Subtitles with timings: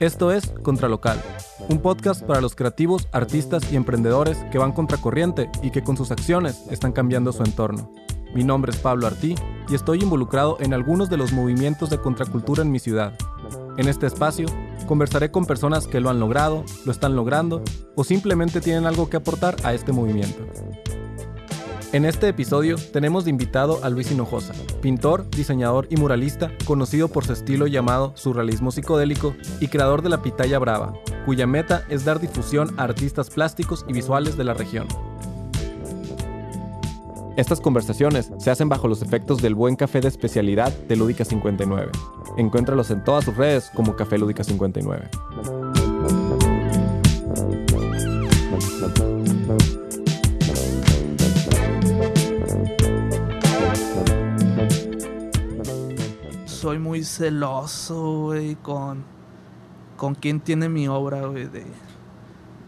[0.00, 1.22] Esto es Contralocal,
[1.68, 6.10] un podcast para los creativos, artistas y emprendedores que van contracorriente y que con sus
[6.10, 7.92] acciones están cambiando su entorno.
[8.34, 9.36] Mi nombre es Pablo Artí
[9.68, 13.16] y estoy involucrado en algunos de los movimientos de contracultura en mi ciudad.
[13.76, 14.46] En este espacio
[14.86, 17.62] conversaré con personas que lo han logrado, lo están logrando
[17.94, 20.44] o simplemente tienen algo que aportar a este movimiento.
[21.94, 24.52] En este episodio tenemos de invitado a Luis Hinojosa,
[24.82, 30.20] pintor, diseñador y muralista conocido por su estilo llamado surrealismo psicodélico y creador de la
[30.20, 34.88] Pitaya Brava, cuya meta es dar difusión a artistas plásticos y visuales de la región.
[37.36, 41.92] Estas conversaciones se hacen bajo los efectos del buen café de especialidad de Lúdica 59.
[42.38, 45.10] Encuéntralos en todas sus redes como Café Lúdica 59.
[56.64, 59.04] Soy muy celoso, güey, con,
[59.98, 61.62] con quién tiene mi obra, güey, de,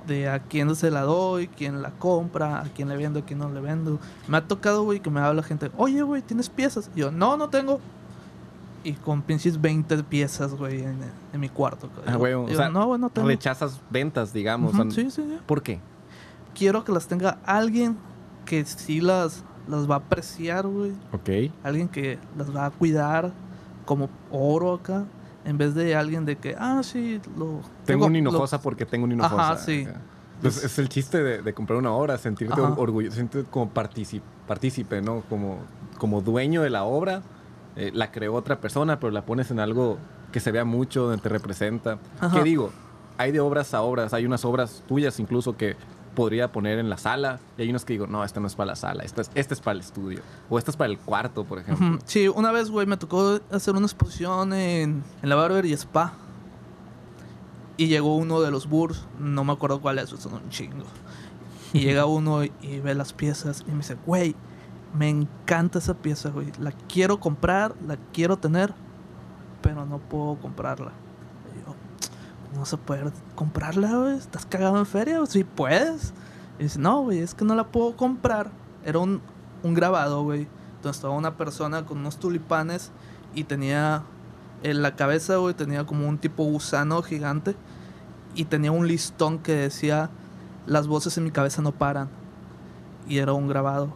[0.07, 3.39] de a quién se la doy, quién la compra, a quién le vendo, a quién
[3.39, 3.99] no le vendo.
[4.29, 6.91] Me ha tocado, güey, que me habla gente, oye, güey, ¿tienes piezas?
[6.95, 7.81] Y yo, no, no tengo.
[8.85, 10.99] Y con pinches 20 piezas, güey, en,
[11.33, 11.89] en mi cuarto.
[12.05, 13.29] Ah, güey, o sea, no, güey, no tengo.
[13.29, 14.75] rechazas ventas, digamos.
[14.75, 15.39] Ujú, o sea, sí, sí, sí.
[15.47, 15.81] ¿Por qué?
[16.55, 17.97] Quiero que las tenga alguien
[18.45, 20.93] que sí las, las va a apreciar, güey.
[21.13, 21.51] Ok.
[21.65, 23.33] alguien que las va a cuidar
[23.87, 25.05] como oro acá,
[25.47, 27.61] en vez de alguien de que, ah, sí, lo...
[27.87, 29.53] Tengo un lo- hinojosa porque tengo un hinojosa.
[29.53, 29.87] Ajá, sí.
[29.89, 30.01] Ajá.
[30.43, 32.75] Pues es el chiste de, de comprar una obra, sentirte Ajá.
[32.77, 35.23] orgulloso, sentirte como partícipe, partícipe, ¿no?
[35.31, 35.61] Como,
[35.97, 37.23] como dueño de la obra.
[37.77, 39.97] Eh, la creó otra persona, pero la pones en algo
[40.33, 41.99] que se vea mucho, donde te representa.
[42.21, 42.37] Ajá.
[42.37, 42.71] ¿Qué digo?
[43.17, 44.13] Hay de obras a obras.
[44.13, 45.77] Hay unas obras tuyas incluso que
[46.17, 47.39] podría poner en la sala.
[47.57, 49.05] Y hay unas que digo, no, esta no es para la sala.
[49.05, 50.21] Esta es, esta es para el estudio.
[50.51, 52.01] O esta es para el cuarto, por ejemplo.
[52.05, 56.15] Sí, una vez, güey, me tocó hacer una exposición en, en la Barber y Spa.
[57.77, 60.87] Y llegó uno de los Burs, no me acuerdo cuál es, son un chingo.
[61.73, 64.35] Y llega uno y, y ve las piezas y me dice, güey,
[64.95, 66.51] me encanta esa pieza, güey.
[66.59, 68.73] La quiero comprar, la quiero tener,
[69.61, 70.93] pero no puedo comprarla.
[72.57, 74.17] Yo, ¿cómo se puede comprarla, güey?
[74.17, 75.25] ¿Estás cagado en feria?
[75.27, 76.15] Sí, puedes.
[76.59, 78.51] Y dice, no, güey, es que no la puedo comprar.
[78.85, 79.21] Era un,
[79.63, 80.49] un grabado, güey.
[80.83, 82.93] Donde estaba una persona con unos tulipanes
[83.35, 84.05] y tenía
[84.63, 87.55] en la cabeza, güey, tenía como un tipo gusano gigante
[88.35, 90.11] y tenía un listón que decía,
[90.67, 92.09] las voces en mi cabeza no paran.
[93.09, 93.93] Y era un grabado.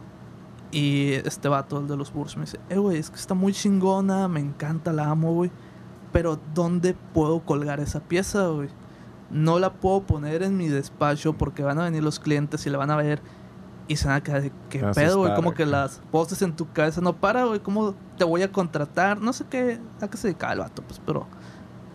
[0.71, 3.53] Y este vato, el de los Burs, me dice, eh, güey, es que está muy
[3.53, 5.51] chingona, me encanta, la amo, güey.
[6.11, 8.69] Pero ¿dónde puedo colgar esa pieza, güey?
[9.29, 12.77] No la puedo poner en mi despacho porque van a venir los clientes y la
[12.77, 13.21] van a ver
[13.87, 15.33] y se van a quedar de qué pedo, güey.
[15.35, 17.59] Como que las voces en tu cabeza no paran, güey.
[17.59, 19.21] ¿Cómo te voy a contratar?
[19.21, 21.27] No sé qué, a qué se dedica el vato, pues, pero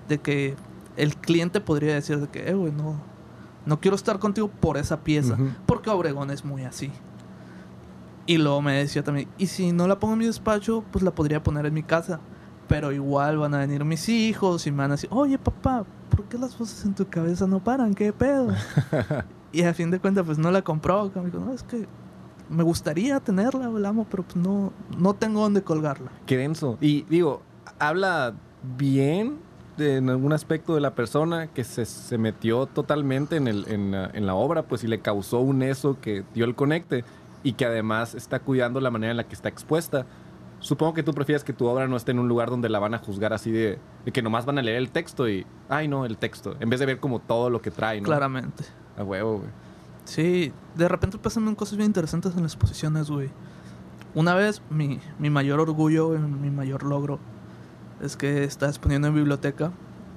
[0.09, 0.56] de que
[0.97, 3.00] el cliente podría decir de que, eh, güey, no,
[3.65, 5.37] no quiero estar contigo por esa pieza.
[5.66, 6.91] Porque Obregón es muy así.
[8.26, 11.12] Y luego me decía también, y si no la pongo en mi despacho, pues la
[11.12, 12.21] podría poner en mi casa.
[12.69, 16.25] Pero igual van a venir mis hijos y me van a decir, oye papá, ¿por
[16.25, 17.94] qué las voces en tu cabeza no paran?
[17.94, 18.49] ¿Qué pedo?
[19.53, 21.10] y a fin de cuentas, pues no la compró.
[21.15, 21.87] Me dijo, no, es que
[22.49, 26.10] me gustaría tenerla, la amo, pero pues no, no tengo dónde colgarla.
[26.26, 26.76] Qué denso.
[26.81, 27.43] Y digo,
[27.78, 28.34] habla
[28.76, 29.38] bien
[29.76, 33.93] de- en algún aspecto de la persona que se, se metió totalmente en, el, en,
[33.93, 37.05] la, en la obra, pues y le causó un eso que dio el conecte
[37.43, 40.06] y que además está cuidando la manera en la que está expuesta.
[40.66, 42.93] Supongo que tú prefieres que tu obra no esté en un lugar donde la van
[42.93, 46.04] a juzgar así de, de que nomás van a leer el texto y, ay no,
[46.04, 48.06] el texto, en vez de ver como todo lo que trae, ¿no?
[48.06, 48.65] Claramente.
[48.99, 49.50] A huevo, güey.
[50.06, 53.31] Sí, de repente pasan cosas bien interesantes en las exposiciones, güey.
[54.16, 57.21] Una vez, mi, mi mayor orgullo, güey, mi mayor logro,
[58.00, 59.71] es que estaba exponiendo en biblioteca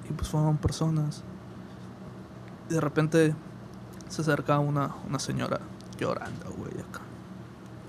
[0.08, 1.22] y pues fueron personas.
[2.68, 3.36] Y de repente
[4.08, 5.60] se acerca una, una señora
[5.96, 7.02] llorando, güey, acá.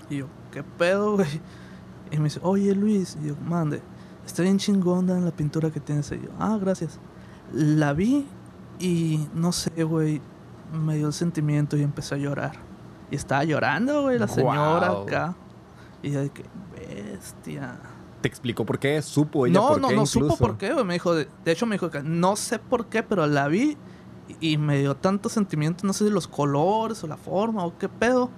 [0.08, 1.40] Y yo, ¿qué pedo, güey?
[2.12, 3.82] Y me dice, oye Luis, y yo, mande,
[4.24, 6.12] está bien chingona la pintura que tienes.
[6.12, 6.98] Y yo, ah, gracias.
[7.52, 8.26] La vi
[8.78, 10.20] y no sé, güey,
[10.72, 12.52] me dio el sentimiento y empecé a llorar.
[13.10, 15.02] Y estaba llorando, güey, la señora Guau.
[15.02, 15.34] acá.
[16.02, 16.44] Y yo de que,
[16.76, 17.78] bestia.
[18.20, 19.02] ¿Te explicó por qué?
[19.02, 20.44] ¿Supo ella No, por no, qué no supo incluso?
[20.44, 20.84] por qué, güey.
[20.84, 23.76] Me dijo, de, de hecho me dijo que no sé por qué, pero la vi
[24.40, 27.76] y, y me dio tanto sentimiento, no sé si los colores o la forma o
[27.78, 28.30] qué pedo.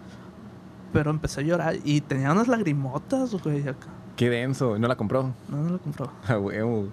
[0.95, 3.89] Pero empecé a llorar y tenía unas lagrimotas, güey, acá.
[4.17, 4.77] Qué denso.
[4.77, 5.35] ¿Y no la compró?
[5.49, 6.11] No, no la compró.
[6.29, 6.87] A huevo.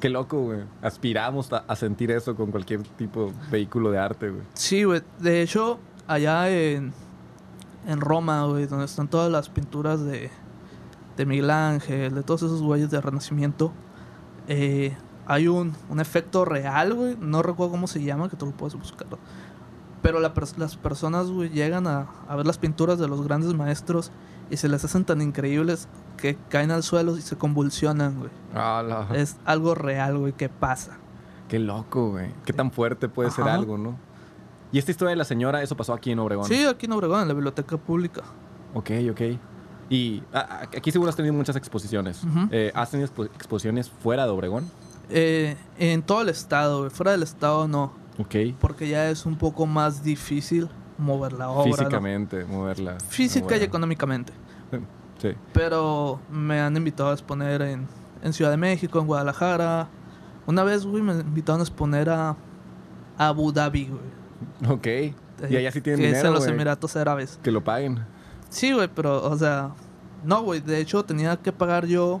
[0.00, 0.60] Qué loco, güey.
[0.80, 4.44] Aspiramos a, a sentir eso con cualquier tipo de vehículo de arte, güey.
[4.54, 5.02] Sí, güey.
[5.18, 6.92] De hecho, allá en,
[7.84, 10.30] en Roma, güey, donde están todas las pinturas de,
[11.16, 13.72] de Miguel Ángel, de todos esos güeyes de Renacimiento,
[14.46, 14.96] eh,
[15.26, 17.16] hay un, un efecto real, güey.
[17.20, 19.08] No recuerdo cómo se llama, que tú lo puedes buscar.
[20.02, 24.10] Pero la las personas, güey, llegan a, a ver las pinturas de los grandes maestros
[24.50, 28.30] y se les hacen tan increíbles que caen al suelo y se convulsionan, güey.
[28.54, 29.08] Ala.
[29.14, 30.98] Es algo real, güey, que pasa.
[31.48, 32.30] Qué loco, güey.
[32.44, 33.96] Qué tan fuerte puede ser algo, ¿no?
[34.70, 36.44] Y esta historia de la señora, eso pasó aquí en Obregón.
[36.46, 38.22] Sí, aquí en Obregón, en la biblioteca pública.
[38.74, 39.20] Ok, ok.
[39.90, 42.20] Y a- aquí seguro has tenido muchas exposiciones.
[42.50, 44.70] Eh, ¿Has tenido expo- exposiciones fuera de Obregón?
[45.08, 46.90] Eh, en todo el estado, güey.
[46.90, 47.92] Fuera del estado no.
[48.60, 50.68] Porque ya es un poco más difícil
[50.98, 51.70] mover la obra.
[51.70, 51.76] ¿no?
[51.76, 52.98] Físicamente, moverla.
[53.00, 54.32] Física y económicamente.
[55.20, 55.30] Sí.
[55.52, 57.88] Pero me han invitado a exponer en,
[58.22, 59.88] en Ciudad de México, en Guadalajara.
[60.46, 62.36] Una vez, güey, me invitaron a exponer a,
[63.16, 64.72] a Abu Dhabi, güey.
[64.72, 64.86] Ok.
[65.50, 66.46] Y allá sí tienen que es dinero, en los.
[66.46, 67.40] Emiratos Árabes.
[67.42, 68.06] Que lo paguen.
[68.48, 69.72] Sí, güey, pero, o sea...
[70.24, 72.20] No, güey, de hecho tenía que pagar yo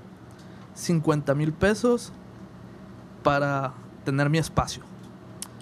[0.74, 2.12] 50 mil pesos
[3.22, 3.74] para
[4.04, 4.82] tener mi espacio.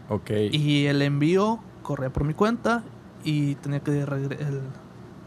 [0.08, 0.30] Ok.
[0.52, 2.82] Y el envío corría por mi cuenta
[3.24, 4.60] y tenía que el-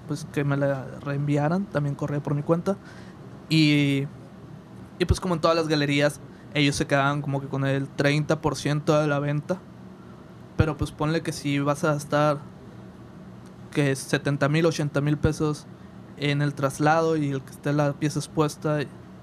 [0.08, 2.78] pues que me la reenviaran, también corría por mi cuenta.
[3.50, 4.06] Y,
[4.98, 6.20] y pues como en todas las galerías,
[6.54, 9.60] ellos se quedaban como que con el 30% de la venta.
[10.58, 12.40] Pero pues ponle que si vas a gastar
[13.72, 15.66] que 70 mil, 80 mil pesos
[16.18, 18.80] en el traslado y el que esté la pieza expuesta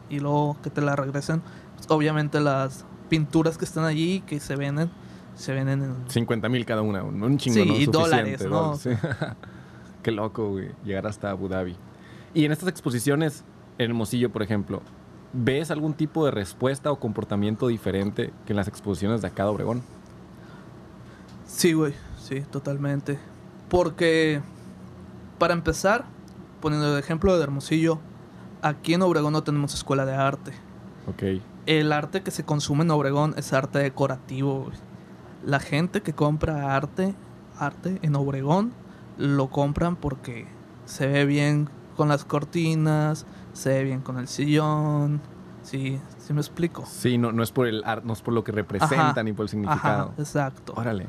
[0.08, 1.42] y luego que te la regresen,
[1.74, 4.90] pues, obviamente las pinturas que están allí que se venden,
[5.36, 7.04] se venden en 50 mil cada una.
[7.04, 7.64] Un chingo, Sí, ¿no?
[7.76, 8.48] y Suficiente, dólares, ¿no?
[8.48, 8.90] dólares, sí.
[10.02, 10.70] Qué loco, güey.
[10.84, 11.76] Llegar hasta Abu Dhabi.
[12.34, 13.44] Y en estas exposiciones,
[13.78, 14.82] en Hermosillo, por ejemplo,
[15.32, 19.50] ¿ves algún tipo de respuesta o comportamiento diferente que en las exposiciones de acá de
[19.50, 19.82] Obregón?
[21.46, 23.18] Sí, güey, sí, totalmente.
[23.68, 24.40] Porque,
[25.38, 26.04] para empezar,
[26.60, 27.98] poniendo el ejemplo de Hermosillo,
[28.62, 30.52] aquí en Obregón no tenemos escuela de arte.
[31.08, 31.42] Ok.
[31.66, 34.76] El arte que se consume en Obregón es arte decorativo, güey.
[35.46, 37.14] La gente que compra arte,
[37.56, 38.72] arte en Obregón,
[39.16, 40.46] lo compran porque
[40.84, 45.20] se ve bien con las cortinas, se ve bien con el sillón.
[45.62, 46.84] Sí, sí me explico.
[46.86, 49.22] Sí, no, no es por el art, no es por lo que representa Ajá.
[49.22, 50.10] ni por el significado.
[50.10, 50.74] Ajá, exacto.
[50.76, 51.06] Órale.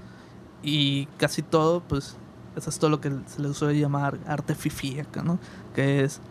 [0.64, 2.16] Y casi todo, pues,
[2.56, 5.40] eso es todo lo que se le suele llamar arte fifí acá, ¿no?
[5.76, 6.22] Que es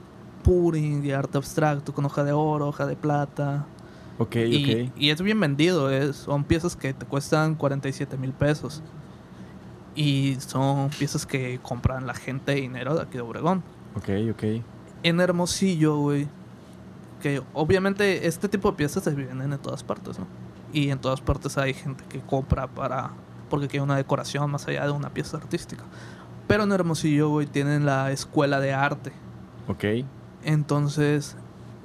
[0.43, 3.67] puring y arte abstracto con hoja de oro, hoja de plata.
[4.19, 4.93] Ok, y, ok.
[4.97, 8.83] y es bien vendido, es, son piezas que te cuestan 47 mil pesos.
[9.95, 13.63] Y son piezas que compran la gente de dinero de aquí de Obregón.
[13.95, 14.63] Ok, ok.
[15.03, 16.29] En Hermosillo, güey,
[17.23, 20.27] que obviamente este tipo de piezas se venden en todas partes, ¿no?
[20.73, 23.13] Y en todas partes hay gente que compra para
[23.49, 25.85] porque quiere una decoración más allá de una pieza artística.
[26.47, 29.13] Pero en Hermosillo, güey, tienen la escuela de arte.
[29.69, 29.85] Ok.
[30.45, 31.37] Entonces,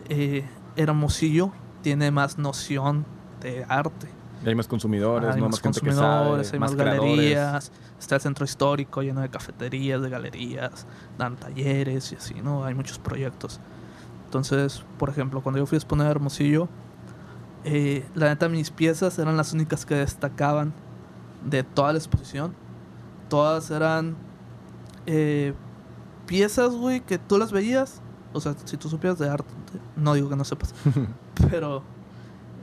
[0.10, 0.46] eh,
[0.76, 1.52] Hermosillo
[1.82, 3.06] tiene más noción
[3.42, 4.08] de arte.
[4.44, 5.50] Y hay más consumidores, hay ¿no?
[5.50, 7.72] más consumidores, sabe, hay más, galerías.
[8.00, 10.88] Está el centro histórico lleno de cafeterías, de galerías,
[11.18, 12.66] dan talleres y así, ¿no?
[12.66, 13.60] Hay muchos proyectos.
[14.26, 16.68] Entonces, por ejemplo, cuando yo fui a exponer a Hermosillo,
[17.64, 20.74] eh, la neta, mis piezas eran las únicas que destacaban
[21.46, 22.54] de toda la exposición.
[23.30, 24.16] Todas eran
[25.06, 25.54] eh,
[26.26, 28.02] piezas, güey, que tú las veías.
[28.34, 29.52] O sea, si tú supieras de arte,
[29.96, 30.74] no digo que no sepas,
[31.50, 31.84] pero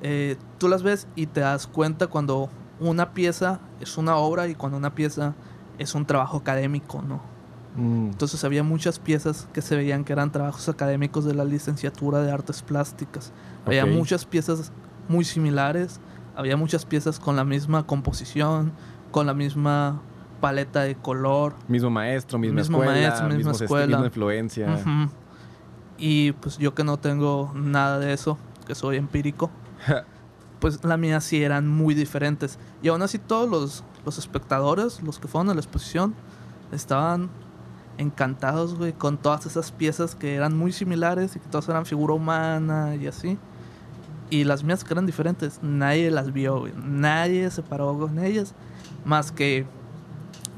[0.03, 2.49] eh, tú las ves y te das cuenta cuando
[2.81, 5.35] una pieza es una obra y cuando una pieza
[5.79, 7.21] es un trabajo académico, ¿no?
[7.77, 12.21] Mm, Entonces había muchas piezas que se veían que eran trabajos académicos de la licenciatura
[12.23, 13.33] de artes plásticas.
[13.67, 14.73] Había muchas piezas
[15.09, 16.01] muy similares,
[16.37, 18.73] había muchas piezas con la misma composición,
[19.13, 20.01] con la misma
[20.41, 21.55] paleta de color.
[21.69, 23.87] mismo maestro, misma Mismo escuela, maestro, misma escuela.
[23.87, 24.79] misma influencia.
[25.99, 29.51] Y pues yo que no tengo nada de eso, que soy empírico,
[30.61, 32.59] pues la mía sí eran muy diferentes.
[32.83, 36.15] Y aún así todos los, los espectadores, los que fueron a la exposición,
[36.71, 37.31] estaban
[37.97, 42.15] encantados, güey, con todas esas piezas que eran muy similares y que todas eran figura
[42.15, 43.37] humana y así.
[44.31, 46.75] Y las mías que eran diferentes, nadie las vio, güey.
[46.77, 48.55] Nadie se paró con ellas,
[49.05, 49.67] más que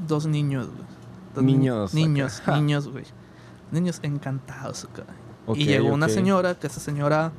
[0.07, 0.91] dos niños, güey.
[1.35, 2.57] Dos ni- Niños, Niños, acá.
[2.57, 3.05] niños, güey.
[3.71, 5.05] Niños encantados acá.
[5.47, 6.13] Ok, y llegó una ok.
[6.13, 7.31] señora, que esa señora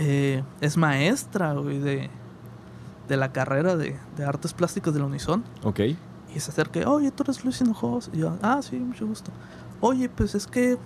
[0.00, 2.08] eh, es maestra, güey, de,
[3.08, 5.42] de la carrera de, de artes plásticas de la Unison.
[5.64, 5.80] Ok.
[5.80, 8.10] Y se acerca, oye, tú eres Luis Hinojosa.
[8.12, 9.32] Y yo, ah, sí, mucho gusto.
[9.80, 10.78] Oye, pues es que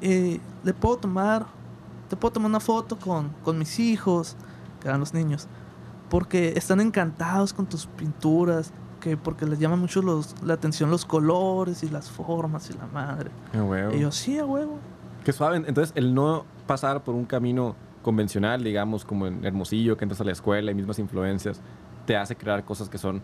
[0.00, 1.46] eh, le puedo tomar,
[2.08, 4.36] te puedo tomar una foto con, con mis hijos,
[4.80, 5.48] que eran los niños,
[6.08, 11.04] porque están encantados con tus pinturas, que porque les llama mucho los, la atención los
[11.04, 13.30] colores y las formas y la madre.
[13.52, 13.94] A huevo.
[13.94, 14.78] Y yo, sí, a huevo.
[15.24, 15.56] Qué suave.
[15.56, 20.24] Entonces, el no pasar por un camino convencional, digamos, como en Hermosillo, que entras a
[20.24, 21.60] la escuela y mismas influencias,
[22.06, 23.22] te hace crear cosas que son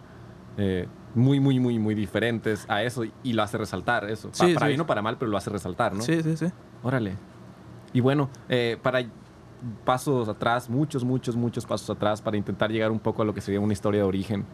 [0.58, 4.28] eh, muy, muy, muy, muy diferentes a eso y lo hace resaltar eso.
[4.28, 4.70] Pa- Sí, para sí.
[4.70, 6.02] bien o para mal, pero lo hace resaltar, ¿no?
[6.02, 6.46] Sí, sí, sí.
[6.82, 7.16] Órale.
[7.92, 9.02] Y bueno, eh, para
[9.84, 13.40] pasos atrás, muchos, muchos, muchos pasos atrás, para intentar llegar un poco a lo que
[13.40, 14.44] sería una historia de origen,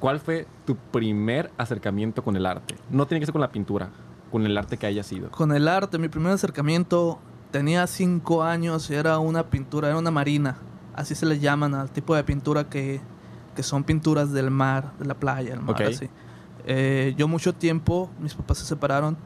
[0.00, 2.74] ¿cuál fue tu primer acercamiento con el arte?
[2.90, 3.90] No tiene que ser con la pintura,
[4.32, 5.30] con el arte que haya sido.
[5.30, 7.18] Con el arte, mi primer acercamiento
[7.56, 10.58] tenía cinco años y era una pintura, era una marina.
[10.94, 13.00] Así se le llaman al tipo de pintura que,
[13.54, 15.80] que son pinturas del mar, de la playa, el mar, Ok.
[15.88, 16.10] así.
[16.66, 19.16] Eh, yo mucho tiempo, mis papás se separaron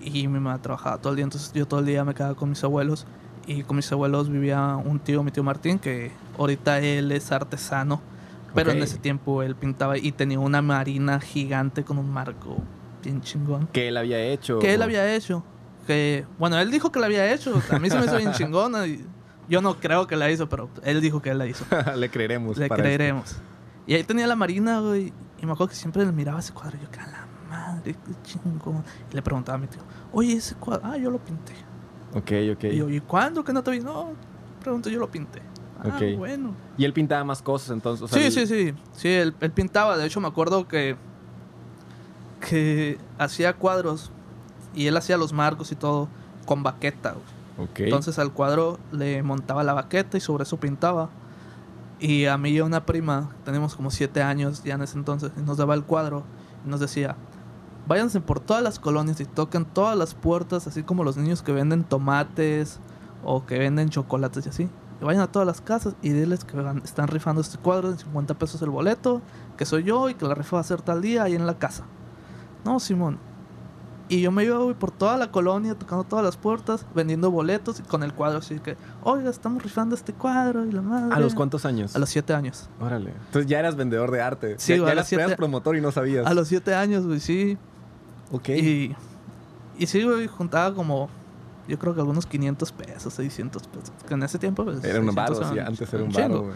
[0.00, 2.48] y mi mamá trabajaba todo el día, entonces yo todo el día me quedaba con
[2.50, 3.06] mis abuelos
[3.46, 8.00] y con mis abuelos vivía un tío, mi tío Martín, que ahorita él es artesano,
[8.54, 12.58] pero en ese tiempo él pintaba y tenía una marina gigante con un marco
[13.02, 14.58] bien chingón ¿Qué él había hecho?
[14.60, 15.42] que él había hecho.
[15.86, 17.60] Que, bueno, él dijo que la había hecho.
[17.70, 18.86] A mí se me hizo bien chingona.
[18.86, 19.04] Y
[19.48, 21.64] yo no creo que la hizo, pero él dijo que él la hizo.
[21.96, 22.56] Le creeremos.
[22.56, 23.36] Le para creeremos.
[23.86, 25.12] Y ahí tenía la marina, güey.
[25.40, 26.78] Y me acuerdo que siempre le miraba ese cuadro.
[26.78, 28.82] Y yo, que a la madre, qué chingón.
[29.10, 31.52] Y le preguntaba a mi tío, oye, ese cuadro, ah, yo lo pinté.
[32.14, 32.64] Ok, ok.
[32.72, 33.80] Y yo, ¿y cuándo que no te vi?
[33.80, 34.12] No,
[34.62, 35.42] pregunto, yo lo pinté.
[35.80, 36.16] Ah, Ok.
[36.16, 36.54] bueno.
[36.78, 38.02] Y él pintaba más cosas entonces.
[38.04, 38.74] o sea, sí, él- sí, sí.
[38.92, 39.98] Sí, él, él pintaba.
[39.98, 40.96] De hecho, me acuerdo que,
[42.48, 44.10] que hacía cuadros
[44.74, 46.08] y él hacía los marcos y todo
[46.46, 47.12] con baqueta.
[47.12, 47.66] güey.
[47.76, 51.10] Entonces al cuadro le montaba la baqueta y sobre eso pintaba.
[52.00, 55.30] Y a mí y a una prima, tenemos como siete años ya en ese entonces,
[55.36, 56.24] y nos daba el cuadro
[56.66, 57.16] y nos decía,
[57.86, 61.52] váyanse por todas las colonias y toquen todas las puertas, así como los niños que
[61.52, 62.80] venden tomates
[63.22, 64.68] o que venden chocolates y así.
[65.00, 68.34] Y vayan a todas las casas y diles que están rifando este cuadro en 50
[68.34, 69.22] pesos el boleto,
[69.56, 71.58] que soy yo y que la rifa va a ser tal día ahí en la
[71.58, 71.84] casa.
[72.64, 73.18] No, Simón.
[74.08, 77.80] Y yo me iba güey, por toda la colonia, tocando todas las puertas, vendiendo boletos
[77.80, 81.14] y con el cuadro así que, oiga, estamos rifando este cuadro y la madre.
[81.14, 81.96] ¿A los cuántos años?
[81.96, 82.68] A los siete años.
[82.80, 83.14] Órale.
[83.26, 84.56] Entonces ya eras vendedor de arte.
[84.58, 86.26] Sí, ya, güey, eras, siete- promotor y no sabías.
[86.26, 87.56] A los siete años, güey, sí.
[88.30, 88.50] Ok.
[88.50, 88.94] Y,
[89.78, 91.08] y sí, güey, juntaba como,
[91.66, 93.92] yo creo que algunos 500 pesos, 600 pesos.
[94.06, 96.54] Que en ese tiempo, pues, Era un 600 varo, sí, antes era un varo, güey.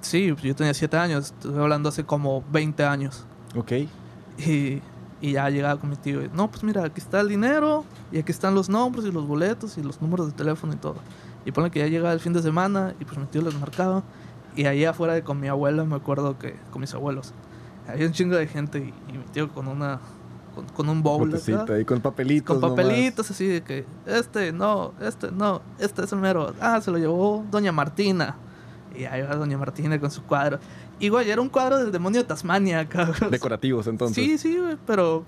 [0.00, 3.24] Sí, pues, yo tenía siete años, estoy hablando hace como 20 años.
[3.56, 3.72] Ok.
[4.46, 4.80] Y,
[5.20, 6.22] y ya llegaba con mi tío.
[6.22, 9.26] y, no, pues mira, aquí está el dinero, y aquí están los nombres y los
[9.26, 10.96] boletos y los números de teléfono y todo.
[11.44, 14.02] Y pone que ya llegaba el fin de semana y pues mi tío les marcaba.
[14.56, 17.32] Y ahí afuera de con mi abuela, me acuerdo que con mis abuelos,
[17.86, 20.00] había un chingo de gente y, y mi tío con una
[20.54, 21.32] con, con un bowl
[21.70, 22.46] ahí con papelitos.
[22.46, 22.84] con nomás.
[22.84, 26.52] papelitos así de que este no, este no, este es el mero.
[26.60, 28.36] Ah, se lo llevó doña Martina.
[28.96, 30.58] Y ahí va doña Martina con su cuadro.
[31.00, 33.30] Y güey, era un cuadro del demonio de Tasmania, cabrón.
[33.30, 34.16] Decorativos, entonces.
[34.16, 35.24] Sí, sí, güey, pero,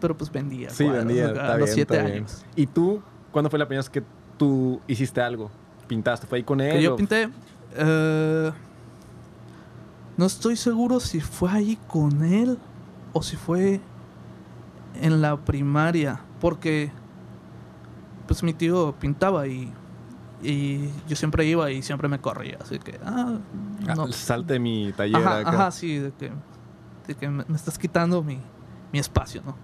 [0.00, 0.70] pero pues vendía.
[0.70, 1.28] Sí, cuadros, vendía.
[1.30, 2.44] acá, a bien, los siete años.
[2.54, 3.00] ¿Y tú,
[3.32, 4.02] cuándo fue la primera vez que
[4.38, 5.50] tú hiciste algo?
[5.88, 6.26] ¿Pintaste?
[6.26, 6.72] ¿Fue ahí con él?
[6.72, 7.28] Que yo o- pinté.
[7.76, 8.52] eh,
[10.16, 12.58] no estoy seguro si fue ahí con él
[13.12, 13.80] o si fue
[15.00, 16.20] en la primaria.
[16.40, 16.90] Porque
[18.26, 19.72] pues mi tío pintaba y,
[20.42, 22.58] y yo siempre iba y siempre me corría.
[22.60, 23.38] Así que, ah,
[23.88, 24.12] Ah, no.
[24.12, 25.48] Salte de mi taller Ajá, acá.
[25.50, 26.30] ajá, sí, de que,
[27.06, 28.38] de que me, me estás quitando mi,
[28.92, 29.56] mi espacio, ¿no?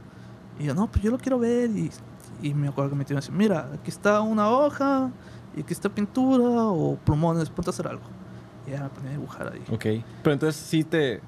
[0.59, 1.71] Y yo, no, pues yo lo quiero ver.
[1.71, 1.91] Y,
[2.43, 5.11] y me acuerdo que mi tío me decía, mira, aquí está una hoja,
[5.57, 8.02] y aquí está pintura o plumones, ponte a hacer algo.
[8.67, 9.62] Y ya me ponía a dibujar ahí.
[9.71, 10.05] Ok.
[10.23, 11.21] Pero entonces sí te...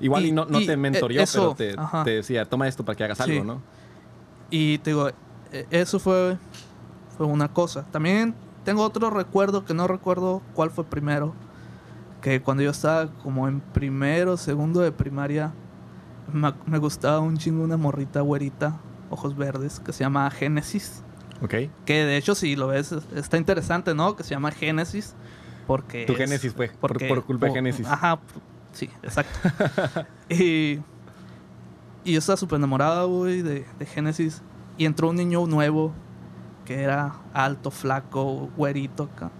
[0.00, 2.66] Igual y, Y- no, no y, te eh, mentoreó, eso, pero te, te decía, toma
[2.68, 3.46] esto para que hagas algo, Sí.
[3.46, 3.60] ¿no?
[4.50, 5.08] Y te digo,
[5.52, 6.36] eh, eso fue,
[7.16, 7.84] fue una cosa.
[7.90, 11.34] También tengo otro recuerdo que no recuerdo cuál fue primero.
[12.20, 15.52] Que cuando yo estaba como en primero, segundo de primaria,
[16.32, 18.78] me, me gustaba un chingo una morrita güerita,
[19.10, 21.02] ojos verdes, que se llama Génesis.
[21.42, 21.54] Ok.
[21.84, 24.14] Que de hecho, si lo ves, es- está interesante, ¿no?
[24.14, 25.14] Que se llama Génesis.
[25.66, 26.04] Porque.
[26.06, 27.86] Tu es- Génesis fue por, porque- por culpa de Génesis.
[27.88, 28.20] Ajá,
[28.72, 29.38] sí, exacto.
[30.28, 30.78] y,
[32.04, 34.42] y yo estaba súper enamorado, güey, de, de Génesis.
[34.78, 35.92] Y entró un niño nuevo
[36.64, 39.30] que era alto, flaco, güerito acá.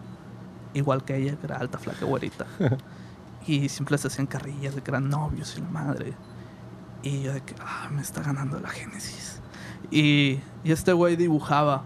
[0.74, 2.46] Igual que ella, que era alta, flaca, güerita.
[3.46, 6.14] y siempre se hacían carrillas de que eran novios y la madre.
[7.02, 9.40] Y yo de que, ah, me está ganando la Génesis.
[9.90, 11.82] Y, y este güey dibujaba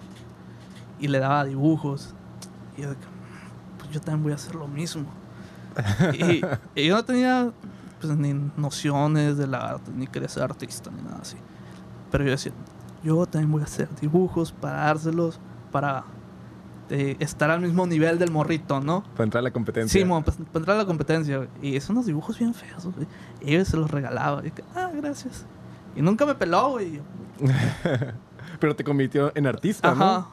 [0.99, 2.15] y le daba dibujos.
[2.77, 3.07] Y yo de que,
[3.79, 5.07] pues yo también voy a hacer lo mismo.
[6.15, 6.43] y,
[6.75, 7.53] y yo no tenía
[8.01, 11.37] pues, ni nociones del arte, ni quería ser artista, ni nada así.
[12.11, 12.53] Pero yo decía,
[13.07, 15.39] yo también voy a hacer dibujos para dárselos,
[15.71, 16.05] para
[16.91, 19.05] eh, estar al mismo nivel del morrito, ¿no?
[19.13, 20.01] Para entrar a la competencia.
[20.01, 21.37] Sí, mo, pues, para entrar a la competencia.
[21.39, 21.49] güey.
[21.63, 23.07] Y son unos dibujos bien feos, güey.
[23.41, 24.45] Y yo se los regalaba.
[24.45, 25.47] Y ah, gracias.
[25.95, 27.01] Y nunca me peló, güey.
[28.61, 30.29] Pero te convirtió en artista, Ajá.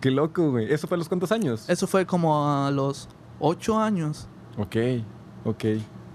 [0.00, 0.72] Qué loco, güey.
[0.72, 1.68] ¿Eso fue a los cuántos años?
[1.68, 4.26] Eso fue como a los ocho años.
[4.58, 4.76] Ok,
[5.44, 5.64] ok.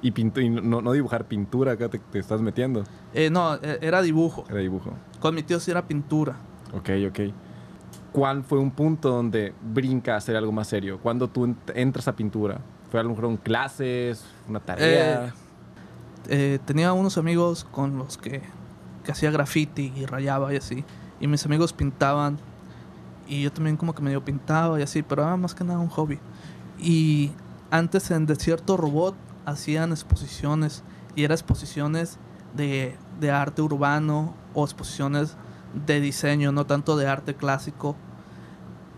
[0.02, 2.84] Y, pintu y no, no dibujar pintura acá te, te estás metiendo.
[3.14, 4.46] Eh, no, e- era dibujo.
[4.50, 4.92] Era dibujo.
[5.20, 6.36] Con mi tío sí era pintura.
[6.74, 7.20] Ok, ok.
[8.12, 11.00] ¿Cuál fue un punto donde brinca a hacer algo más serio?
[11.02, 12.60] ¿Cuándo tú ent- entras a pintura?
[12.92, 14.24] ¿Fue a lo mejor en clases?
[14.48, 15.34] ¿Una tarea?
[16.30, 18.42] Eh, tenía unos amigos con los que,
[19.04, 20.84] que hacía graffiti y rayaba y así.
[21.20, 22.38] Y mis amigos pintaban.
[23.28, 25.90] Y yo también como que medio pintaba y así, pero era más que nada un
[25.90, 26.20] hobby.
[26.80, 27.32] Y
[27.72, 29.16] antes en Desierto Robot
[29.48, 30.84] hacían exposiciones.
[31.16, 32.20] Y eran exposiciones
[32.56, 35.36] de, de arte urbano o exposiciones
[35.88, 37.96] de diseño, no tanto de arte clásico.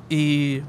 [0.09, 0.61] Y,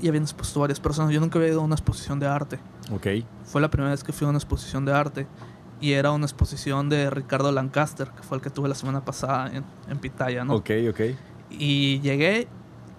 [0.00, 1.12] y habían expuesto varias personas.
[1.12, 2.58] Yo nunca había ido a una exposición de arte.
[2.90, 3.06] Ok.
[3.44, 5.26] Fue la primera vez que fui a una exposición de arte.
[5.80, 9.48] Y era una exposición de Ricardo Lancaster, que fue el que tuve la semana pasada
[9.52, 10.54] en, en Pitaya, ¿no?
[10.54, 11.00] Ok, ok.
[11.50, 12.48] Y llegué,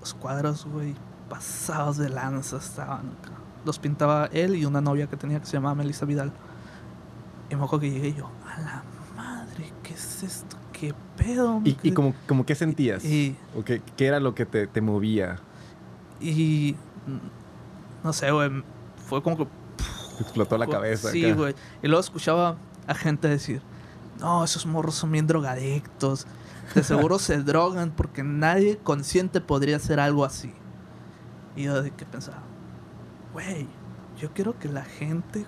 [0.02, 0.94] los cuadros, güey,
[1.30, 3.12] pasados de lanza estaban.
[3.66, 6.32] Los pintaba él y una novia que tenía que se llamaba Melissa Vidal.
[7.50, 8.84] Y me acuerdo que llegué y yo, a la
[9.16, 10.58] madre, ¿qué es esto?
[10.72, 11.62] ¿Qué pedo?
[11.64, 13.06] ¿Y, y como, como qué sentías?
[13.06, 15.38] Y- ¿O qué, qué era lo que te, te movía?
[16.20, 16.76] Y
[18.04, 18.50] no sé, güey,
[19.08, 19.46] fue como que
[20.18, 21.12] Te explotó la cabeza.
[21.12, 21.56] Sí, güey.
[21.82, 23.62] Y luego escuchaba a gente decir,
[24.20, 26.26] no, esos morros son bien drogadictos.
[26.76, 30.54] De seguro se drogan porque nadie consciente podría hacer algo así.
[31.56, 32.40] Y yo de que pensaba,
[33.34, 33.68] güey,
[34.20, 35.46] yo quiero que la gente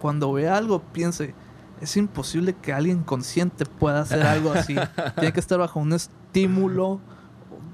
[0.00, 1.34] cuando vea algo piense,
[1.80, 4.74] es imposible que alguien consciente pueda hacer algo así.
[5.16, 7.00] Tiene que estar bajo un estímulo,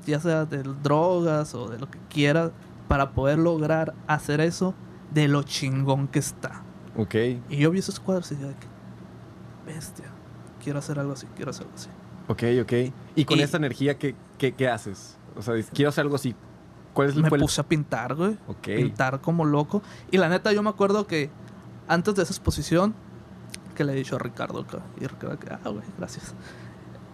[0.06, 2.50] ya sea de drogas o de lo que quiera,
[2.88, 4.74] para poder lograr hacer eso
[5.12, 6.62] de lo chingón que está.
[6.96, 7.14] Ok.
[7.48, 8.46] Y yo vi esos cuadros y que,
[9.66, 10.06] bestia,
[10.62, 11.88] quiero hacer algo así, quiero hacer algo así.
[12.28, 12.92] Ok, ok.
[13.14, 15.16] Y con Y- esa energía, ¿qué, qué, qué haces?
[15.36, 16.34] O sea, dices, quiero hacer algo así.
[16.96, 18.38] ¿Cuál es el Me cuál- puse a pintar, güey.
[18.62, 19.82] Pintar como loco.
[20.10, 21.28] Y la neta, yo me acuerdo que
[21.86, 22.94] antes de esa exposición,
[23.74, 26.34] que le he dicho a Ricardo acá, y Ricardo que, ah, güey, gracias.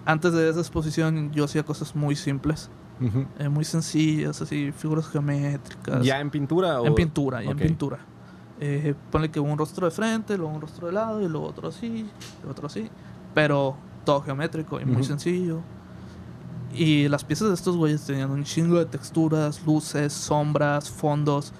[0.06, 2.70] Antes de esa exposición, yo hacía cosas muy simples,
[3.40, 6.04] eh, muy sencillas, así, figuras geométricas.
[6.04, 6.80] ¿Ya en pintura?
[6.80, 6.86] O...
[6.86, 7.98] En pintura, ya en pintura.
[8.60, 11.68] Eh, ponle que un rostro de frente, luego un rostro de lado, y luego otro
[11.68, 12.08] así,
[12.44, 12.88] y otro así.
[13.34, 15.60] Pero todo geométrico y muy sencillo.
[16.74, 21.52] Y las piezas de estos güeyes tenían un chingo de texturas, luces, sombras, fondos.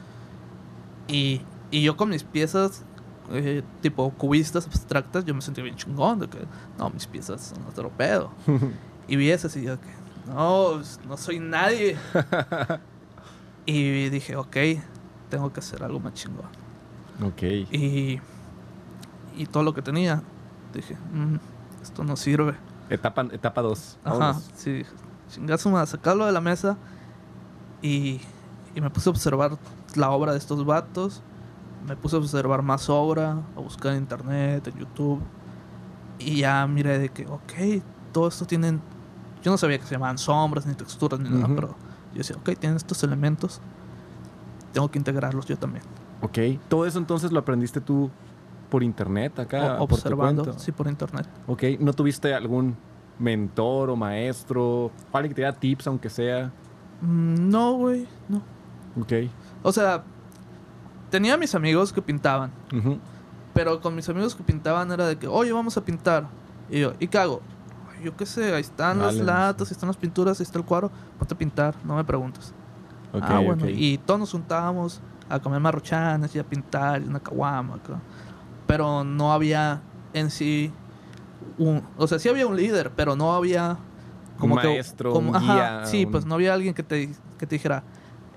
[1.08, 2.84] Y, y yo con mis piezas,
[3.30, 6.20] eh, tipo cubistas abstractas, yo me sentía bien chingón.
[6.20, 6.38] De que,
[6.78, 8.30] no, mis piezas son otro pedo.
[9.08, 9.88] Y vi esas y yo que,
[10.32, 11.96] no, no soy nadie.
[13.66, 14.56] y dije, ok,
[15.28, 16.46] tengo que hacer algo más chingón.
[17.22, 17.42] ok.
[17.72, 18.20] Y,
[19.36, 20.22] y todo lo que tenía,
[20.72, 21.36] dije, "Mm,
[21.82, 22.54] esto no sirve.
[22.90, 23.32] Etapa 2.
[23.32, 23.60] Etapa.
[24.04, 24.50] Ajá, Vámonos.
[24.54, 24.82] sí,
[25.28, 26.76] chingazo, a sacarlo de la mesa.
[27.80, 28.20] Y,
[28.74, 29.58] y me puse a observar
[29.96, 31.22] la obra de estos vatos.
[31.86, 35.20] Me puse a observar más obra, a buscar en internet, en YouTube.
[36.18, 38.80] Y ya miré de que, ok, todo esto tienen.
[39.42, 41.54] Yo no sabía que se llamaban sombras, ni texturas, ni nada, Ujú.
[41.56, 41.68] pero
[42.12, 43.60] yo decía, ok, tienen estos elementos.
[44.72, 45.84] Tengo que integrarlos yo también.
[46.20, 46.38] Ok.
[46.68, 48.10] Todo eso entonces lo aprendiste tú
[48.72, 49.76] por internet acá.
[49.78, 51.26] O- observando, sí, por internet.
[51.46, 51.62] Ok.
[51.78, 52.74] ¿No tuviste algún
[53.18, 54.90] mentor o maestro?
[55.12, 56.50] Alguien que te diera tips, aunque sea.
[57.02, 58.38] Mm, No, güey, no.
[59.00, 59.12] Ok.
[59.62, 60.02] O sea,
[61.10, 62.50] tenía mis amigos que pintaban.
[63.54, 66.26] Pero con mis amigos que pintaban era de que, oye, vamos a pintar.
[66.70, 67.42] Y yo, ¿y qué hago?
[67.94, 70.58] "Ay, Yo qué sé, ahí están Dale, las latas, ahí están las pinturas, ahí está
[70.58, 70.90] el cuadro.
[71.18, 72.54] Ponte a pintar, no me preguntes.
[73.20, 73.68] Ah, bueno.
[73.68, 77.78] Y todos nos juntábamos a comer marrochanes y a pintar y una caguama.
[78.72, 79.82] Pero no había
[80.14, 80.72] en sí
[81.58, 81.82] un...
[81.98, 83.76] O sea, sí había un líder, pero no había...
[84.40, 87.46] Que- maestro, como- un ajá, guía, Sí, un- pues no había alguien que te, que
[87.46, 87.82] te dijera,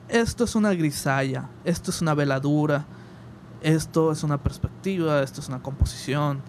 [0.10, 2.86] esto es una grisalla, esto es una veladura,
[3.62, 6.42] esto es una perspectiva, esto es una composición.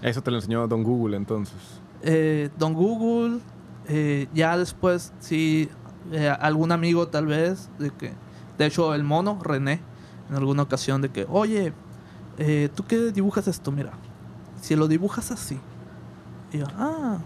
[0.00, 1.54] Eso te lo enseñó Don Google entonces.
[2.00, 3.40] Eh, Don Google,
[3.88, 5.68] eh, ya después sí,
[6.12, 8.14] eh, algún amigo tal vez, de que,
[8.56, 9.82] de hecho el mono, René,
[10.30, 11.74] en alguna ocasión de que, oye,
[12.38, 13.70] eh, ¿tú qué dibujas esto?
[13.72, 13.92] Mira,
[14.60, 15.58] si lo dibujas así.
[16.52, 17.18] Y yo, ah,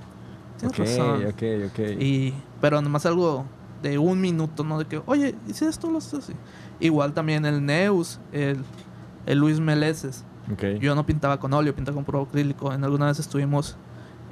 [0.59, 1.27] tienes ok, razón.
[1.27, 2.01] ok, ok.
[2.01, 3.45] Y, pero nomás algo
[3.83, 4.79] de un minuto, ¿no?
[4.79, 6.33] De que, oye, ¿y si esto lo haces así?
[6.81, 8.59] Igual también el Neus, el,
[9.27, 10.25] el Luis Meleses.
[10.53, 10.81] Ok.
[10.81, 12.73] Yo no pintaba con óleo, pintaba con puro acrílico.
[12.73, 13.77] En alguna vez estuvimos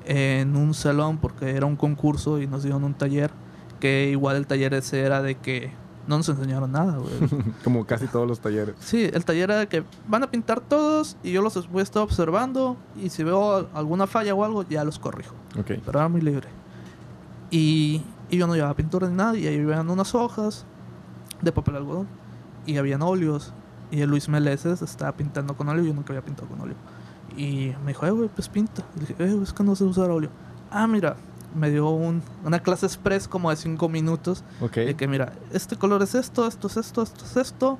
[0.07, 3.31] en un salón porque era un concurso y nos dieron un taller.
[3.79, 5.73] Que igual el taller ese era de que
[6.11, 7.13] no nos enseñaron nada, güey.
[7.65, 8.75] Como casi todos los talleres.
[8.81, 12.03] Sí, el taller era que van a pintar todos y yo los voy a estar
[12.03, 15.37] observando y si veo alguna falla o algo, ya los corrijo.
[15.65, 16.49] Pero era muy libre.
[17.53, 20.67] Y, y yo no llevaba pintura ni nada y ahí veían unas hojas
[21.41, 22.09] de papel algodón.
[22.67, 23.55] Y habían óleos.
[23.93, 25.85] Y el Luis Meleses estaba pintando con óleo.
[25.85, 26.77] Yo nunca había pintado con óleo.
[27.37, 28.85] Y me dijo, eh, güey, pues pinta.
[28.97, 30.31] Y le dije, eh, es que no sé usar óleo.
[30.73, 31.17] Ah, mira,
[31.55, 34.45] me dio un, una clase express como de 5 minutos.
[34.61, 34.77] Ok.
[34.77, 37.79] De que, mira, este color es esto, esto es esto, esto es esto.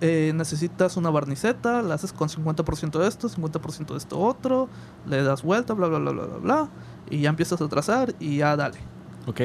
[0.00, 4.68] Eh, necesitas una barniceta, la haces con 50% de esto, 50% de esto otro.
[5.06, 6.68] Le das vuelta, bla, bla, bla, bla, bla, bla.
[7.10, 8.78] Y ya empiezas a trazar y ya dale.
[9.26, 9.40] Ok.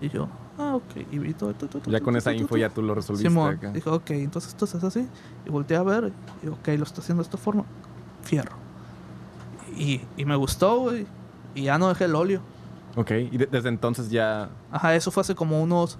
[0.00, 1.06] Y yo, ah, ok.
[1.12, 3.54] Y vi todo, todo, todo, Ya todo, con esa info ya tú lo resolviste Simón,
[3.54, 3.70] acá.
[3.70, 5.06] dijo, ok, entonces esto hace así.
[5.46, 7.64] Y volteé a ver, y ok, lo está haciendo de esta forma.
[8.24, 8.56] Fierro.
[9.76, 11.06] Y, y me gustó, güey.
[11.54, 12.40] Y ya no dejé el óleo.
[12.96, 13.10] Ok.
[13.30, 14.50] Y de- desde entonces ya...
[14.70, 15.98] Ajá, eso fue hace como unos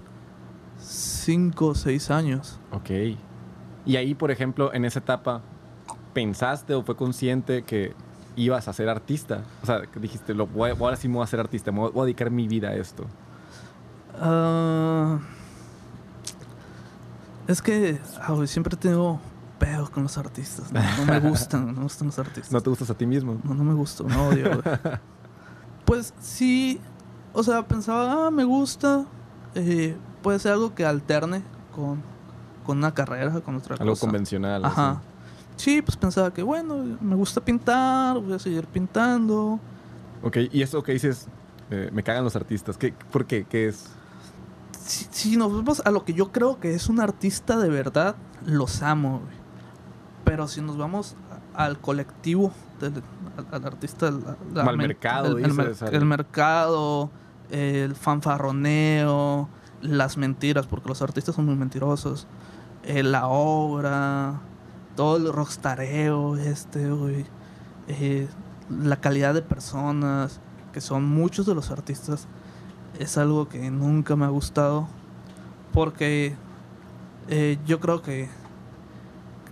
[0.79, 2.59] 5 o 6 años.
[2.71, 2.89] Ok.
[3.85, 5.41] Y ahí, por ejemplo, en esa etapa,
[6.13, 7.93] ¿pensaste o fue consciente que
[8.35, 9.43] ibas a ser artista?
[9.61, 11.91] O sea, dijiste, lo, voy a- ahora sí me voy a ser artista, me voy
[11.91, 13.05] voy a dedicar mi vida a esto.
[14.19, 15.19] Ah,
[17.47, 19.19] es que güey, siempre tengo
[19.59, 20.71] pedos con los artistas.
[20.71, 22.51] No, No me gustan, no me gustan los artistas.
[22.51, 23.37] ¿No te gustas a ti mismo?
[23.43, 24.61] No, no me gusta, no odio.
[25.85, 26.79] Pues sí,
[27.33, 29.05] o sea, pensaba, ah, me gusta.
[29.55, 31.43] eh, puede ser algo que alterne
[31.75, 32.01] con,
[32.65, 34.01] con una carrera, con otra Algo cosa.
[34.05, 34.63] convencional.
[34.65, 34.91] Ajá.
[34.91, 34.99] así.
[35.57, 39.59] Sí, pues pensaba que, bueno, me gusta pintar, voy a seguir pintando.
[40.23, 41.27] Ok, y eso que dices,
[41.69, 42.77] eh, me cagan los artistas.
[42.77, 43.45] ¿Qué, ¿Por qué?
[43.45, 43.85] ¿Qué es?
[44.79, 48.15] Si, si nos vamos a lo que yo creo que es un artista de verdad,
[48.45, 49.35] los amo, güey.
[50.23, 51.15] Pero si nos vamos
[51.53, 53.03] al colectivo, del,
[53.51, 54.11] al, artista...
[54.11, 57.09] la- la Al mercado, dices, el mercado,
[57.51, 59.49] el fanfarroneo,
[59.81, 62.27] las mentiras, porque los artistas son muy mentirosos.
[62.83, 64.41] eh, la obra,
[64.95, 67.25] todo el rockstareo este, güey.
[67.87, 68.27] eh,
[68.69, 70.39] la calidad de personas,
[70.71, 72.27] que son muchos de los artistas,
[72.99, 74.87] es algo que nunca me ha gustado.
[75.73, 76.35] Porque
[77.29, 78.29] eh, yo creo que,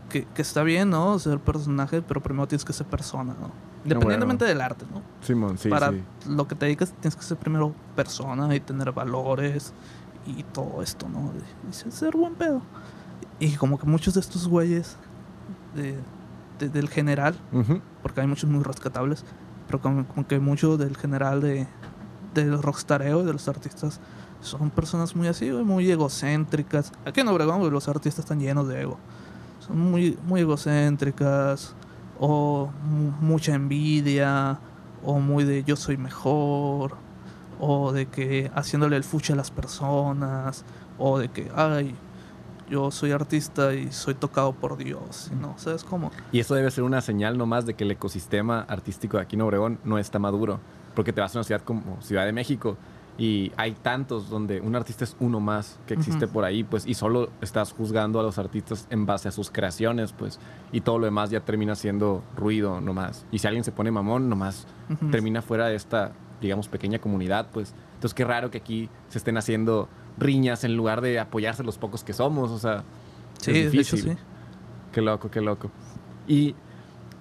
[0.10, 1.18] que, que está bien, ¿no?
[1.20, 3.50] Ser personaje, pero primero tienes que ser persona, ¿no?
[3.84, 5.02] Independientemente del arte, ¿no?
[5.26, 6.04] Simón, sí, Para sí.
[6.30, 9.74] lo que te dedicas tienes que ser primero persona y tener valores
[10.26, 11.32] y todo esto, ¿no?
[11.70, 12.62] Y ser- buen pedo.
[13.40, 14.98] Y como que muchos de estos güeyes
[15.76, 15.98] de-
[16.60, 17.82] de- del general, Ujú.
[18.04, 19.26] porque hay muchos muy rescatables,
[19.66, 21.68] pero como, como que mucho del general de
[22.34, 24.00] del rockstareo, de los artistas,
[24.40, 26.94] son personas muy así, muy egocéntricas.
[27.06, 28.98] Aquí en Obregón, los artistas están llenos de ego.
[29.60, 31.76] Son muy, muy egocéntricas,
[32.22, 34.60] o mu- mucha envidia,
[35.04, 36.94] o muy de yo soy mejor,
[37.60, 40.64] o de que haciéndole el fuche a las personas,
[41.00, 41.96] o de que, ay,
[42.70, 45.56] yo soy artista y soy tocado por Dios, ¿no?
[45.58, 46.12] ¿Sabes cómo?
[46.32, 49.42] Y eso debe ser una señal nomás de que el ecosistema artístico de aquí en
[49.42, 50.60] Obregón no está maduro.
[50.96, 52.78] Porque te vas a una ciudad como Ciudad de México
[53.18, 56.94] y hay tantos donde un artista es uno más que existe por ahí, pues, y
[56.94, 60.40] solo estás juzgando a los artistas en base a sus creaciones, pues,
[60.72, 63.26] y todo lo demás ya termina siendo ruido nomás.
[63.32, 65.10] Y si alguien se pone mamón, nomás Ujú.
[65.12, 67.76] termina fuera de esta, digamos, pequeña comunidad, pues.
[67.96, 72.04] Entonces, qué raro que aquí se estén haciendo riñas en lugar de apoyarse los pocos
[72.04, 72.84] que somos, o sea,
[73.40, 74.12] Sí, es de hecho difícil.
[74.14, 74.24] sí.
[74.92, 75.70] Qué loco, qué loco.
[76.28, 76.56] Y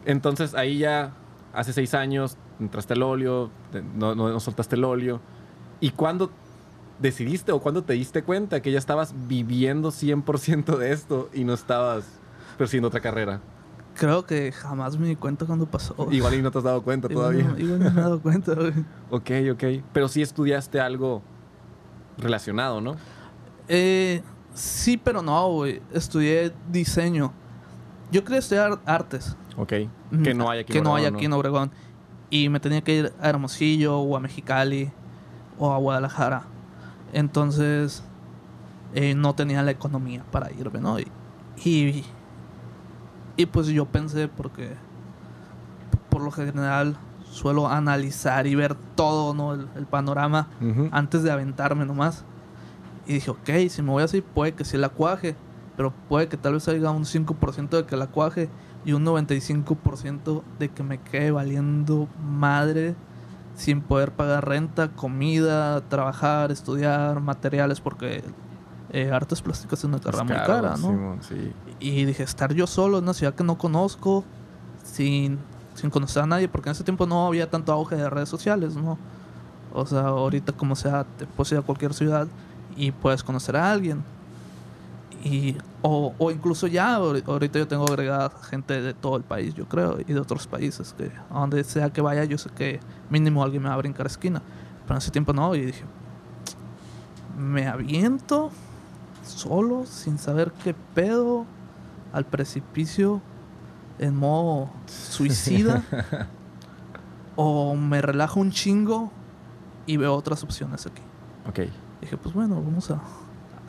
[0.06, 1.12] entonces ahí ya,
[1.52, 3.50] hace seis años, entraste al óleo,
[3.96, 5.20] no, no, no soltaste el óleo.
[5.80, 6.30] ¿Y cuándo
[6.98, 11.54] decidiste o cuándo te diste cuenta que ya estabas viviendo 100% de esto y no
[11.54, 12.04] estabas
[12.58, 13.40] persiguiendo otra carrera?
[13.94, 15.94] Creo que jamás me di cuenta cuando pasó.
[16.10, 17.48] Igual y no te has dado cuenta Igual todavía.
[17.48, 18.72] no- igual no me he dado cuenta, güey.
[19.10, 19.64] Ok, ok.
[19.92, 21.22] Pero sí estudiaste algo
[22.18, 22.96] relacionado, ¿no?
[23.68, 24.22] Eh,
[24.54, 25.80] sí, pero no, güey.
[25.92, 27.32] Estudié diseño.
[28.12, 29.36] Yo quería estudiar artes.
[29.56, 29.72] Ok.
[30.22, 30.72] Que no hay aquí.
[30.72, 31.70] en Que no hay Obregón, aquí en Obregón.
[32.30, 34.90] Y me tenía que ir a Hermosillo o a Mexicali
[35.60, 36.42] o a Guadalajara.
[37.12, 38.02] Entonces,
[38.94, 40.98] eh, no tenía la economía para irme, ¿no?
[40.98, 41.06] Y,
[41.64, 42.04] y,
[43.36, 44.74] y pues yo pensé, porque
[46.08, 46.96] por lo general
[47.30, 49.54] suelo analizar y ver todo, ¿no?
[49.54, 50.48] El, el panorama
[50.90, 52.24] antes de aventarme nomás.
[53.06, 55.36] Y dije, ok, si me voy así, puede que sí la cuaje,
[55.76, 58.48] pero puede que tal vez haya un 5% de que la cuaje
[58.84, 62.94] y un 95% de que me quede valiendo madre
[63.60, 68.24] sin poder pagar renta, comida, trabajar, estudiar, materiales, porque
[68.88, 70.76] eh, artes plásticas es una carrera muy cara, ¿no?
[70.76, 71.52] Simón, sí.
[71.78, 74.24] Y dije, estar yo solo en una ciudad que no conozco,
[74.82, 75.38] sin,
[75.74, 78.76] sin conocer a nadie, porque en ese tiempo no había tanto auge de redes sociales,
[78.76, 78.96] ¿no?
[79.74, 82.28] O sea, ahorita como sea, te puedes ir a cualquier ciudad
[82.78, 84.02] y puedes conocer a alguien.
[85.22, 89.54] Y, o, o incluso ya, ahori- ahorita yo tengo agregada gente de todo el país,
[89.54, 92.80] yo creo, y de otros países, que a donde sea que vaya, yo sé que
[93.10, 94.40] mínimo alguien me va a brincar esquina.
[94.84, 95.84] Pero en ese tiempo no, y dije,
[97.38, 98.50] me aviento
[99.26, 101.44] solo, sin saber qué pedo,
[102.12, 103.20] al precipicio
[103.98, 105.82] en modo suicida.
[107.36, 109.10] o me relajo un chingo
[109.86, 111.02] y veo otras opciones aquí.
[111.48, 111.70] Ok.
[112.00, 113.00] Dije, pues bueno, vamos a,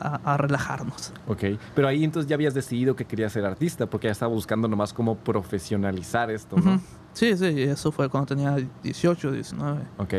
[0.02, 1.12] a, a relajarnos.
[1.26, 1.44] Ok.
[1.74, 4.92] Pero ahí entonces ya habías decidido que querías ser artista, porque ya estaba buscando nomás
[4.92, 6.72] cómo profesionalizar esto, ¿no?
[6.74, 6.80] Ujú.
[7.12, 9.80] Sí, sí, eso fue cuando tenía 18, 19.
[9.98, 10.14] Ok.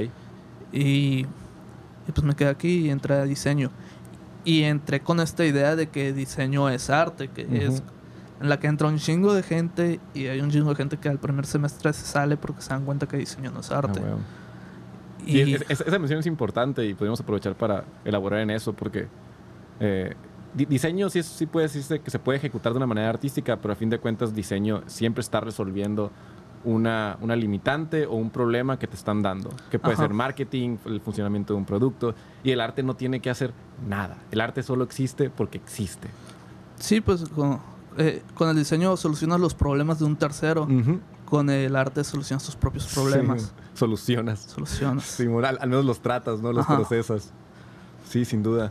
[0.71, 1.25] Y,
[2.07, 3.69] y pues me quedé aquí y entré a diseño.
[4.45, 7.55] Y entré con esta idea de que diseño es arte, que Ujú.
[7.55, 7.83] es
[8.41, 11.07] en la que entra un chingo de gente y hay un chingo de gente que
[11.07, 14.01] al primer semestre se sale porque se dan cuenta que diseño no es arte.
[14.01, 14.19] Ah, huevo.
[15.25, 18.73] y, Y es- es- esa mención es importante y podemos aprovechar para elaborar en eso
[18.73, 19.07] porque
[19.79, 20.15] eh,
[20.53, 23.73] di- diseño sí, sí puede decirse que se puede ejecutar de una manera artística, pero
[23.73, 26.12] a fin de cuentas diseño siempre está resolviendo
[26.65, 30.03] una, una limitante o un problema que te están dando, que puede Ajá.
[30.03, 33.53] ser marketing, el funcionamiento de un producto, y el arte no tiene que hacer
[33.88, 34.17] nada.
[34.31, 36.07] El arte solo existe porque existe.
[36.77, 37.59] sí, pues con,
[37.97, 40.67] eh, con el diseño solucionas los problemas de un tercero.
[41.25, 43.41] Con el arte solucionas tus propios problemas.
[43.41, 44.39] Sí, solucionas.
[44.41, 45.03] Solucionas.
[45.03, 46.53] Sí, al, al menos los tratas, ¿no?
[46.53, 46.75] Los Ajá.
[46.77, 47.31] procesas.
[48.07, 48.69] Sí, sin duda.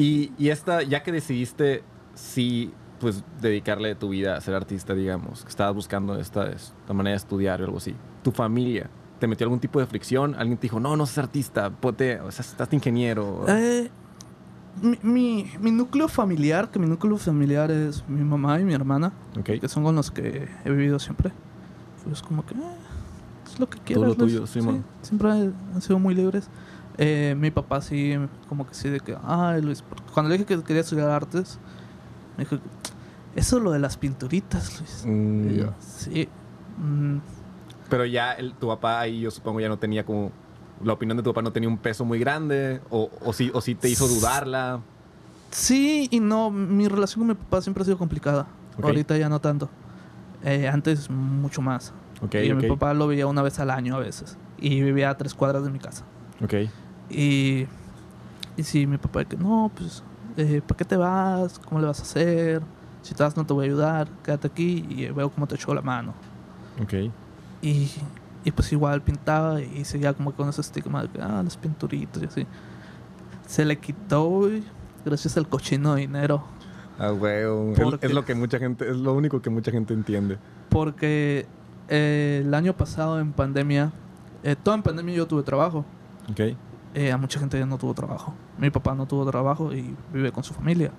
[0.00, 1.82] Y, y esta, ya que decidiste
[2.14, 7.12] sí, pues dedicarle tu vida a ser artista, digamos, que estabas buscando esta, esta manera
[7.12, 10.34] de estudiar o algo así, tu familia, ¿te metió algún tipo de fricción?
[10.36, 13.44] ¿Alguien te dijo, no, no seas artista, ponte, o sea, estás ingeniero?
[13.46, 13.90] Eh,
[14.80, 19.12] mi, mi, mi núcleo familiar, que mi núcleo familiar es mi mamá y mi hermana,
[19.38, 19.60] ok.
[19.60, 21.30] que son con los que he vivido siempre.
[22.04, 22.58] Pues como que eh,
[23.52, 24.00] es lo que quieras.
[24.00, 24.18] lo Luis.
[24.18, 24.46] tuyo.
[24.46, 24.60] Sí,
[25.02, 26.48] siempre han sido muy libres.
[27.02, 28.14] Eh, mi papá sí,
[28.48, 29.82] como que sí, de que, ay Luis,
[30.12, 31.58] cuando le dije que quería estudiar artes,
[32.36, 32.56] me dijo,
[33.34, 35.04] eso es lo de las pinturitas, Luis.
[35.06, 36.28] Mm, sí.
[36.76, 37.16] mm,
[37.88, 40.30] pero ya el- tu papá ahí, yo supongo, ya no tenía como...
[40.84, 43.60] La opinión de tu papá no tenía un peso muy grande, o, o, sí, o
[43.60, 44.80] sí te hizo dudarla.
[45.50, 46.50] Sí y no.
[46.50, 48.46] Mi relación con mi papá siempre ha sido complicada.
[48.82, 49.68] Ahorita ya no tanto.
[50.42, 51.92] Eh, antes mucho más.
[52.22, 54.38] Ok, y mi papá lo veía una vez al año a veces.
[54.58, 56.04] Y vivía a tres cuadras de mi casa.
[56.42, 56.54] Ok.
[57.10, 57.66] Y,
[58.56, 60.02] y sí, mi papá, que no, pues,
[60.36, 61.58] eh, ¿para qué te vas?
[61.58, 62.62] ¿Cómo le vas a hacer?
[63.02, 64.08] Si te vas, no te voy a ayudar.
[64.22, 66.12] Quédate aquí y veo cómo te echó la mano.
[66.82, 66.94] Ok.
[67.62, 67.90] Y,
[68.44, 72.22] y pues igual pintaba y seguía como con ese estigma de que, ah, las pinturitas
[72.22, 72.46] y así.
[73.46, 74.48] Se le quitó,
[75.04, 76.42] gracias al cochino dinero.
[76.98, 77.72] Ah, huevo.
[77.72, 80.38] Es, Porque- es lo que mucha gente, es lo único que mucha gente entiende.
[80.68, 81.46] Porque
[81.88, 83.90] eh, el año pasado en pandemia,
[84.44, 85.84] eh, todo en pandemia yo tuve trabajo.
[86.30, 86.40] Ok.
[86.94, 88.34] Eh, a mucha gente ya no tuvo trabajo.
[88.58, 90.90] Mi papá no tuvo trabajo y vive con su familia.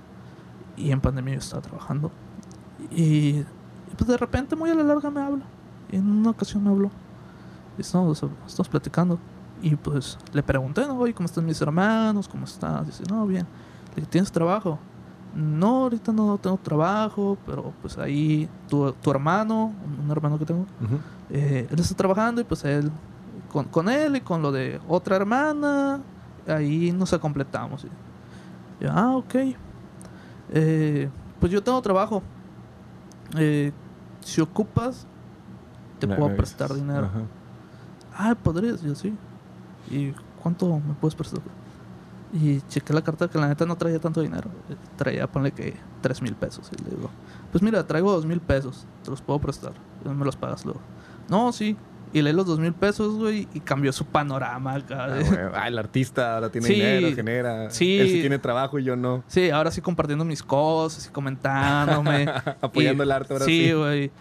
[0.78, 2.12] Y en pandemia yo estaba trabajando.
[2.90, 3.44] Y,
[3.98, 5.44] pues de repente, muy a la larga, me habla.
[5.92, 6.90] Y en una ocasión me habló.
[7.78, 9.20] Y estamos, estamos platicando.
[9.62, 10.98] Y pues le pregunté, ¿no?
[10.98, 12.28] Oye, ¿cómo están mis hermanos?
[12.28, 12.86] ¿Cómo estás?
[12.88, 13.46] Dice, no, bien.
[13.90, 14.80] Le dije, ¿tienes trabajo?
[15.36, 19.74] No, ahorita no tengo trabajo, pero pues ahí tu, tu hermano,
[20.04, 20.98] un hermano que tengo, Ujú.
[21.30, 22.92] eh, él está trabajando y pues él,
[23.50, 26.02] con, con él y con lo de otra hermana,
[26.48, 27.86] ahí nos completamos.
[28.80, 29.36] Y ah, ok.
[30.54, 32.22] Eh, pues yo tengo trabajo.
[33.38, 33.72] Eh,
[34.22, 35.06] si ocupas,
[36.00, 36.84] te Me- puedo me prestar dices.
[36.86, 37.06] dinero.
[37.08, 37.22] Ajá.
[38.30, 39.16] Ah, podrías, yo sí.
[39.90, 41.42] ¿Y cuánto me puedes prestar?
[42.34, 44.50] Y chequé la carta que la neta no traía tanto dinero.
[44.70, 46.70] Eh, Traía, ponle que tres mil pesos.
[46.78, 47.10] Y le digo,
[47.52, 48.86] pues mira, traigo dos mil pesos.
[49.04, 49.74] Te los puedo prestar.
[50.06, 50.80] Me los pagas luego.
[51.30, 51.76] No, sí.
[52.14, 54.78] Y leí los dos mil pesos, güey, y cambió su panorama.
[54.92, 55.20] Ah.
[55.56, 56.74] Ah, el artista ahora tiene Sí.
[56.74, 57.70] dinero, genera.
[57.70, 58.00] Sí.
[58.00, 59.24] Él sí tiene trabajo y yo no.
[59.28, 62.26] Sí, ahora sí compartiendo mis cosas y comentándome.
[62.62, 63.66] Apoyando Y- el arte ahora sí.
[63.68, 64.12] Sí, güey.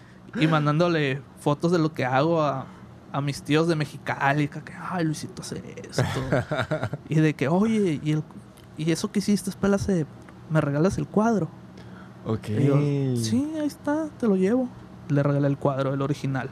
[0.41, 2.67] Y mandándole fotos de lo que hago a,
[3.13, 4.47] a mis tíos de Mexicali.
[4.47, 6.05] Que, que, ay, Luisito hace esto.
[7.09, 8.23] y de que, oye, ¿y, el,
[8.79, 10.07] y eso que hiciste, espérase,
[10.49, 11.49] ¿me regalas el cuadro?
[12.25, 12.49] Ok.
[12.51, 12.77] Y yo,
[13.17, 14.69] sí, ahí está, te lo llevo.
[15.09, 16.49] Le regalé el cuadro, el original.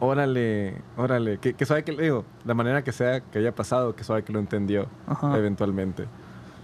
[0.00, 1.38] Órale, órale.
[1.38, 4.22] Que, que sabe que le digo, la manera que sea que haya pasado, que sabe
[4.24, 5.36] que lo entendió Ajá.
[5.38, 6.06] eventualmente.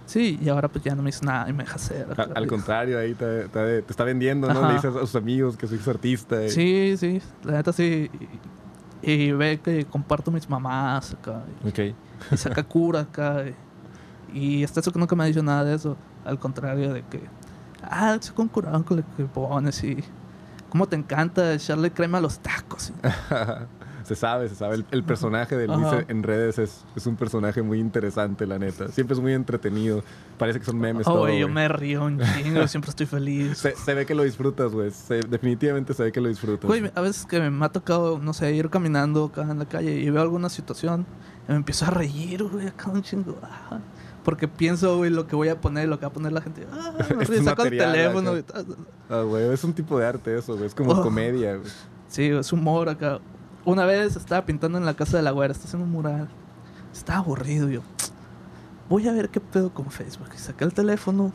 [0.05, 2.05] Sí, y ahora pues ya no me hizo nada y me deja hacer.
[2.17, 4.59] A- al contrario, ahí te, te- te está vendiendo, ¿no?
[4.59, 4.67] Ajá.
[4.67, 6.43] Le dices a sus amigos que soy artista.
[6.43, 8.09] y- Sí, sí, la neta sí.
[9.01, 11.43] Y, y ve que comparto mis mamás acá.
[11.65, 11.79] Ok.
[12.31, 13.43] y saca cura acá.
[14.33, 15.95] Y, y hasta eso que nunca me ha dicho nada de eso.
[16.25, 17.21] Al contrario de que,
[17.81, 20.03] ah, sé con curado con lo que pones y
[20.71, 22.93] cómo te encanta echarle crema a los tacos.
[24.03, 24.75] se sabe, se sabe.
[24.75, 26.05] El, el personaje de Luis Ajá.
[26.07, 28.87] en redes es, es un personaje muy interesante, la neta.
[28.87, 30.01] Siempre es muy entretenido.
[30.37, 33.57] Parece que son memes Oh, todo, güey, yo me río un chingo, siempre estoy feliz.
[33.57, 34.91] Se, se ve que lo disfrutas, güey.
[35.29, 36.65] Definitivamente se ve que lo disfrutas.
[36.67, 39.99] Güey, a veces que me ha tocado, no sé, ir caminando acá en la calle
[39.99, 41.05] y veo alguna situación
[41.47, 43.37] y me empiezo a reír, güey, acá un chingo.
[43.43, 43.79] ah,
[44.23, 46.67] Porque pienso, güey, lo que voy a poner, lo que va a poner la gente.
[46.71, 48.31] Ah, Este saco el teléfono.
[48.31, 48.63] acá.
[49.09, 50.67] Ah, güey, es un tipo de arte eso, güey.
[50.67, 51.01] Es como Oh.
[51.01, 51.69] comedia, güey.
[52.07, 53.19] Sí, es humor acá.
[53.65, 56.29] Una vez estaba pintando en la casa de la güera, está haciendo un mural.
[56.93, 57.81] Estaba aburrido, yo.
[58.89, 60.27] Voy a ver qué pedo con Facebook.
[60.35, 61.31] Y saqué el teléfono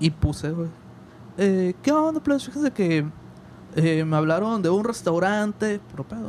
[0.00, 0.68] y puse, güey.
[1.38, 2.44] Eh, ¿Qué onda, pues?
[2.44, 3.06] Fíjense que
[3.76, 6.20] eh, me hablaron de un restaurante, pero pedo.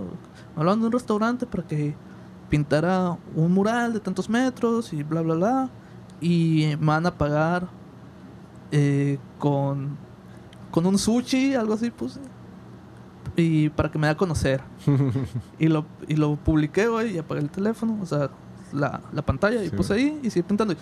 [0.56, 1.96] Me hablaron de un restaurante para que
[2.50, 5.70] pintara un mural de tantos metros y bla, bla, bla.
[6.22, 7.68] Y me van a pagar
[8.72, 9.98] eh, con,
[10.72, 12.20] con un sushi, algo así puse.
[13.36, 14.62] Y para que me dé a conocer.
[15.60, 18.30] y, lo, y lo publiqué, güey, y apagué el teléfono, o sea,
[18.74, 20.74] la, la pantalla, y puse ahí y seguí pintando.
[20.74, 20.78] Y,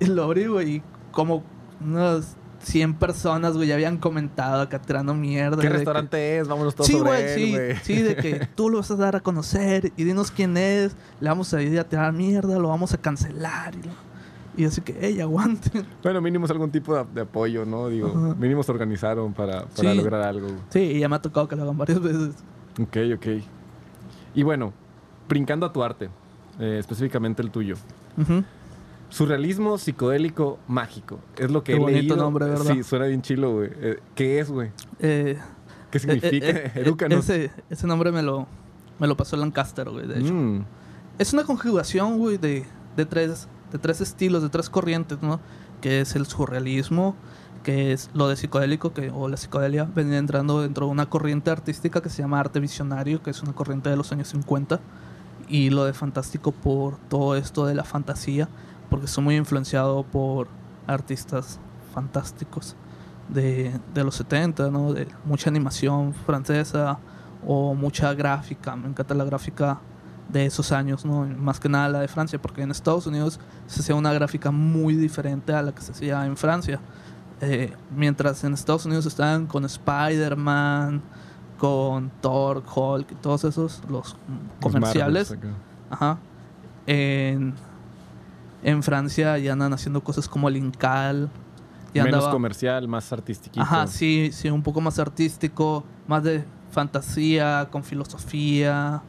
[0.00, 1.42] y lo abrí, güey, y como
[1.80, 5.56] unas 100 personas, güey, ya habían comentado acá tirando mierda.
[5.56, 6.48] ¿Qué de que- restaurante es?
[6.48, 7.76] Vámonos todos Sí, sobre güey, él, sí, güey.
[7.82, 11.28] sí, de que tú lo vas a dar a conocer y dinos quién es, le
[11.28, 14.10] vamos a ir a tirar mierda, lo vamos a cancelar y, lo-
[14.56, 15.86] y así que, ey, aguanten.
[16.02, 17.88] Bueno, mínimo es algún tipo de, de apoyo, ¿no?
[17.88, 18.34] Digo, Ajá.
[18.38, 19.96] mínimo se organizaron para, para Sí.
[19.96, 20.48] lograr algo.
[20.68, 22.34] Sí, y ya me ha tocado que lo hagan varias veces.
[22.80, 23.26] Ok, ok.
[24.34, 24.72] Y bueno,
[25.28, 26.10] brincando a tu arte,
[26.58, 27.76] eh, específicamente el tuyo.
[28.18, 28.44] Ujú.
[29.10, 31.18] Surrealismo psicodélico mágico.
[31.36, 32.16] Es lo que Qué he bonito leído.
[32.16, 32.72] nombre, ¿verdad?
[32.72, 33.70] Sí, suena bien chilo, güey.
[33.80, 34.70] Eh, ¿Qué es, güey?
[35.00, 35.38] Eh,
[35.90, 36.46] ¿Qué significa?
[36.46, 37.28] eh, eh, eh, Edúcanos.
[37.28, 38.46] ese, ese nombre me lo,
[38.98, 40.32] me lo pasó Lancaster, güey, de hecho.
[40.32, 40.64] Mm,
[41.18, 42.64] Es una conjugación, güey, de,
[42.96, 45.40] de, tres, de tres estilos, de tres corrientes, ¿no?
[45.80, 47.16] Que es el surrealismo,
[47.64, 51.50] que es lo de psicodélico, que, o la psicodelia, venía entrando dentro de una corriente
[51.50, 54.80] artística que se llama arte visionario, que es una corriente de los años 50,
[55.48, 58.48] y lo de fantástico por todo esto de la fantasía,
[58.90, 60.48] porque soy muy influenciado por
[60.86, 61.58] artistas
[61.94, 62.76] fantásticos
[63.28, 64.92] de, de los 70, ¿no?
[64.92, 66.98] De mucha animación francesa
[67.46, 69.80] o mucha gráfica, me encanta la gráfica
[70.28, 71.26] de esos años, ¿no?
[71.26, 74.94] Más que nada la de Francia, porque en Estados Unidos se hacía una gráfica muy
[74.94, 76.80] diferente a la que se hacía en Francia.
[77.40, 81.02] Eh, mientras en Estados Unidos estaban con Spider-Man,
[81.58, 84.16] con Thor, Hulk y todos esos, los
[84.60, 85.36] comerciales.
[85.90, 86.18] Ajá.
[86.86, 87.54] En,
[88.62, 91.30] en Francia ya andan haciendo cosas como el Incal.
[91.94, 93.60] Ya Menos andaba- comercial, más artístico.
[93.60, 99.02] Ajá, sí, sí, un poco más artístico, más de fantasía, con filosofía.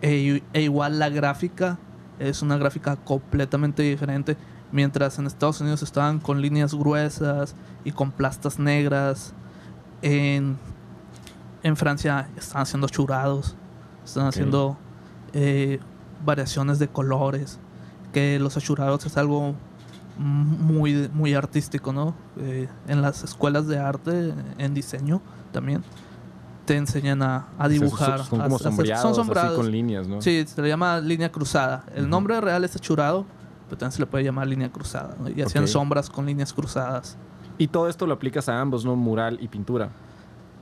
[0.00, 1.78] E, e igual la gráfica
[2.18, 4.36] es una gráfica completamente diferente.
[4.72, 9.34] Mientras en Estados Unidos estaban con líneas gruesas y con plastas negras.
[10.00, 10.56] En,
[11.62, 13.54] en Francia están haciendo churados.
[14.04, 14.78] Están haciendo
[15.34, 15.78] eh,
[16.24, 17.60] variaciones de colores.
[18.12, 19.54] Que los achurados es algo
[20.18, 22.14] muy, muy artístico, ¿no?
[22.38, 25.22] Eh, en las escuelas de arte, en diseño
[25.52, 25.82] también,
[26.66, 28.18] te enseñan a, a dibujar.
[28.18, 29.56] Son, son como sombreados, son así sombreados.
[29.56, 30.20] con líneas, ¿no?
[30.20, 31.84] Sí, se le llama línea cruzada.
[31.94, 33.26] El nombre real es achurado,
[33.66, 35.16] pero también se le puede llamar línea cruzada.
[35.18, 35.28] ¿no?
[35.30, 37.16] Y hacían sombras con líneas cruzadas.
[37.58, 38.96] Y todo esto lo aplicas a ambos, ¿no?
[38.96, 39.90] Mural y pintura.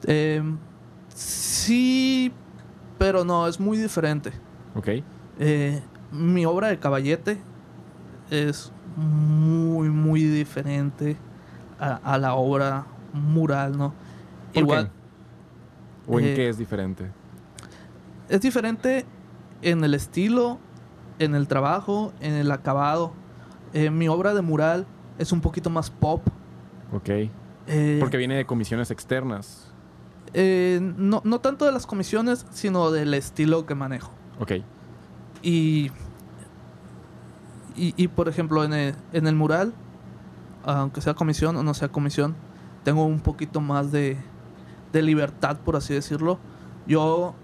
[0.07, 0.43] Eh,
[1.15, 2.33] sí,
[2.99, 4.33] pero no, es muy diferente.
[4.75, 4.89] ¿Ok?
[5.39, 5.83] Eh,
[6.13, 7.39] mi obra de caballete
[8.31, 11.17] es muy, muy diferente
[11.79, 13.95] a, a la obra mural, ¿no?
[14.53, 14.91] ¿Por Igual,
[16.07, 16.13] qué?
[16.13, 17.11] ¿O en eh, qué es diferente?
[18.29, 19.05] es diferente
[19.63, 20.59] en el estilo,
[21.19, 23.13] en el trabajo, en el acabado.
[23.73, 24.87] Eh, mi obra de mural
[25.19, 26.23] es un poquito más pop.
[26.93, 27.09] Ok.
[27.67, 29.73] eh, Porque viene de comisiones externas.
[30.33, 34.11] eh, no, no tanto de las comisiones, sino del estilo que manejo.
[34.41, 34.53] Ok.
[35.43, 35.91] Y,
[37.77, 39.73] y, y, por ejemplo, en el, en el mural,
[40.65, 42.35] aunque sea comisión o no sea comisión,
[42.85, 44.19] tengo un poquito más de,
[44.93, 46.39] de libertad, por así decirlo.
[46.87, 47.35] Yo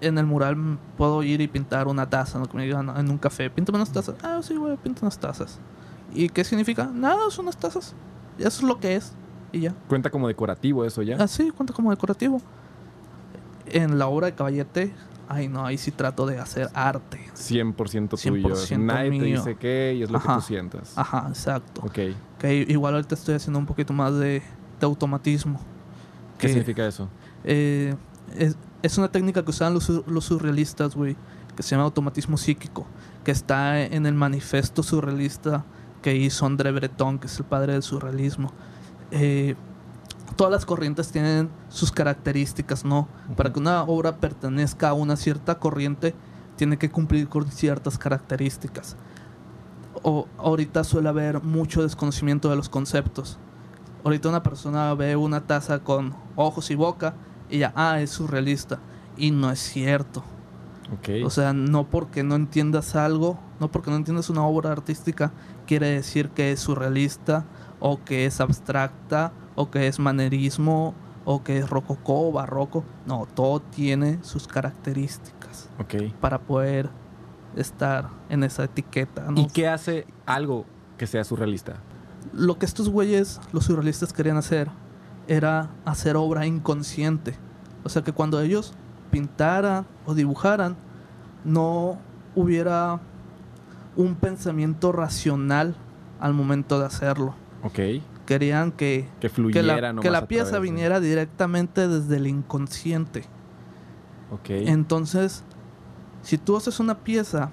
[0.00, 2.46] en el mural puedo ir y pintar una taza, ¿no?
[2.46, 4.16] Que me digan en un café, píntame unas tazas.
[4.22, 5.58] Ah, sí, güey, pinto unas tazas.
[6.12, 6.90] ¿Y qué significa?
[6.92, 7.94] Nada, son unas tazas.
[8.38, 9.12] Eso es lo que es.
[9.52, 9.74] Y ya.
[9.88, 11.16] Cuenta como decorativo eso ya.
[11.16, 12.40] Así, cuenta como decorativo.
[13.66, 14.92] En la obra de Caballete,
[15.28, 17.20] ay no, ahí sí trato de hacer arte.
[17.34, 18.48] 100% tuyo.
[18.54, 19.36] 100% Nadie te mío.
[19.38, 20.36] dice qué y es lo que Ajá.
[20.36, 20.92] tú sientas.
[20.96, 21.80] Ajá, exacto.
[21.84, 21.98] Ok.
[22.38, 24.42] Que igual ahorita estoy haciendo un poquito más de,
[24.80, 25.60] de automatismo.
[26.38, 27.08] ¿Qué Que, significa eso?
[27.44, 27.94] eh,
[28.36, 31.16] es, es una técnica que usaban los, los surrealistas, güey,
[31.56, 32.86] que se llama automatismo psíquico,
[33.24, 35.64] que está en el manifiesto surrealista
[36.02, 38.52] que hizo André Breton, que es el padre del surrealismo.
[39.10, 39.54] Eh,
[40.36, 43.08] todas las corrientes tienen sus características, ¿no?
[43.36, 46.14] Para que una obra pertenezca a una cierta corriente,
[46.56, 48.96] tiene que cumplir con ciertas características.
[50.02, 53.38] O, ahorita suele haber mucho desconocimiento de los conceptos.
[54.04, 57.14] Ahorita una persona ve una taza con ojos y boca
[57.48, 58.80] y ya, ah, es surrealista.
[59.16, 60.24] Y no es cierto.
[61.24, 65.32] O sea, no porque no entiendas algo, no porque no entiendas una obra artística,
[65.66, 67.46] quiere decir que es surrealista
[67.80, 70.94] o que es abstracta o que es manerismo
[71.24, 72.84] o que es rococó barroco.
[73.06, 75.68] No, todo tiene sus características
[76.20, 76.90] para poder
[77.56, 79.26] estar en esa etiqueta.
[79.34, 80.66] ¿Y qué hace algo
[80.98, 81.76] que sea surrealista?
[82.32, 84.70] Lo que estos güeyes, los surrealistas, querían hacer
[85.26, 87.34] era hacer obra inconsciente.
[87.84, 88.74] O sea que cuando ellos
[89.10, 90.76] pintaran o dibujaran,
[91.44, 91.98] no
[92.34, 93.00] hubiera
[93.96, 95.76] un pensamiento racional
[96.18, 97.34] al momento de hacerlo.
[97.62, 97.78] Ok.
[98.26, 103.24] Querían que, que, fluyera que la, pieza viniera directamente desde el inconsciente.
[104.48, 105.44] Entonces,
[106.22, 107.50] si tú haces una pieza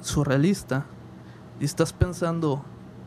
[0.00, 0.86] surrealista
[1.60, 2.64] y estás pensando,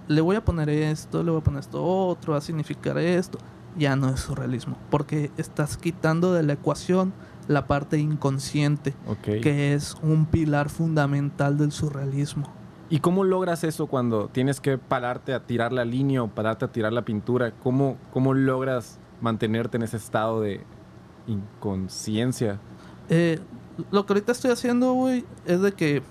[0.08, 3.40] le voy a poner esto, le voy a poner esto otro, va a significar esto,
[3.78, 7.14] ya no es surrealismo, porque estás quitando de la ecuación
[7.48, 12.57] la parte inconsciente, que es un pilar fundamental del surrealismo.
[12.90, 16.72] ¿Y cómo logras eso cuando tienes que pararte a tirar la línea o pararte a
[16.72, 17.52] tirar la pintura?
[17.52, 20.62] ¿Cómo, cómo logras mantenerte en ese estado de
[21.28, 22.60] inconsciencia?
[23.10, 23.40] Eh,
[23.92, 26.02] lo que ahorita estoy haciendo, güey, es de que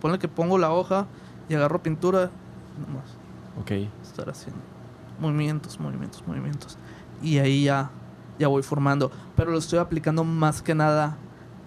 [0.00, 1.06] ponle que pongo la hoja
[1.48, 2.30] y agarro pintura,
[2.78, 3.16] nomás.
[3.60, 3.88] Ok.
[4.02, 4.60] Estar haciendo
[5.20, 6.76] movimientos, movimientos, movimientos.
[7.22, 7.90] Y ahí ya
[8.38, 9.10] ya voy formando.
[9.36, 11.16] Pero lo estoy aplicando más que nada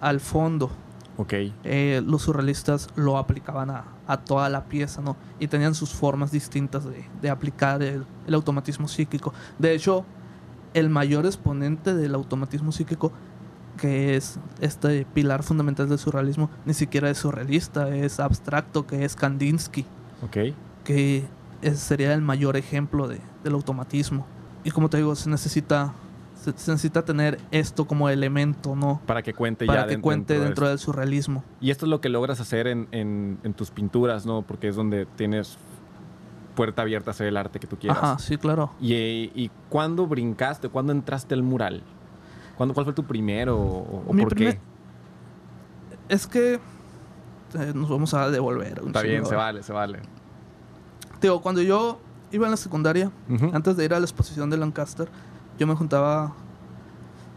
[0.00, 0.70] al fondo.
[1.18, 1.34] Ok.
[1.64, 5.16] Eh, los surrealistas lo aplicaban a, toda la pieza, ¿no?
[5.40, 6.84] Y tenían sus formas distintas
[7.20, 9.34] de, aplicar el, automatismo psíquico.
[9.58, 10.06] De hecho,
[10.74, 13.12] el mayor exponente del automatismo psíquico,
[13.76, 19.16] que es este pilar fundamental del surrealismo, ni siquiera es surrealista, es abstracto, que es
[19.16, 19.86] Kandinsky.
[20.22, 20.54] Ok.
[20.84, 21.24] Que
[21.74, 24.24] sería el mayor ejemplo del automatismo.
[24.62, 25.94] Y como te digo, se necesita
[26.56, 29.00] se, necesita tener esto como elemento, ¿no?
[29.06, 31.44] Para que cuente Para ya que cuente dentro, del surrealismo.
[31.60, 34.42] Y esto es lo que logras hacer en, tus pinturas, ¿no?
[34.42, 35.58] Porque es donde tienes
[36.54, 37.98] puerta abierta a hacer el arte que tú quieras.
[37.98, 38.72] Ajá, sí, claro.
[38.80, 38.94] ¿Y,
[39.34, 40.68] y cuándo brincaste?
[40.68, 41.82] ¿Cuándo entraste al mural?
[42.56, 44.58] ¿Cuándo, ¿Cuál fue tu primero o, por qué?
[46.08, 48.82] Es que eh, nos vamos a devolver.
[48.84, 50.00] Está bien, se vale, se vale.
[51.20, 52.00] Digo, cuando yo
[52.32, 53.12] iba en la secundaria,
[53.52, 55.08] antes de ir a la exposición de Lancaster,
[55.58, 56.32] yo me juntaba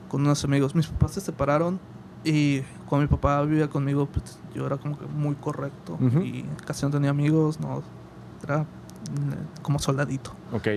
[0.09, 0.75] con unos amigos.
[0.75, 1.79] Mis papás se separaron
[2.23, 6.85] y cuando mi papá vivía conmigo, pues yo era como que muy correcto y casi
[6.85, 7.81] no tenía amigos, no,
[8.43, 10.31] era mm, como soldadito.
[10.53, 10.67] Ok.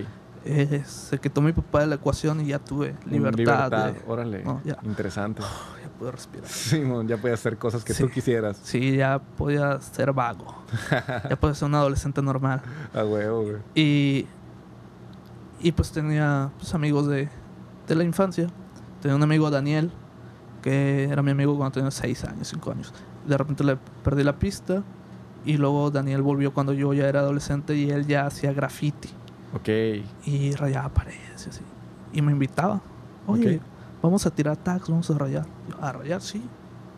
[0.47, 3.37] Eh, se quitó mi papá de la ecuación y ya tuve libertad.
[3.37, 3.93] libertad.
[4.07, 4.43] Órale,
[4.83, 5.41] interesante.
[5.41, 6.47] ya pude respirar.
[6.47, 8.59] Simón, ya podía hacer cosas que tú quisieras.
[8.63, 10.63] Sí, ya podía ser vago.
[11.29, 12.61] ya podía ser un adolescente normal.
[12.93, 13.57] A huevo, güey.
[13.73, 14.27] Y
[15.61, 17.29] y pues tenía pues, amigos de,
[17.87, 18.47] de la infancia.
[19.01, 19.91] Tenía un amigo, Daniel,
[20.61, 22.93] que era mi amigo cuando tenía 6 años, 5 años.
[23.27, 24.83] De repente le perdí la pista
[25.45, 29.09] y luego Daniel volvió cuando yo ya era adolescente y él ya hacía graffiti.
[29.53, 29.69] Ok.
[30.25, 31.61] Y rayaba paredes y así.
[32.13, 32.81] Y me invitaba.
[33.27, 33.59] Oye,
[34.01, 35.45] vamos a tirar tags, vamos a rayar.
[35.79, 36.43] a rayar, sí.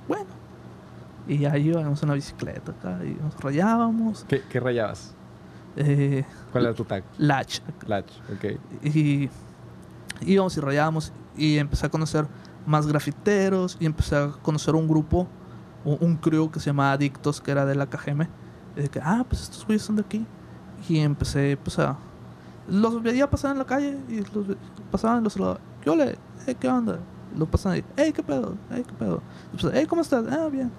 [0.07, 0.29] Bueno.
[1.27, 4.25] Y ahí íbamos en la bicicleta acá y nos rayábamos.
[4.29, 5.13] ¿Qué, qué rayabas?
[5.77, 7.03] Eh, ¿Cuál era tu tag?
[7.17, 7.59] Latch.
[7.85, 8.59] Latch, ok.
[8.83, 9.29] Y
[10.21, 12.27] íbamos y rayábamos y empecé a conocer
[12.65, 15.27] más grafiteros y empecé a conocer un grupo,
[15.85, 18.23] un, crew que se llamaba Adictos, que era de la KGM.
[18.75, 20.25] Y de que, ah, pues estos güeyes son de aquí.
[20.89, 21.97] Y empecé, pues a.
[22.67, 24.57] Los veía pasar en la calle y los
[24.91, 25.61] pasaban los saludaban.
[25.81, 26.17] ¿Qué ole?
[26.59, 26.99] ¿Qué onda?
[27.37, 28.57] Lo pasaban y, hey, ¿qué pedo?
[28.69, 29.21] Hey, ¿qué pedo?
[29.53, 30.25] Y pues, hey, ¿cómo estás?
[30.29, 30.71] Ah, bien.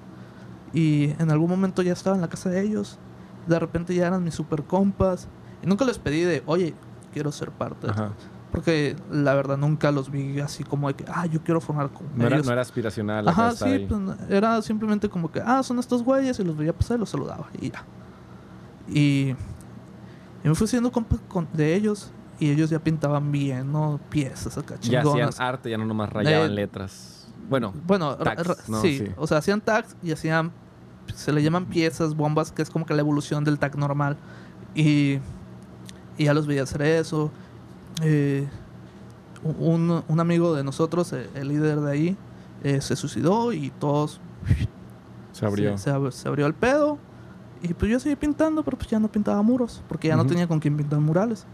[0.74, 2.98] Y en algún momento ya estaba en la casa de ellos
[3.48, 5.28] de repente ya eran mis super compas.
[5.62, 6.74] Y nunca les pedí de, oye,
[7.12, 7.88] quiero ser parte.
[8.52, 12.06] Porque la verdad nunca los vi así como de que, ah, yo quiero formar con
[12.16, 13.28] no Era, no era aspiracional.
[13.28, 16.96] Ajá, sí, pues, era simplemente como que, ah, son estos güeyes y los veía pasar
[16.96, 17.84] y los saludaba y ya.
[18.88, 19.34] Y,
[20.44, 21.18] y me fui siendo compa
[21.52, 24.00] de ellos y ellos ya pintaban bien, ¿no?
[24.08, 25.14] Piezas acá chingonas.
[25.14, 27.28] Ya hacían arte, ya no nomás rayaban letras.
[27.50, 28.16] Bueno, bueno
[28.80, 30.52] sí, o sea, hacían tags y hacían
[31.14, 34.16] se le llaman piezas, bombas, que es como que la evolución del tag normal.
[34.74, 35.18] Y,
[36.16, 37.30] y ya los veía hacer eso.
[38.02, 38.46] Eh,
[39.42, 42.16] un, un, amigo de nosotros, eh, el, líder de ahí,
[42.62, 44.20] eh, se suicidó y todos...
[45.32, 45.78] Se abrió.
[45.78, 46.98] Se, abrió el pedo.
[47.62, 50.48] Y pues yo seguí pintando, pero pues ya no pintaba muros, porque ya no tenía
[50.48, 51.46] con quién pintar murales.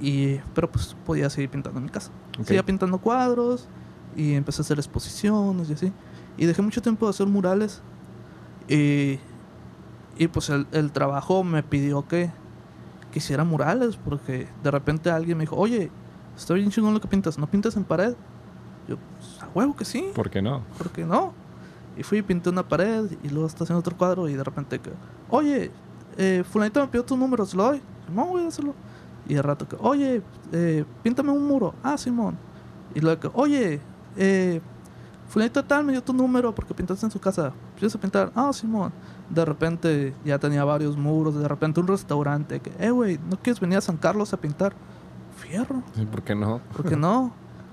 [0.00, 2.10] Y, pero pues podía seguir pintando en mi casa.
[2.42, 3.68] Seguía pintando cuadros
[4.16, 5.92] y empecé a hacer exposiciones y así.
[6.38, 7.82] Y dejé mucho tiempo de hacer murales
[8.68, 9.18] y,
[10.18, 12.30] y pues el, trabajo me pidió que,
[13.10, 15.90] que hiciera murales, porque de repente alguien me dijo, oye,
[16.36, 18.14] está bien chingón lo que pintas, ¿no pintas en pared?
[18.88, 20.10] Yo, pues, a huevo que sí.
[20.14, 20.62] ¿Por qué no?
[20.76, 21.32] ¿Por qué no?
[21.96, 24.78] Y fui y pinté una pared y luego está haciendo otro cuadro y de repente
[24.78, 24.90] que,
[25.30, 25.70] oye,
[26.16, 27.82] eh, fulanito me pidió tu número, ¿se lo doy?
[28.06, 28.74] Simón, voy a hacerlo.
[29.28, 31.74] Y de rato que, oye, eh, píntame un muro.
[31.82, 32.36] Ah, Simón.
[32.94, 33.80] Y luego que, oye,
[34.16, 34.60] eh,
[35.28, 37.52] fulanito tal me dio tu número porque pintaste en su casa.
[37.76, 38.32] ¿Quieres a pintar?
[38.34, 38.92] Ah, Simón.
[39.28, 41.34] De repente ya tenía varios muros.
[41.34, 44.72] De repente un restaurante que, eh, güey, ¿no quieres venir a San Carlos a pintar?
[45.36, 45.82] Fierro.
[45.94, 46.60] Sí, ¿Por qué no?
[46.74, 47.32] ¿Por qué no?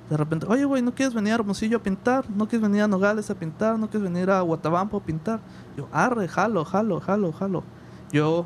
[0.10, 2.30] De repente, oye, güey, ¿no quieres venir a Hermosillo a pintar?
[2.30, 3.80] ¿No quieres venir a Nogales a pintar?
[3.80, 5.40] ¿No quieres venir a Guatabampo a pintar?
[5.76, 7.64] Yo, arre, jalo, jalo, jalo, jalo.
[8.12, 8.46] Yo,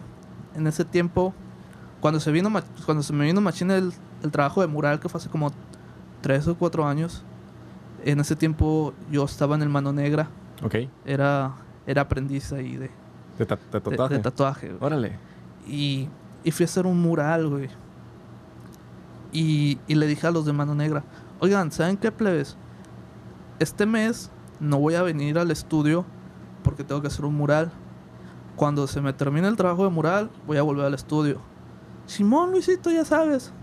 [0.55, 1.33] en ese tiempo,
[1.99, 2.49] cuando se vino,
[2.85, 3.93] cuando se me vino machine el,
[4.23, 5.51] el trabajo de mural, que fue hace como
[6.21, 7.23] tres o cuatro años,
[8.05, 10.29] en ese tiempo yo estaba en el Mano Negra.
[10.63, 10.75] Ok.
[11.05, 11.53] Era,
[11.87, 12.89] era aprendiz ahí de,
[13.37, 14.13] De, ta- de de- tatuaje.
[14.15, 14.67] de tatuaje.
[14.69, 14.79] güey.
[14.81, 15.17] Órale.
[15.67, 16.07] Y,
[16.43, 17.69] y fui a hacer un mural, güey.
[19.31, 21.03] Y, y le dije a los de Mano Negra,
[21.39, 22.57] oigan, ¿saben qué, plebes?
[23.59, 26.05] Este mes no voy a venir al estudio
[26.63, 27.71] porque tengo que hacer un mural.
[28.55, 31.39] Cuando se me termine el trabajo de mural, voy a volver al estudio.
[32.07, 33.53] Simón, Luisito, ya sabes.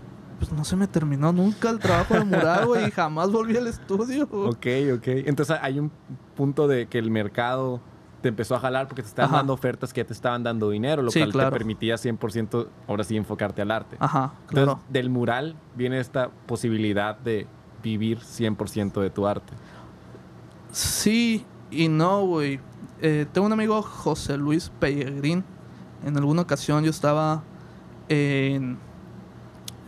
[0.47, 3.67] Pues no se me terminó nunca el trabajo de mural, güey, y jamás volví al
[3.67, 4.23] estudio.
[4.31, 5.07] Ok, ok.
[5.25, 5.91] Entonces hay un
[6.35, 7.81] punto de que el mercado
[8.21, 9.37] te empezó a jalar porque te estaban Ajá.
[9.39, 11.49] dando ofertas que ya te estaban dando dinero, lo Sí, cual claro.
[11.51, 13.97] te permitía 100% ahora sí enfocarte al arte.
[13.99, 14.79] Ajá, Entonces, claro.
[14.89, 17.45] del mural viene esta posibilidad de
[17.83, 19.53] vivir 100% de tu arte.
[20.71, 22.59] Sí y no, güey.
[23.01, 25.43] Eh, tengo un amigo, José Luis Pellegrín.
[26.05, 27.43] En alguna ocasión yo estaba
[28.09, 28.77] en,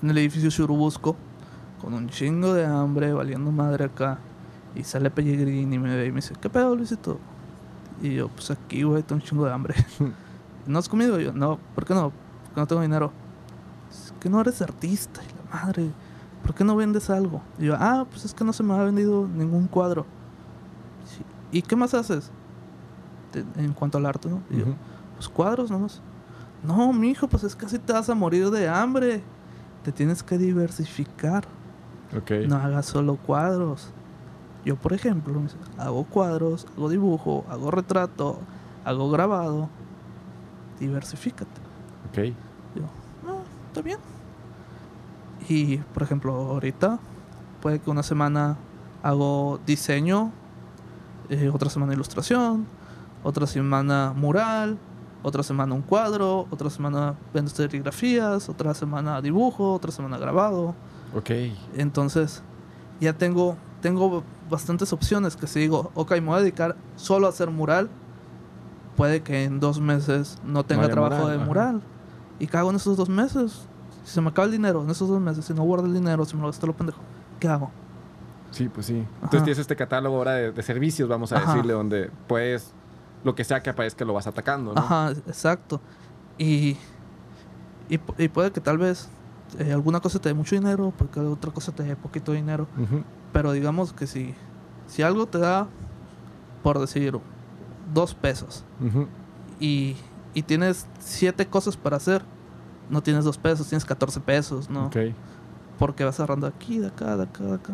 [0.01, 1.15] en el edificio Churubusco
[1.81, 4.19] con un chingo de hambre, valiendo madre acá.
[4.75, 7.17] Y sale Pellegrín y me ve y me dice, ¿qué pedo, Luisito?
[8.01, 9.75] Y yo, pues aquí, güey, tengo un chingo de hambre.
[10.67, 11.19] ¿No has comido?
[11.19, 12.11] Y yo, no, ¿por qué no?
[12.45, 13.11] Porque no tengo dinero.
[13.89, 15.89] Es que no eres artista, y la madre.
[16.43, 17.41] ¿Por qué no vendes algo?
[17.57, 20.05] Y yo, ah, pues es que no se me ha vendido ningún cuadro.
[21.05, 21.23] Sí.
[21.57, 22.31] ¿Y qué más haces?
[23.33, 24.41] De- en cuanto al arte, ¿no?
[24.49, 24.75] Y yo, Ujú.
[25.15, 26.01] pues cuadros nomás.
[26.63, 29.23] No, mijo, pues es que así te vas a morir de hambre.
[29.83, 31.45] Te tienes que diversificar.
[32.17, 32.31] Ok.
[32.47, 33.91] No hagas solo cuadros.
[34.65, 35.41] Yo, por ejemplo,
[35.77, 38.39] hago cuadros, hago dibujo, hago retrato,
[38.83, 39.69] hago grabado.
[40.79, 41.61] Diversifícate.
[42.09, 42.35] Ok.
[42.75, 42.83] Yo,
[43.25, 43.99] no, está bien.
[45.47, 46.99] Y, por ejemplo, ahorita
[47.61, 48.57] puede que una semana
[49.01, 50.31] hago diseño,
[51.29, 52.65] eh, otra semana ilustración,
[53.23, 54.77] otra semana mural,
[55.23, 60.75] otra semana un cuadro, otra semana vendo serigrafías, otra semana dibujo, otra semana grabado.
[61.15, 61.31] Ok.
[61.75, 62.41] Entonces,
[62.99, 67.29] ya tengo, tengo bastantes opciones que si digo, ok, me voy a dedicar solo a
[67.29, 67.89] hacer mural,
[68.95, 71.45] puede que en dos meses no tenga haya trabajo mural, de ajá.
[71.45, 71.81] mural.
[72.39, 73.67] ¿Y qué hago en esos dos meses?
[74.05, 76.25] Si se me acaba el dinero en esos dos meses, si no guardo el dinero,
[76.25, 76.99] si me lo gasto lo pendejo,
[77.39, 77.69] ¿qué hago?
[78.51, 78.99] Sí, pues sí.
[78.99, 79.09] Ajá.
[79.25, 81.53] Entonces tienes este catálogo ahora de, de servicios, vamos a Ajá.
[81.53, 82.73] decirle, donde puedes,
[83.23, 84.79] lo que sea que aparezca lo vas atacando, ¿no?
[84.81, 85.81] Ajá, exacto.
[86.37, 86.77] Y,
[87.89, 89.09] y, pu- y puede que tal vez
[89.57, 92.67] eh, alguna cosa te dé mucho dinero, porque otra cosa te dé poquito dinero.
[93.33, 94.33] Pero digamos que si,
[94.87, 95.67] si algo te da,
[96.63, 97.19] por decir,
[97.93, 98.63] dos pesos
[99.59, 99.95] y,
[100.33, 102.23] y tienes siete cosas para hacer,
[102.89, 104.89] no tienes dos pesos, tienes 14 pesos, ¿no?
[105.77, 107.73] Porque vas agarrando aquí, de acá, de acá, de acá.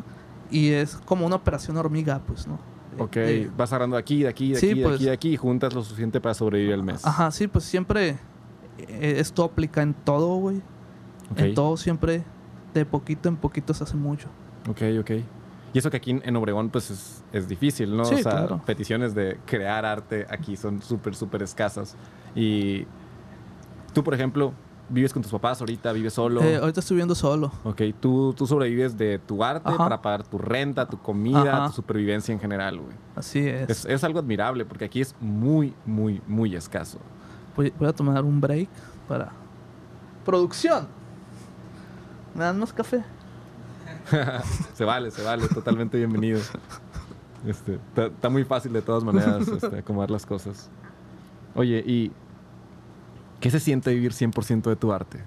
[0.51, 2.59] Y es como una operación hormiga, pues, ¿no?
[2.99, 3.17] Ok.
[3.57, 4.95] Vas agarrando aquí, de aquí, de Sí, aquí, de pues.
[4.95, 7.05] aquí, de aquí y juntas lo suficiente para sobrevivir el mes.
[7.05, 8.17] Ajá, sí, pues siempre
[8.77, 10.61] eh, esto aplica en todo, güey.
[11.37, 12.23] En todo siempre,
[12.73, 14.27] de poquito en poquito se hace mucho.
[14.69, 15.11] Ok, ok.
[15.73, 18.05] Y eso que aquí en- en Obregón, pues es, es difícil, ¿no?
[18.05, 18.61] Sí, o sea, claro.
[18.65, 21.95] peticiones de crear arte aquí son súper, súper escasas.
[22.35, 22.85] Y
[23.93, 24.53] tú, por ejemplo,
[24.89, 26.41] vives con tus papás ahorita, vives solo.
[26.41, 27.51] Eh, ahorita estoy viviendo solo.
[27.63, 29.77] Ok, tú, tú sobrevives de tu arte Ajá.
[29.77, 31.67] para pagar tu renta, tu comida, Ajá.
[31.67, 32.95] tu supervivencia en general, güey.
[33.15, 33.69] Así es.
[33.69, 36.99] Es, es algo admirable porque aquí es muy, muy, muy escaso.
[37.55, 38.69] Voy, voy a tomar un break
[39.07, 39.31] para...
[40.25, 40.87] Producción.
[42.33, 43.03] ¿Me dan más café?
[44.73, 46.39] se vale, se vale, totalmente bienvenido.
[47.45, 50.69] Este, está, muy fácil de todas maneras este, acomodar las cosas.
[51.53, 52.11] Oye, ¿y
[53.45, 55.19] qué se siente vivir 100% de tu arte?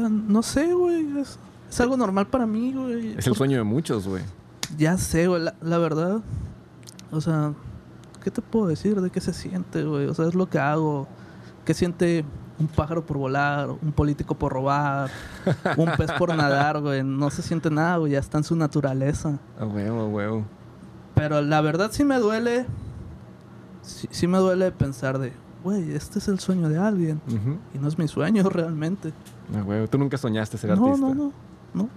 [0.00, 1.18] No sé, güey.
[1.18, 1.38] Es,
[1.68, 3.18] es algo normal para mí, güey.
[3.18, 4.22] Es el sueño de muchos, güey.
[4.78, 5.42] Ya sé, güey.
[5.42, 6.22] La, la verdad.
[7.10, 7.52] O sea,
[8.24, 10.06] ¿qué te puedo decir de qué se siente, güey?
[10.06, 11.06] O sea, es lo que hago.
[11.66, 12.24] ¿Qué siente
[12.58, 13.68] un pájaro por volar?
[13.68, 15.10] Un político por robar?
[15.76, 17.04] Un pez por nadar, güey.
[17.04, 18.12] No se siente nada, güey.
[18.12, 19.38] Ya está en su naturaleza.
[19.60, 20.44] A huevo, a huevo.
[21.14, 22.64] Pero la verdad sí me duele.
[23.82, 25.34] Sí, sí me duele pensar de,
[25.70, 27.20] güey, este es el sueño de alguien.
[27.74, 29.12] Y no es mi sueño realmente.
[29.56, 29.86] A huevo.
[29.88, 31.06] Tú nunca soñaste ser No, artista.
[31.08, 31.32] no, no,
[31.74, 31.88] no.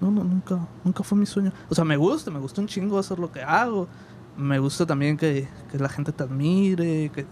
[0.00, 1.52] No, no, nunca, nunca fue mi sueño.
[1.68, 3.88] O sea, me gusta, me gusta un chingo hacer lo que hago.
[4.36, 7.26] me gusta también que, que la gente te admire, que,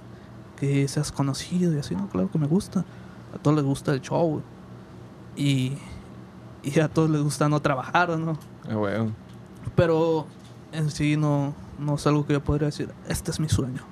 [0.57, 2.09] que seas conocido y así, ¿no?
[2.09, 2.85] Claro que me gusta.
[3.35, 4.29] A todos les gusta el show.
[4.31, 4.43] güey.
[5.37, 5.79] Y,
[6.65, 8.37] y a todos les gusta no trabajar, ¿no?
[8.69, 9.13] Ah, bueno.
[9.77, 10.27] Pero
[10.73, 13.83] en sí no, no es algo que yo podría decir, este es mi sueño.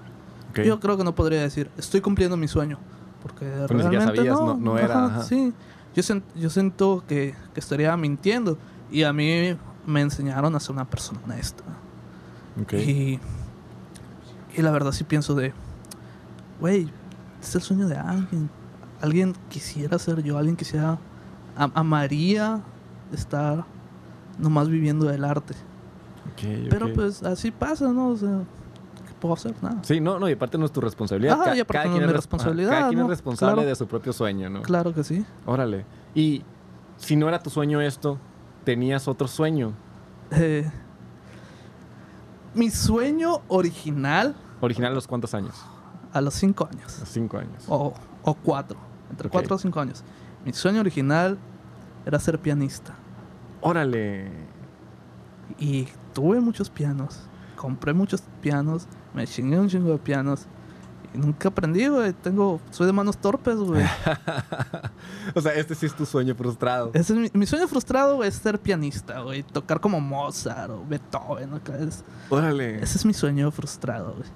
[0.63, 2.79] Yo creo que no podría decir, estoy cumpliendo mi sueño.
[3.23, 5.23] Porque Pues realmente sabías, no, no- no era, ajá.
[5.23, 5.53] Sí,
[5.95, 8.59] yo, sen- yo siento que, que estaría mintiendo.
[8.91, 11.65] Y a mí me enseñaron a ser una persona honesta.
[12.63, 12.75] Ok.
[12.75, 13.19] Y,
[14.57, 15.53] y la verdad sí pienso de,
[16.61, 16.89] güey,
[17.43, 18.51] es el sueño de alguien.
[19.01, 20.99] Alguien quisiera ser yo, alguien quisiera,
[21.57, 22.61] am- amaría
[23.13, 23.65] estar
[24.39, 25.55] nomás viviendo del arte.
[26.33, 28.09] Ok, Pero pues así pasa, ¿no?
[28.09, 28.64] O sea, ¿qué
[29.25, 29.55] puedo hacer?
[29.63, 29.79] Nada.
[29.83, 31.39] Sí, no, no, y aparte no es tu responsabilidad.
[31.41, 33.05] Ah, Ca- y aparte cada no quien es mi res- responsabilidad, Cada quien ¿no?
[33.07, 33.69] es responsable Claro.
[33.69, 34.61] de su propio sueño, ¿no?
[34.63, 35.25] Claro que sí.
[35.47, 35.87] Órale.
[36.15, 36.43] Y
[36.99, 38.19] si no era tu sueño esto,
[38.65, 39.73] tenías otro sueño.
[40.31, 40.71] Eh,
[42.55, 45.55] mi sueño original Original a los cuántos años?
[46.13, 47.03] a los cinco años.
[47.03, 47.65] A cinco años.
[47.69, 48.79] O, o cuatro.
[49.11, 50.05] Entre cuatro o cinco años.
[50.45, 51.37] Mi sueño original
[52.07, 52.95] era ser pianista.
[53.61, 54.31] Órale.
[55.59, 57.21] Y tuve muchos pianos.
[57.57, 58.87] Compré muchos pianos.
[59.15, 60.47] Me chingué un chingo de pianos.
[61.15, 62.13] Y nunca aprendí, güey.
[62.13, 62.61] Tengo...
[62.71, 63.85] Soy de manos torpes, güey.
[65.35, 66.91] o sea, este sí es tu sueño frustrado.
[66.95, 69.43] Ese es mi, mi sueño frustrado, güey, es ser pianista, güey.
[69.45, 71.57] Tocar como Mozart o Beethoven, ¿no?
[71.79, 72.83] Es- Órale.
[72.83, 74.29] Ese es mi sueño frustrado, güey.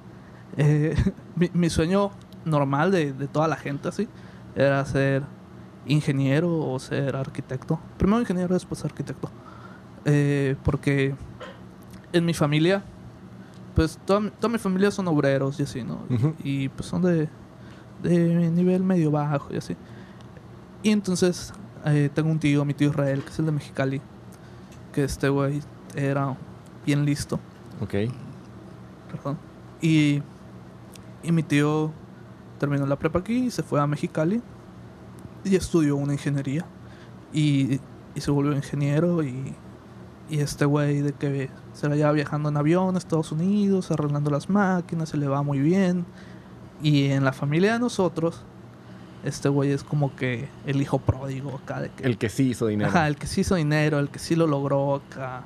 [0.57, 0.95] Eh,
[1.37, 2.11] mi, mi sueño
[2.45, 4.09] normal de, de toda la gente, así,
[4.55, 5.23] era ser
[5.87, 7.81] ingeniero o ser arquitecto.
[7.97, 9.31] Primero ingeniero, después arquitecto.
[10.05, 11.15] Eh, porque
[12.13, 12.85] en mi familia,
[13.79, 16.01] pues toda, mi- toda mi familia son obreros y así, ¿no?
[16.43, 17.29] Y pues son de,
[18.03, 19.77] de nivel medio bajo y así.
[20.83, 21.53] Y entonces
[21.85, 24.01] eh, tengo un tío, mi tío Israel, que es el de Mexicali,
[24.93, 25.61] que este güey
[25.95, 26.37] era
[26.85, 27.39] bien listo.
[27.81, 27.95] Ok.
[29.13, 29.39] Perdón.
[29.81, 30.23] Y,
[31.23, 31.93] y mi tío
[32.59, 34.43] terminó la prepa aquí y se fue a Mexicali
[35.45, 36.65] y estudió una ingeniería.
[37.33, 37.79] Y,
[38.17, 39.55] y se volvió ingeniero y,
[40.29, 44.31] y este güey de que se la lleva viajando en avión a Estados Unidos, arreglando
[44.31, 46.05] las máquinas, se le va muy bien.
[46.83, 48.43] Y en la familia de nosotros,
[49.25, 52.05] este güey es como que el hijo pródigo acá de que...
[52.05, 52.91] El que sí hizo dinero.
[52.91, 55.45] Ajá, el que sí hizo dinero, el que sí lo logró acá.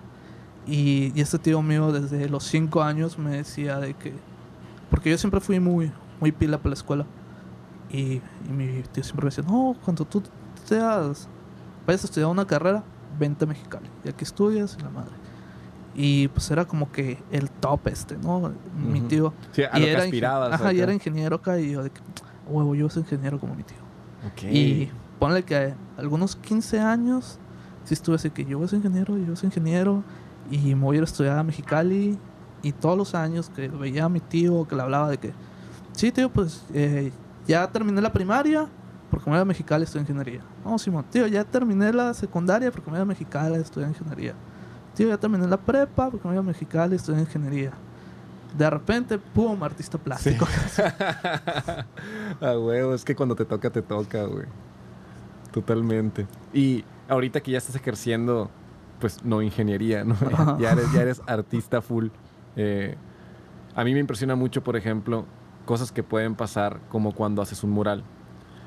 [0.66, 4.12] Y, y este tío mío desde los cinco años me decía de que...
[4.91, 7.07] Porque yo siempre fui muy, muy pila para la escuela.
[7.91, 10.22] Y, y mi tío siempre me decía, no, cuando tú
[10.64, 11.28] seas,
[11.87, 12.83] vayas a estudiar una carrera,
[13.19, 13.89] vente a Mexicali.
[14.05, 15.13] Y aquí estudias y la madre.
[15.95, 18.53] Y pues era como que el top este, ¿no?
[18.77, 19.09] Mi Ujú.
[19.09, 19.35] tío.
[19.53, 20.53] Sí, a y lo que era ingen- aspirabas.
[20.53, 20.83] Ajá, y acá.
[20.85, 22.01] era ingeniero acá y yo de que,
[22.49, 23.77] huevo, yo soy ingeniero como mi tío.
[24.33, 24.45] Ok.
[24.51, 27.39] Y ponle que algunos 15 años,
[27.85, 30.03] sí estuve así que yo a ser ingeniero, yo soy ingeniero,
[30.51, 32.19] y me voy a ir a estudiar a Mexicali.
[32.65, 35.33] Y todos los años que veía a mi tío, que le hablaba de que,
[35.93, 37.11] sí, tío, pues eh,
[37.47, 38.67] ya terminé la primaria,
[39.13, 40.41] porque me voy a Mexicali a estudiar ingeniería.
[40.65, 44.33] No, Simón, tío, ya terminé la secundaria, porque me voy a Mexicali a estudiar ingeniería.
[44.95, 47.73] Tío, ya terminé la prepa, porque me voy a Mexicali a estudiar ingeniería.
[48.57, 50.47] De repente, pum, artista plástico.
[52.41, 54.47] a huevo, es que cuando te toca, te toca, güey.
[55.53, 56.27] Totalmente.
[56.55, 58.51] Y ahorita que ya estás ejerciendo,
[58.99, 60.17] pues no ingeniería, ¿no?
[60.59, 62.09] Eres, ya eres artista full.
[62.57, 62.97] Eh,
[63.75, 65.27] a mí me impresiona mucho, por ejemplo,
[65.67, 68.05] cosas que pueden pasar como cuando haces un mural.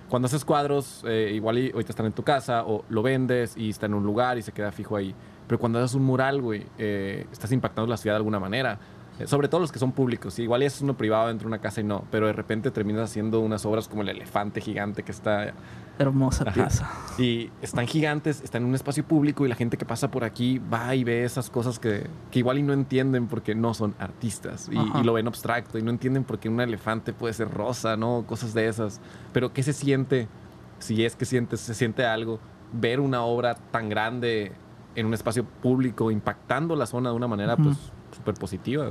[0.09, 3.69] Cuando haces cuadros, eh, igual y ahorita están en tu casa o lo vendes y
[3.69, 5.15] está en un lugar y se queda fijo ahí.
[5.47, 8.79] Pero cuando haces un mural, güey, eh, estás impactando la ciudad de alguna manera.
[9.19, 10.37] Eh, sobre todo los que son públicos.
[10.39, 12.03] Igual es uno privado dentro de una casa y no.
[12.11, 15.53] Pero de repente terminas haciendo unas obras como el elefante gigante que está
[15.97, 16.53] Hermosa Ajá.
[16.53, 16.89] pieza.
[17.17, 20.59] y están gigantes, están en un espacio público y la gente que pasa por aquí
[20.59, 24.69] va y ve esas cosas que, que igual y no entienden porque no son artistas
[24.71, 28.25] y, lo ven abstracto y no entienden por qué un elefante puede ser rosa, ¿no?
[28.27, 28.99] Cosas de esas.
[29.31, 30.27] Pero ¿qué se siente,
[30.79, 32.39] si es que sientes, se siente algo,
[32.73, 34.51] ver una obra tan grande
[34.95, 37.63] en un espacio público impactando la zona de una manera Ujú.
[37.63, 37.77] pues
[38.15, 38.87] súper positiva?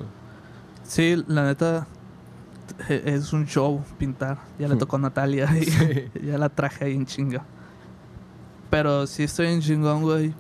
[0.83, 1.87] Sí, la neta
[2.89, 4.39] es un show pintar.
[4.59, 4.79] Ya le Hmm.
[4.79, 6.11] tocó a Natalia y Sí.
[6.25, 7.45] ya la traje ahí en chinga.
[8.71, 10.35] Pero sí estoy en chingón, güey.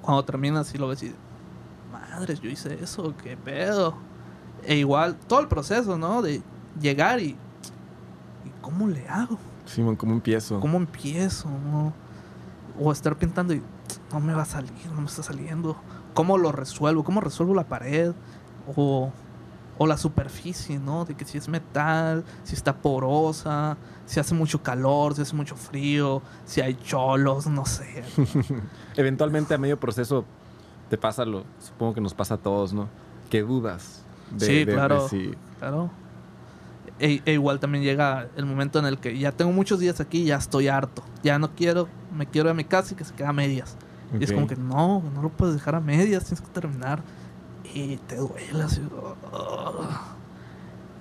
[0.00, 1.14] Cuando terminas y lo ves y...
[1.92, 3.94] Madres, yo hice eso, qué pedo.
[4.62, 6.22] E igual, todo el proceso, ¿no?
[6.22, 6.42] De
[6.80, 7.30] llegar y...
[8.44, 9.38] ¿Y cómo le hago?
[9.66, 10.60] Simón, ¿cómo empiezo?
[10.60, 11.48] ¿Cómo empiezo?
[11.48, 11.92] no?
[12.78, 13.62] O estar pintando y
[14.12, 15.76] no me va a salir, no me está saliendo.
[16.14, 17.04] ¿Cómo lo resuelvo?
[17.04, 18.12] ¿Cómo resuelvo la pared?
[18.76, 19.10] O,
[19.78, 21.04] o la superficie, ¿no?
[21.04, 25.56] De que si es metal, si está porosa, si hace mucho calor, si hace mucho
[25.56, 28.04] frío, si hay cholos, no sé.
[28.96, 30.24] Eventualmente a medio proceso
[30.90, 32.88] te pasa lo, supongo que nos pasa a todos, ¿no?
[33.30, 34.02] Que dudas.
[34.30, 35.08] de- Sí, de- de- claro.
[35.08, 35.32] sí.
[35.58, 35.90] Claro.
[37.00, 40.22] E, e igual también llega el momento en el que ya tengo muchos días aquí
[40.22, 41.02] y ya estoy harto.
[41.24, 43.76] Ya no quiero, me quiero ir a mi casa y que se quede a medias.
[44.18, 47.02] Y es como que no, no lo puedes dejar a medias, tienes que terminar.
[47.74, 48.80] Y te duele así.
[48.80, 49.86] "Ugh".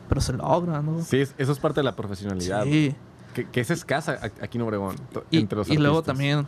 [0.09, 1.01] Pero se logra, ¿no?
[1.01, 2.63] Sí, es- eso es parte de la profesionalidad.
[2.65, 2.95] Sí.
[3.33, 4.95] Que, que es escasa aquí en Obregón.
[5.31, 6.45] Y, entre los y luego también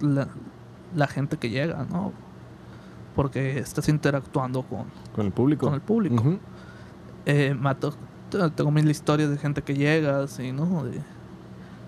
[0.00, 0.28] la,
[0.94, 2.12] la gente que llega, ¿no?
[3.14, 4.84] Porque estás interactuando con,
[5.14, 5.66] Con el público.
[5.66, 6.22] con el público.
[7.26, 7.94] Eh, mato,
[8.30, 10.84] te- tengo mil historias de gente que llega, así, ¿no?
[10.84, 11.00] De,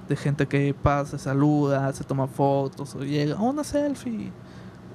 [0.08, 4.30] de gente que pasa, saluda, se toma fotos, o llega, "Oh, una selfie.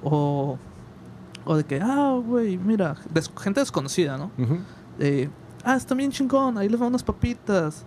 [0.02, 0.58] O,
[1.44, 4.30] o de que, ah, güey, mira, des- gente desconocida, ¿no?
[5.64, 7.84] Ah, está bien chingón, ahí les va unas papitas,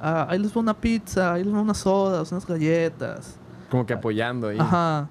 [0.00, 3.36] ah, ahí les va una pizza, ahí les va unas sodas, unas galletas.
[3.70, 4.58] Como que apoyando ahí.
[4.58, 5.08] Ajá.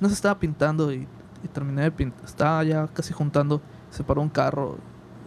[0.00, 1.06] No se estaba pintando y,
[1.44, 2.24] y terminé de pintar.
[2.24, 3.60] Estaba ya casi juntando.
[3.90, 4.76] Se paró un carro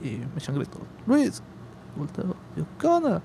[0.04, 0.80] y me echan grito.
[1.08, 1.42] Luis,
[1.96, 2.36] volteo.
[2.58, 3.22] Yo, ¿qué onda?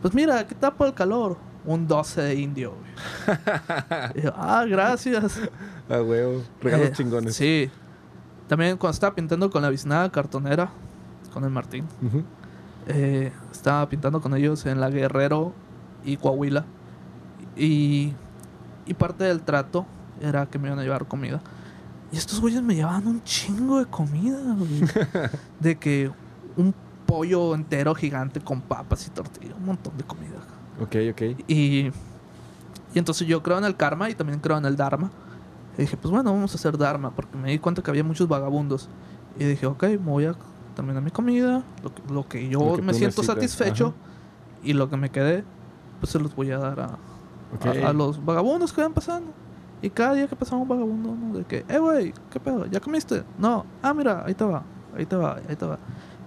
[0.00, 1.36] Pues mira, ¿qué tapa el calor?
[1.64, 3.38] Un 12 de indio, güey.
[4.14, 5.38] Y yo, ah, gracias.
[5.88, 6.42] A huevo.
[6.60, 7.34] Regalos Eh, chingones.
[7.36, 7.70] Sí.
[8.46, 10.70] También cuando estaba pintando con la biznada cartonera,
[11.32, 12.22] con el Martín, Ujú.
[12.88, 15.52] eh, estaba pintando con ellos en la Guerrero
[16.04, 16.64] y Coahuila.
[17.56, 18.12] Y,
[18.86, 19.86] y parte del trato
[20.20, 21.40] era que me iban a llevar comida.
[22.10, 24.82] Y estos güeyes me llevaban un chingo de comida, güey.
[25.60, 26.10] de que
[26.56, 26.74] un
[27.04, 30.36] pollo entero gigante con papas y tortilla, un montón de comida.
[30.80, 31.38] Ok, ok.
[31.48, 31.92] Y, y
[32.98, 35.10] entonces yo creo en el karma y también creo en el dharma.
[35.78, 38.28] Y dije, pues bueno, vamos a hacer dharma, porque me di cuenta que había muchos
[38.28, 38.88] vagabundos.
[39.38, 40.34] Y dije, ok, me voy a
[40.74, 44.60] terminar mi comida, lo que, lo que yo Lo que me siento necesitas, satisfecho, ajá.
[44.64, 45.44] y lo que me quedé,
[46.00, 46.98] pues se los voy a dar a,
[47.54, 47.66] Ok.
[47.84, 49.32] a, a los vagabundos que van pasando.
[49.80, 51.38] Y cada día que pasaba un vagabundo, ¿no?
[51.38, 52.66] De que, eh, güey, ¿qué pedo?
[52.66, 53.22] ¿Ya comiste?
[53.38, 53.64] No.
[53.80, 54.64] Ah, mira, ahí te va,
[54.96, 55.78] ahí te va, ahí te va.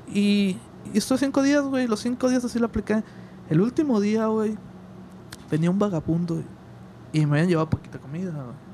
[0.07, 0.57] Y,
[0.93, 3.03] y estos cinco días, güey, los cinco días así lo apliqué.
[3.49, 4.57] El último día, güey,
[5.49, 6.41] venía un vagabundo
[7.11, 8.70] y me habían llevado poquita comida, güey.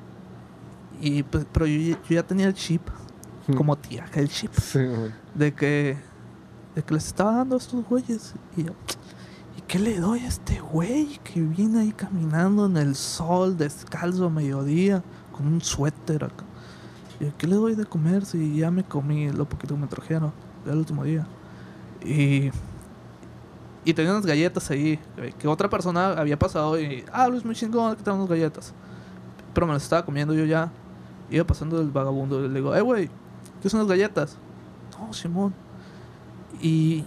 [1.00, 2.82] Y, pues, pero yo, yo ya tenía el chip,
[3.56, 4.80] como tía, que el chip Sí,
[5.34, 5.96] de que,
[6.74, 8.34] de que les estaba dando a estos güeyes.
[8.56, 8.72] Y yo,
[9.56, 14.26] ¿y qué le doy a este güey que viene ahí caminando en el sol, descalzo
[14.26, 16.44] a mediodía, con un suéter acá?
[17.20, 19.86] Y yo, ¿qué le doy de comer si ya me comí lo poquito que me
[19.86, 20.32] trajeron
[20.66, 21.26] el último día?
[22.04, 22.50] Y,
[23.84, 27.54] y tenía unas galletas ahí, que- que otra persona había pasado y, ah, Luis, muy
[27.54, 28.74] chingón, que tengo unas galletas.
[29.54, 30.70] Pero me las estaba comiendo yo ya.
[31.30, 33.10] Iba pasando el vagabundo y le digo, eh, güey,
[33.62, 34.36] ¿qué son las galletas?
[34.98, 35.54] No, Simón.
[36.60, 37.04] Y,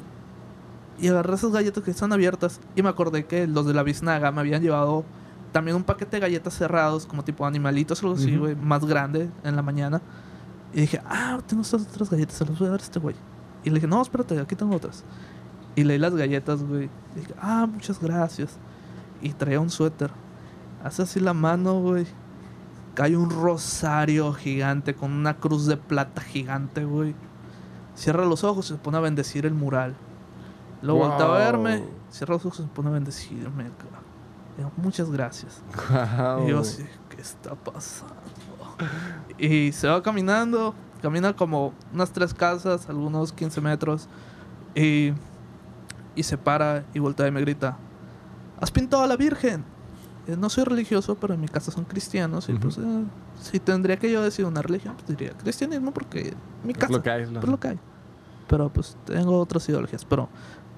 [0.99, 4.32] y agarré esas galletas que están abiertas y me acordé que los de la biznaga
[4.32, 5.03] me habían llevado
[5.51, 9.30] también un paquete de galletas cerrados, como tipo animalitos o algo así, güey, más grande
[9.43, 10.01] en la mañana.
[10.74, 13.15] Y dije, ah, tengo estas otras galletas, se las voy a dar a este güey.
[13.63, 15.03] Y le dije, no, espérate, aquí tengo otras.
[15.76, 16.89] Y leí las galletas, güey.
[17.15, 18.57] Y dije, ah, muchas gracias.
[19.22, 20.09] Y traía un suéter.
[20.84, 22.05] Hace así la mano, güey.
[22.94, 27.16] Cae un rosario gigante con una cruz de plata gigante, güey.
[27.96, 29.96] Cierra los ojos y se pone a bendecir el mural.
[30.82, 31.38] Luego voltea a Wow.
[31.38, 33.66] verme, cierra los ojos y se pone a bendecirme.
[34.58, 35.62] Digo, muchas gracias.
[36.46, 38.14] Y yo así, ¿qué está pasando?
[39.38, 44.10] Y se va caminando, camina como unas tres casas, algunos 15 metros.
[44.76, 45.14] Y,
[46.16, 47.78] y se para y voltea y me grita,
[48.60, 49.64] ¿has pintado a la Virgen?
[50.28, 52.47] Eh, No soy religioso, pero en mi casa son cristianos.
[52.49, 53.03] Y pues, eh,
[53.41, 57.01] si tendría que yo decir una religión, pues diría cristianismo porque mi Es casa lo
[57.03, 57.80] que hay, es lo- lo que hay.
[58.47, 60.05] Pero pues tengo otras ideologías.
[60.05, 60.30] Pero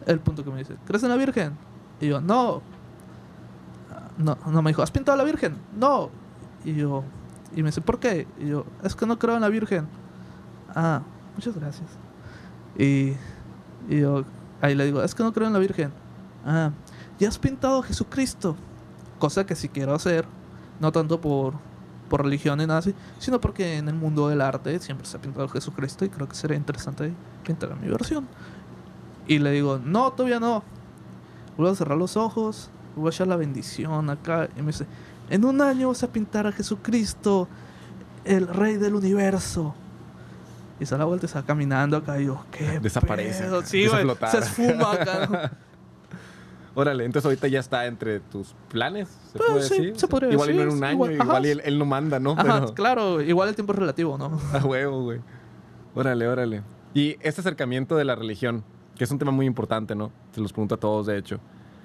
[0.06, 1.54] el punto que me dice, ¿crees en la Virgen?
[2.00, 2.62] Y yo, no.
[3.92, 5.56] Ah, No, no me dijo, ¿has pintado a la Virgen?
[5.78, 6.10] No.
[6.64, 7.04] Y yo,
[7.56, 8.28] y me dice, ¿por qué?
[8.40, 9.88] Y yo, es que no creo en la Virgen.
[10.76, 11.02] Ah,
[11.36, 11.90] muchas gracias.
[12.78, 13.14] Y,
[13.90, 14.24] y yo,
[14.62, 15.92] ahí le digo, es que no creo en la Virgen.
[16.46, 16.72] Ah,
[17.20, 18.56] ¿ya has pintado a Jesucristo?
[19.24, 20.26] Cosa que si quiero hacer,
[20.82, 21.54] no tanto por,
[22.10, 25.22] por religión ni nada así, sino porque en el mundo del arte siempre se ha
[25.22, 28.28] pintado a Jesucristo y creo que sería interesante pintar mi versión.
[29.26, 30.62] Y le digo, no, todavía no.
[31.56, 34.50] Voy a cerrar los ojos, voy a echar la bendición acá.
[34.58, 34.88] Y me dice,
[35.30, 37.48] en un año vas a pintar a Jesucristo,
[38.26, 39.74] el rey del universo.
[40.82, 42.20] Y se da la vuelta y se va caminando acá.
[42.20, 42.82] Y yo, ¿qué?
[42.82, 43.62] Desaparece pedo?".
[43.62, 43.88] Sí.
[43.88, 45.28] Se esfuma acá.
[45.28, 45.40] ¿no?
[46.76, 50.00] Órale, entonces ahorita ya está entre tus planes, ¿se Pues, puede sí, decir?
[50.00, 51.86] se podría igual y no en decir, un año, igual- igual, y él, él no
[51.86, 52.32] manda, ¿no?
[52.32, 54.40] Ajá, Pero claro, igual el tiempo es relativo, ¿no?
[54.54, 55.20] a huevo, güey.
[55.94, 56.64] Órale, órale.
[56.96, 58.64] Y este acercamiento de la religión,
[58.96, 60.12] que es un tema muy importante, ¿no?
[60.32, 61.40] Se los pregunto a todos, de hecho.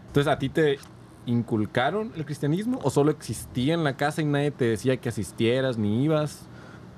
[0.07, 0.79] Entonces, ¿a ti te
[1.27, 5.77] inculcaron el cristianismo o solo existía en la casa y nadie te decía que asistieras
[5.77, 6.47] ni ibas?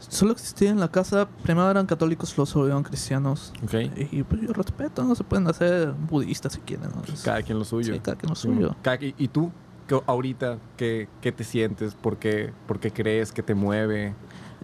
[0.09, 3.53] Solo existía en la casa, primero eran católicos, luego se volvieron cristianos.
[3.63, 3.75] Ok.
[4.11, 6.89] Y pues yo respeto, no se pueden hacer budistas si quieren.
[6.95, 7.03] ¿no?
[7.13, 7.93] Es- Cada quien lo suyo.
[7.95, 8.75] Sí, cada quien lo suyo.
[9.19, 9.51] ¿Y tú?
[9.87, 11.95] ¿Qué- ahorita, ¿qué, qué te sientes?
[11.95, 14.15] ¿Por qué, por qué crees que te mueve?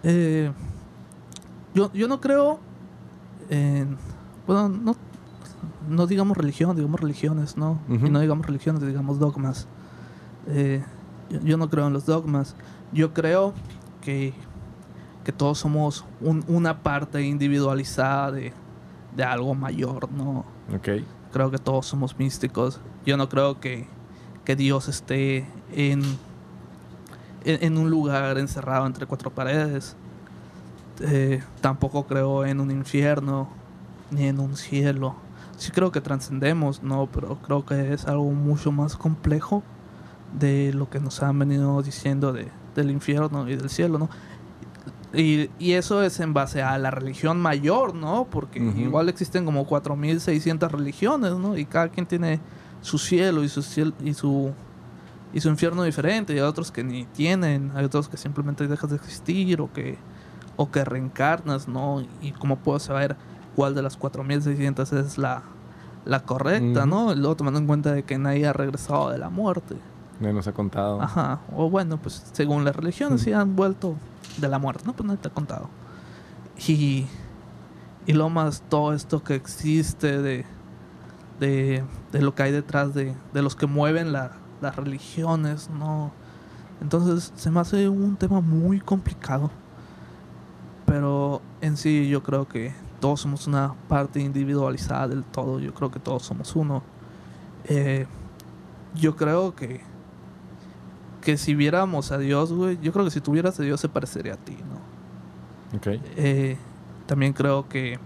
[0.03, 0.51] Eh,
[1.73, 2.59] yo, yo no creo
[3.49, 3.97] en.
[4.47, 4.95] Bueno, no,
[5.89, 7.79] no digamos religión, digamos religiones, ¿no?
[7.89, 9.67] Y no digamos religiones, digamos dogmas.
[10.47, 10.81] Eh,
[11.29, 12.55] yo, yo no creo en los dogmas.
[12.93, 13.53] Yo creo
[14.01, 14.33] que,
[15.27, 18.53] que todos somos un- una parte individualizada de,
[19.13, 20.45] de algo mayor, ¿no?
[20.73, 21.03] Ok.
[21.33, 22.79] creo que todos somos místicos.
[23.05, 23.87] Yo no creo que,
[24.45, 26.01] que Dios esté en,
[27.43, 29.97] en, en un lugar encerrado entre cuatro paredes.
[31.01, 33.49] Eh, tampoco creo en un infierno
[34.09, 35.15] ni en un cielo.
[35.57, 37.07] Sí creo que trascendemos, ¿no?
[37.07, 39.61] Pero creo que es algo mucho más complejo
[40.39, 44.09] de lo que nos han venido diciendo de, del infierno y del cielo, ¿no?
[45.13, 48.27] Y, y eso es en base a la religión mayor, ¿no?
[48.29, 51.57] Porque igual existen como 4.600 religiones, ¿no?
[51.57, 52.39] Y cada quien tiene
[52.81, 54.51] su cielo y su, ciel- y su
[55.33, 56.33] y su infierno diferente.
[56.33, 59.97] Y hay otros que ni tienen, hay otros que simplemente dejas de existir o que,
[60.55, 62.01] o que reencarnas, ¿no?
[62.21, 63.15] Y cómo puedo saber
[63.55, 65.43] cuál de las 4.600 es la,
[66.05, 66.87] la correcta, Ujú.
[66.89, 67.11] ¿no?
[67.13, 69.75] Y luego tomando en cuenta de que nadie ha regresado de la muerte.
[70.19, 71.01] Nadie nos ha contado.
[71.01, 71.39] Ajá.
[71.55, 73.23] O bueno, pues según las religiones Mm.
[73.25, 73.95] sí han vuelto
[74.37, 74.93] de la muerte, ¿no?
[74.93, 75.69] Pues no te ha contado.
[76.67, 77.05] Y,
[78.05, 80.45] y lo más todo esto que existe de,
[81.39, 84.31] de, de lo que hay detrás de, de los que mueven la-
[84.61, 86.11] las religiones, ¿no?
[86.81, 89.51] Entonces se me hace un tema muy complicado.
[90.85, 95.59] Pero en sí yo creo que todos somos una parte individualizada del todo.
[95.59, 96.81] Yo creo que todos somos uno.
[97.65, 98.07] Eh,
[98.95, 99.81] yo creo que
[101.27, 104.35] que si viéramos a Dios, güey, yo creo que si tuvieras a Dios se parecería
[104.35, 105.77] a ti, ¿no?
[105.77, 105.99] Ok.
[106.15, 106.55] Eh,
[107.05, 107.99] también creo que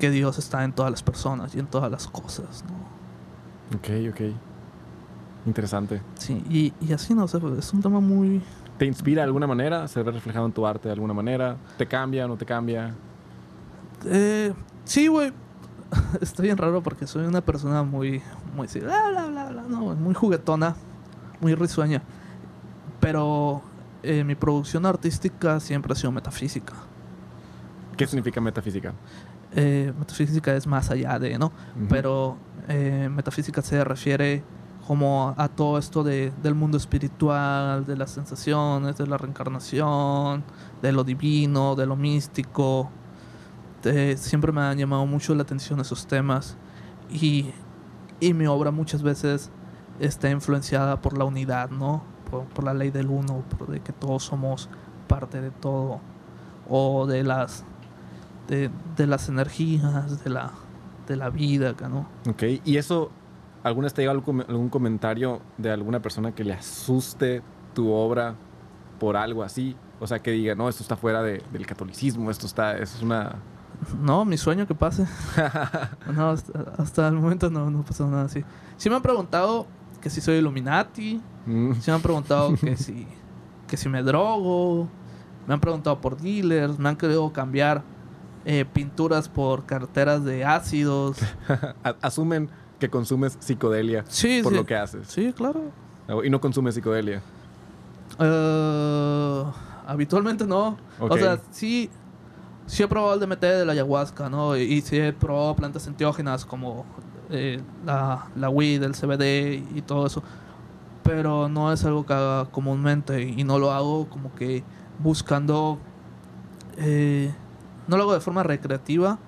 [0.00, 3.76] que Dios está en todas las personas y en todas las cosas, ¿no?
[3.78, 4.34] Ok, ok.
[5.46, 6.02] Interesante.
[6.16, 8.42] Sí, y, y así, no sé, es un tema muy...
[8.76, 9.86] ¿Te inspira de alguna manera?
[9.86, 11.56] ¿Se ve reflejado en tu arte de alguna manera?
[11.76, 12.96] ¿Te cambia, no te cambia?
[14.06, 15.32] Eh, sí, güey.
[16.20, 18.22] Está bien raro porque soy una persona muy,
[18.56, 20.74] muy así, bla, bla, bla, bla, no, muy juguetona,
[21.40, 22.02] muy risueña.
[23.00, 23.62] Pero
[24.02, 26.74] eh, mi producción artística siempre ha sido metafísica.
[27.96, 28.94] ¿Qué significa metafísica?
[29.54, 31.52] Eh, metafísica es más allá de, ¿no?
[31.88, 32.36] Pero
[32.68, 34.44] eh, metafísica se refiere
[34.86, 40.44] como a todo esto de, del mundo espiritual, de las sensaciones, de la reencarnación,
[40.80, 42.90] de lo divino, de lo místico.
[44.16, 46.56] Siempre me han llamado mucho la atención esos temas
[47.10, 47.52] y,
[48.20, 49.50] y mi obra muchas veces
[50.00, 52.02] está influenciada por la unidad, ¿no?
[52.30, 54.68] Por, por la ley del uno, por de que todos somos
[55.08, 56.00] parte de todo
[56.68, 57.64] o de las
[58.48, 60.50] de, de las energías, de la,
[61.06, 62.06] de la vida, ¿no?
[62.28, 62.42] Ok.
[62.64, 63.10] ¿Y eso,
[63.62, 67.42] alguna vez te llegado algún, comentario de alguna persona que le asuste
[67.74, 68.34] tu obra
[68.98, 69.76] por algo así?
[70.00, 73.02] O sea, que diga, no, esto está fuera de- del catolicismo, esto está, eso es
[73.02, 73.36] una...
[74.00, 75.06] No, mi sueño que pase.
[76.14, 78.42] no, hasta, hasta el momento no, no pasó nada así.
[78.76, 79.66] Sí me han preguntado
[80.00, 83.06] que si soy Illuminati, Mm, sí me han preguntado que si,
[83.66, 84.86] que si me drogo,
[85.46, 87.82] me han preguntado por dealers, me han querido cambiar
[88.44, 91.18] eh, pinturas por carteras de ácidos.
[92.02, 94.58] Asumen que consumes psicodelia Sí, por sí.
[94.58, 95.08] lo que haces.
[95.08, 95.62] Sí, claro.
[96.24, 97.22] Y no consumes psicodelia.
[98.18, 99.44] Eh,
[99.86, 100.76] habitualmente no.
[101.00, 101.90] O sea, sí,
[102.66, 104.56] sí he probado el DMT de la ayahuasca, ¿no?
[104.56, 106.84] Y, y sí he probado plantas enteógenas como
[107.30, 110.22] eh, la, la weed, el CBD y todo eso.
[111.02, 114.62] Pero no es algo que haga comúnmente y no lo hago como que
[114.98, 115.78] buscando...
[116.76, 117.32] eh,
[117.86, 119.18] no lo hago de forma recreativa,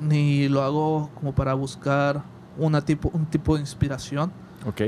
[0.00, 2.22] ni lo hago como para buscar
[2.58, 4.30] una tipo, un tipo de inspiración.
[4.66, 4.80] Ok.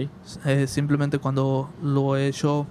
[0.44, 2.66] Eh, simplemente cuando lo he hecho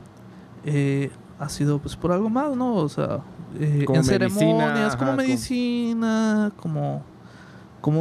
[0.64, 1.10] eh,
[1.40, 2.76] ha sido pues por algo más, ¿no?
[2.76, 3.22] O sea,
[3.60, 7.04] eh, Como en medicina, ceremonias, ajá, como medicina, como, como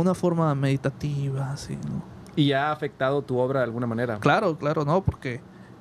[0.01, 2.03] una forma meditativa, así, ¿no?
[2.37, 4.18] ¿Y ha afectado tu obra de alguna manera?
[4.18, 5.03] Claro, claro, ¿no?
[5.05, 5.41] Porque,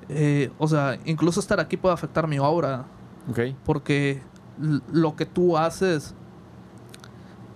[0.09, 2.85] eh, o sea, incluso estar aquí puede afectar mi obra,
[3.29, 3.39] Ok.
[3.65, 4.21] porque
[4.91, 6.13] lo que tú haces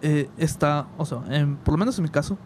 [0.03, 2.37] eh, está, o sea, en- por lo menos en mi caso,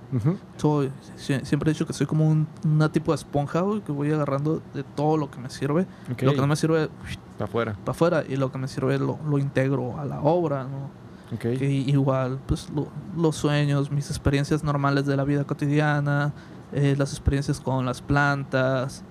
[0.56, 3.92] soy, sie- siempre he dicho que soy como un una tipo de esponja, güey, que
[3.92, 5.86] voy agarrando de todo lo que me sirve.
[6.10, 6.22] Ok.
[6.22, 6.90] Lo que no me sirve
[7.38, 7.74] Para afuera.
[7.84, 10.90] para afuera y lo que me sirve lo, lo integro a la obra, ¿no?
[11.34, 11.40] Ok.
[11.58, 16.34] Que igual, pues lo- los sueños, mis experiencias normales de la vida cotidiana,
[16.74, 19.04] eh, las experiencias con las plantas,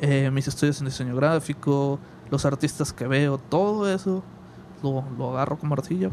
[0.00, 1.98] eh, mis estudios en diseño gráfico,
[2.30, 4.22] los artistas que veo, todo eso
[4.82, 6.10] lo, lo agarro con martillo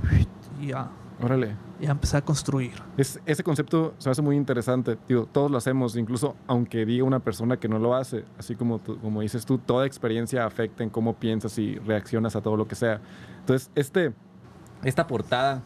[0.61, 0.89] y ya,
[1.22, 1.55] Órale.
[1.80, 2.74] ya empecé a construir.
[2.97, 4.97] Es, ese concepto se hace muy interesante.
[5.07, 8.24] Digo, todos lo hacemos, incluso aunque diga una persona que no lo hace.
[8.39, 12.41] Así como, tú- como dices tú, toda experiencia afecta en cómo piensas y reaccionas a
[12.41, 13.01] todo lo que sea.
[13.41, 14.13] Entonces, este,
[14.84, 15.61] esta portada,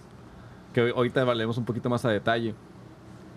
[0.74, 2.56] que hoy- ahorita valemos un poquito más a detalle,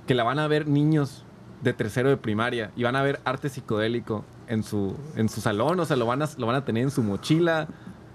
[0.07, 1.25] que la van a ver niños
[1.63, 5.79] de tercero de primaria y van a ver arte psicodélico en su, en su salón,
[5.81, 7.69] o sea, lo van, a, lo van a tener en su mochila.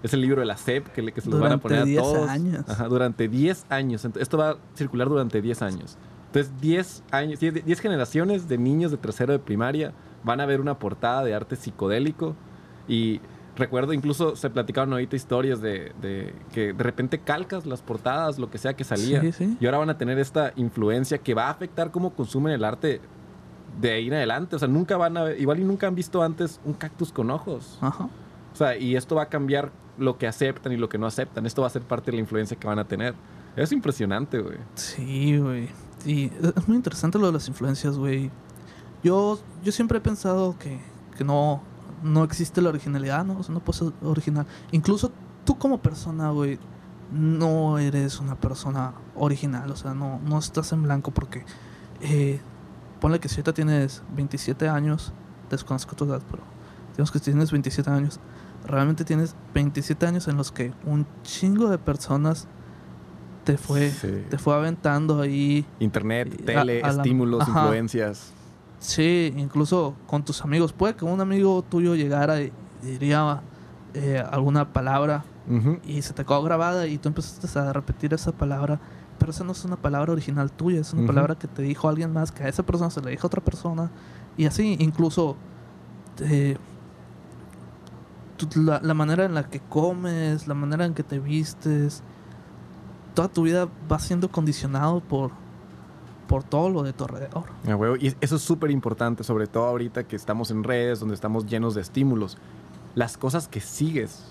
[0.03, 1.85] Es el libro de la SEP que, le- que se los van a poner a
[1.85, 2.29] 10 todos.
[2.29, 2.63] años.
[2.67, 4.05] Ajá, durante 10 años.
[4.05, 5.97] Esto va a circular durante 10 años.
[6.27, 9.93] Entonces, 10 años, 10 10 generaciones de niños de tercero de primaria
[10.23, 12.35] van a ver una portada de arte psicodélico.
[12.87, 13.21] Y
[13.57, 18.49] recuerdo, incluso se platicaron ahorita historias de, de que de repente calcas las portadas, lo
[18.49, 19.21] que sea que salía.
[19.21, 19.57] Sí, sí.
[19.59, 23.01] Y ahora van a tener esta influencia que va a afectar cómo consumen el arte
[23.79, 24.55] de ahí en adelante.
[24.55, 27.29] O sea, nunca van a ver, igual y nunca han visto antes un cactus con
[27.29, 27.77] ojos.
[27.81, 28.05] Ajá.
[28.53, 31.45] O sea, y esto va a cambiar lo que aceptan y lo que no aceptan.
[31.45, 33.13] Esto va a ser parte de la influencia que van a tener.
[33.55, 34.57] Es impresionante, güey.
[34.75, 35.67] Sí, güey.
[36.03, 38.29] Sí, es muy interesante lo de las influencias, güey.
[39.03, 40.79] Yo, yo siempre he pensado que,
[41.17, 41.61] que no,
[42.07, 43.37] no existe la originalidad, ¿no?
[43.39, 44.45] O sea, no puedes ser original.
[44.71, 45.11] Incluso
[45.45, 46.59] tú como persona, güey,
[47.11, 49.69] no eres una persona original.
[49.71, 51.43] O sea, no, no estás en blanco porque...
[52.01, 52.39] Eh,
[52.99, 55.13] ponle que si ahorita tienes 27 años,
[55.49, 56.43] desconozco tu edad, pero
[56.91, 58.19] digamos que si tienes 27 años,
[58.65, 62.47] realmente tienes 27 años en los que un chingo de personas
[63.45, 64.23] te fue, Sí.
[64.29, 65.65] te fue aventando ahí.
[65.79, 67.61] Internet, tele, a- a la- estímulos, ajá.
[67.63, 68.33] influencias.
[68.80, 70.73] Sí, incluso con tus amigos.
[70.73, 72.51] Puede que un amigo tuyo llegara y
[72.82, 73.41] diría
[73.93, 75.23] eh, alguna palabra
[75.86, 78.80] y se te quedó grabada y tú empezaste a repetir esa palabra.
[79.17, 82.13] Pero esa no es una palabra original tuya, es una palabra que te dijo alguien
[82.13, 83.89] más, que a esa persona se le dijo a otra persona.
[84.36, 85.36] Y así, incluso
[86.19, 86.57] eh,
[88.55, 92.03] la, la manera en la que comes, la manera en que te vistes,
[93.15, 95.32] toda tu vida va siendo condicionado por,
[96.28, 97.45] por todo lo de tu alrededor.
[97.67, 97.95] A huevo.
[97.95, 101.75] Y eso es súper importante, sobre todo ahorita que estamos en redes, donde estamos llenos
[101.75, 102.38] de estímulos.
[102.95, 104.23] Las cosas que sigues,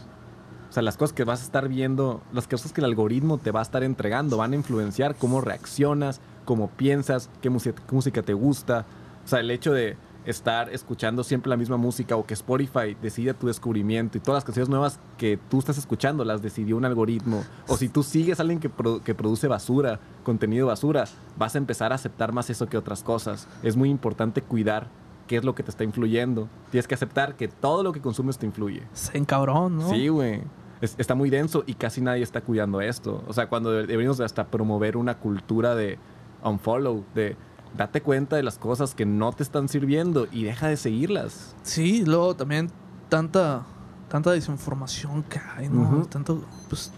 [0.69, 3.51] o sea, las cosas que vas a estar viendo, las cosas que el algoritmo te
[3.51, 8.23] va a estar entregando, van a influenciar cómo reaccionas, cómo piensas, qué música, qué música
[8.23, 8.85] te gusta.
[9.25, 13.33] O sea, el hecho de estar escuchando siempre la misma música o que Spotify decida
[13.33, 17.45] tu descubrimiento y todas las canciones nuevas que tú estás escuchando las decidió un algoritmo.
[17.69, 21.05] O si tú sigues a alguien que, produ- que produce basura, contenido basura,
[21.39, 23.47] vas a empezar a aceptar más eso que otras cosas.
[23.63, 24.89] Es muy importante cuidar
[25.29, 26.49] qué es lo que te está influyendo.
[26.71, 28.83] Tienes que aceptar que todo lo que consumes te influye.
[28.93, 29.89] Se encabrón, ¿no?
[29.91, 30.43] Sí, güey.
[30.81, 33.23] Es- está muy denso y casi nadie está cuidando esto.
[33.27, 35.99] O sea, cuando de- deberíamos de hasta promover una cultura de
[36.45, 37.37] unfollow, de
[37.77, 41.55] date cuenta de las cosas que no te están sirviendo y deja de seguirlas.
[41.63, 42.71] Sí, luego también
[43.09, 43.63] tanta
[44.09, 46.07] tanta desinformación que hay, ¿no?
[46.07, 46.93] Tanto, pues,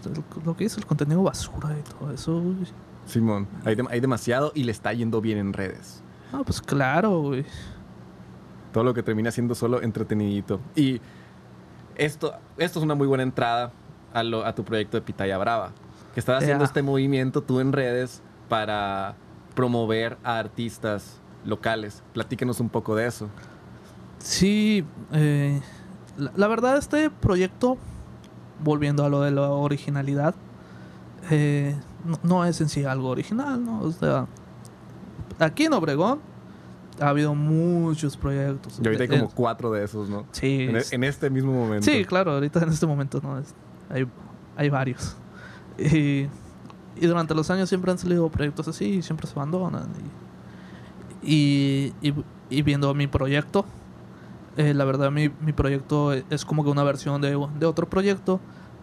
[0.45, 2.37] lo que es el contenido basura y todo eso.
[2.37, 2.67] uy.
[3.07, 6.03] Simón, hay, dem- hay demasiado y le está yendo bien en redes.
[6.31, 7.43] Ah, pues claro, güey.
[8.71, 10.59] Todo lo que termina siendo solo entretenidito.
[10.75, 11.01] Y
[11.95, 13.71] esto, esto es una muy buena entrada
[14.13, 15.71] a, lo- a tu proyecto de Pitaya Brava.
[16.13, 19.15] Que estás haciendo este movimiento tú en redes para
[19.55, 22.03] promover a artistas locales.
[22.13, 23.29] Platícanos un poco de eso.
[24.19, 24.83] Sí,
[25.13, 25.61] eh,
[26.17, 27.77] la, la verdad este proyecto,
[28.63, 30.35] volviendo a lo de la originalidad,
[31.31, 31.75] eh,
[32.05, 33.81] no, no es en sí algo original, ¿no?
[33.81, 34.27] O sea,
[35.39, 36.19] aquí en Obregón
[36.99, 38.79] ha habido muchos proyectos.
[38.83, 40.25] Y ahorita hay Eh, como cuatro de esos, ¿no?
[40.31, 41.85] sí, En, e- en este mismo momento.
[41.85, 43.53] Sí, claro, ahorita en este momento no es,
[43.89, 44.05] hay,
[44.57, 45.15] hay varios.
[45.77, 46.27] Y,
[47.01, 49.87] y durante los años siempre han salido proyectos así y siempre se abandonan.
[51.21, 52.13] Y, y,
[52.49, 53.65] y- viendo mi proyecto,
[54.57, 58.39] eh, la verdad mi, mi proyecto es como que una versión de, de otro proyecto.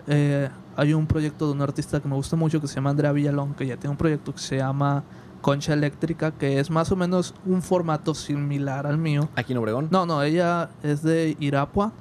[0.06, 3.12] Eh, hay un proyecto de un artista que me gusta mucho que se llama Andrea
[3.12, 5.02] Villalón, que ya tiene un proyecto que se llama
[5.40, 9.28] Concha Eléctrica, que es más o menos un formato similar al mío.
[9.36, 9.88] Aquí en Obregón.
[9.90, 11.92] No, no, ella es de Irapua.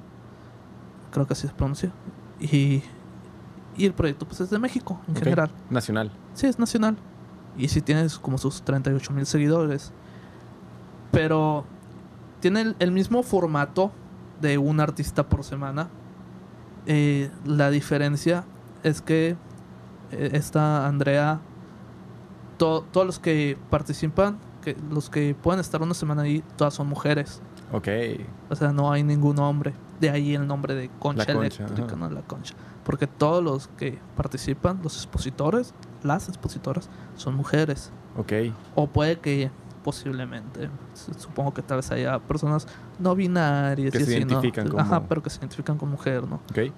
[1.12, 1.92] Creo que así se pronuncia.
[2.42, 2.84] Y,
[3.78, 5.24] y el proyecto pues es de México en Ok.
[5.24, 5.52] general.
[5.70, 6.12] Nacional.
[6.34, 6.98] Sí, es nacional.
[7.58, 9.92] Y sí tienes como sus 38 mil seguidores.
[11.12, 11.66] Pero
[12.40, 13.92] tiene el, el mismo formato
[14.42, 15.88] de un artista por semana.
[16.88, 18.44] Eh, la diferencia
[18.84, 19.36] es que
[20.12, 21.40] eh, esta Andrea,
[22.58, 26.88] to- todos los que participan, que los que pueden estar una semana ahí, todas son
[26.88, 27.42] mujeres.
[27.72, 27.88] Ok.
[28.50, 29.74] O sea, no hay ningún hombre.
[30.00, 31.96] De ahí el nombre de Concha, La Concha, Eléctrica, ajá.
[31.96, 32.54] no la Concha.
[32.86, 35.74] Porque todos los que participan, los expositores,
[36.04, 37.92] las expositoras, son mujeres.
[38.16, 38.32] Ok.
[38.76, 39.52] O puede que
[39.84, 40.70] posiblemente,
[41.18, 42.68] supongo que tal vez haya personas
[42.98, 44.32] no binarias Que y se así, ¿no?
[44.32, 46.36] identifican como- Ajá, pero que se identifican con mujer, ¿no?
[46.50, 46.72] Ok.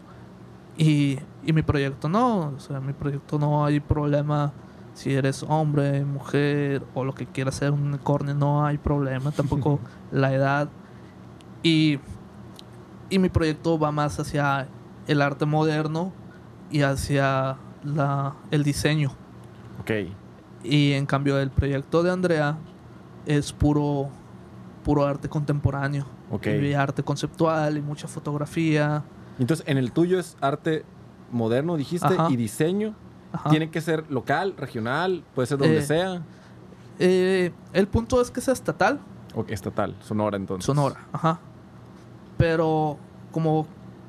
[0.77, 4.51] Y, y mi proyecto no, o sea, mi proyecto no hay problema
[4.93, 9.79] si eres hombre, mujer o lo que quieras ser un unicornio, no hay problema, tampoco
[10.11, 10.69] la edad.
[11.63, 11.99] Y,
[13.09, 14.67] y mi proyecto va más hacia
[15.07, 16.11] el arte moderno
[16.71, 19.11] y hacia la, el diseño.
[19.81, 19.91] Ok.
[20.63, 22.57] Y en cambio el proyecto de Andrea
[23.25, 24.09] es puro,
[24.83, 26.05] puro arte contemporáneo.
[26.31, 26.47] Ok.
[26.47, 29.03] Y arte conceptual y mucha fotografía.
[29.39, 30.83] Entonces, en el tuyo es arte
[31.31, 32.27] moderno, dijiste, Ajá.
[32.29, 32.95] y diseño.
[33.31, 33.49] Ajá.
[33.49, 36.21] Tiene que ser local, regional, puede ser donde Eh, sea.
[36.99, 38.99] Eh, el punto es que sea estatal,
[39.35, 40.65] O estatal, Sonora entonces.
[40.65, 41.39] Sonora, ajá.
[42.37, 42.97] Pero
[43.31, 43.67] como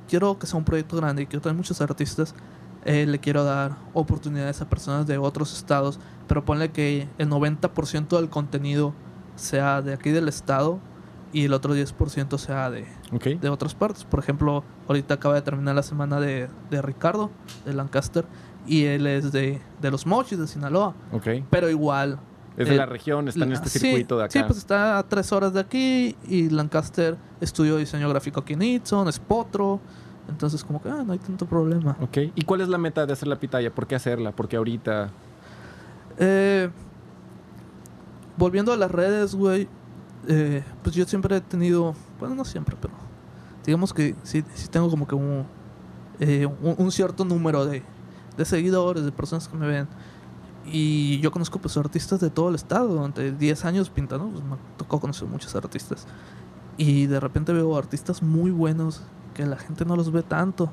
[0.08, 2.34] quiero que sea un proyecto grande y quiero tener muchos artistas,
[2.84, 8.16] eh, le quiero dar oportunidades a personas de otros estados, pero ponle que el 90%
[8.16, 8.94] del contenido
[9.36, 10.78] sea de aquí del estado
[11.32, 13.24] y el otro 10% sea de, Ok.
[13.40, 14.04] de otras partes.
[14.04, 17.30] Por ejemplo, ahorita acaba de terminar la semana de, de Ricardo,
[17.66, 18.24] de Lancaster,
[18.66, 21.28] y él es de, de los Mochis, de Sinaloa, Ok.
[21.50, 22.18] pero igual
[22.58, 24.32] Es de Eh, la región, está en este sí, circuito de acá.
[24.32, 28.62] Sí, pues está a tres horas de aquí y Lancaster estudió diseño gráfico aquí en
[28.62, 29.80] Itson, es potro.
[30.28, 31.96] Entonces, como que ah, no hay tanto problema.
[32.02, 32.18] Ok.
[32.34, 33.74] ¿Y cuál es la meta de hacer la pitaya?
[33.74, 34.32] ¿Por qué hacerla?
[34.32, 35.08] ¿Por qué ahorita?
[36.18, 36.68] Eh,
[38.36, 39.68] volviendo a las redes, güey,
[40.26, 42.92] eh, pues yo siempre he tenido, bueno, no siempre, pero
[43.64, 45.46] digamos que sí, sí tengo como que un,
[46.20, 47.82] eh, un, un cierto número de,
[48.36, 49.88] de seguidores, de personas que me ven.
[50.70, 54.56] Y yo conozco pues artistas de todo el estado, durante 10 años pintando, pues me
[54.76, 56.06] tocó conocer muchos artistas.
[56.76, 59.02] Y de repente veo artistas muy buenos
[59.34, 60.70] que la gente no los ve tanto.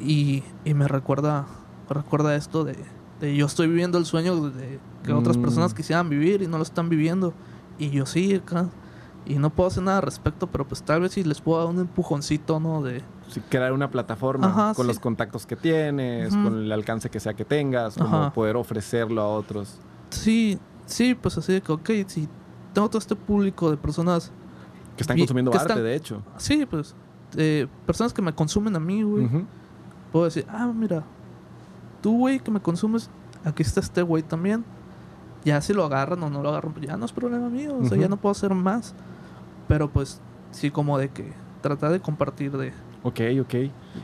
[0.00, 1.46] Y, y me recuerda,
[1.88, 2.76] me recuerda esto de,
[3.20, 5.42] de yo estoy viviendo el sueño de que otras Mm.
[5.42, 7.32] personas quisieran vivir y no lo están viviendo.
[7.78, 8.68] Y yo sí, acá.
[9.26, 11.68] Y no puedo hacer nada al respecto, pero pues tal vez si les puedo dar
[11.68, 12.82] un empujoncito, ¿no?
[12.82, 13.02] De,
[13.48, 14.88] crear una plataforma Ajá, con sí.
[14.88, 18.32] los contactos que tienes, con el alcance que sea que tengas, como Ajá.
[18.32, 19.78] poder ofrecerlo a otros.
[20.10, 22.28] sí, sí, pues así de que, ok, si
[22.72, 24.32] tengo todo este público de personas,
[24.96, 26.22] Que están consumiendo que arte, están- de hecho.
[26.38, 26.94] sí, pues,
[27.34, 29.28] de personas que me consumen a mí, güey.
[30.12, 31.02] Puedo decir, ah, mira,
[32.00, 33.10] tú, güey, que me consumes,
[33.44, 34.64] aquí está este güey también.
[35.44, 37.84] Ya si lo agarran o no lo agarran, pues ya no es problema mío, o
[37.84, 38.94] sea, ya no puedo hacer más.
[39.68, 40.20] Pero pues,
[40.50, 42.72] sí, como de que tratar de compartir de...
[43.02, 43.54] Ok, ok.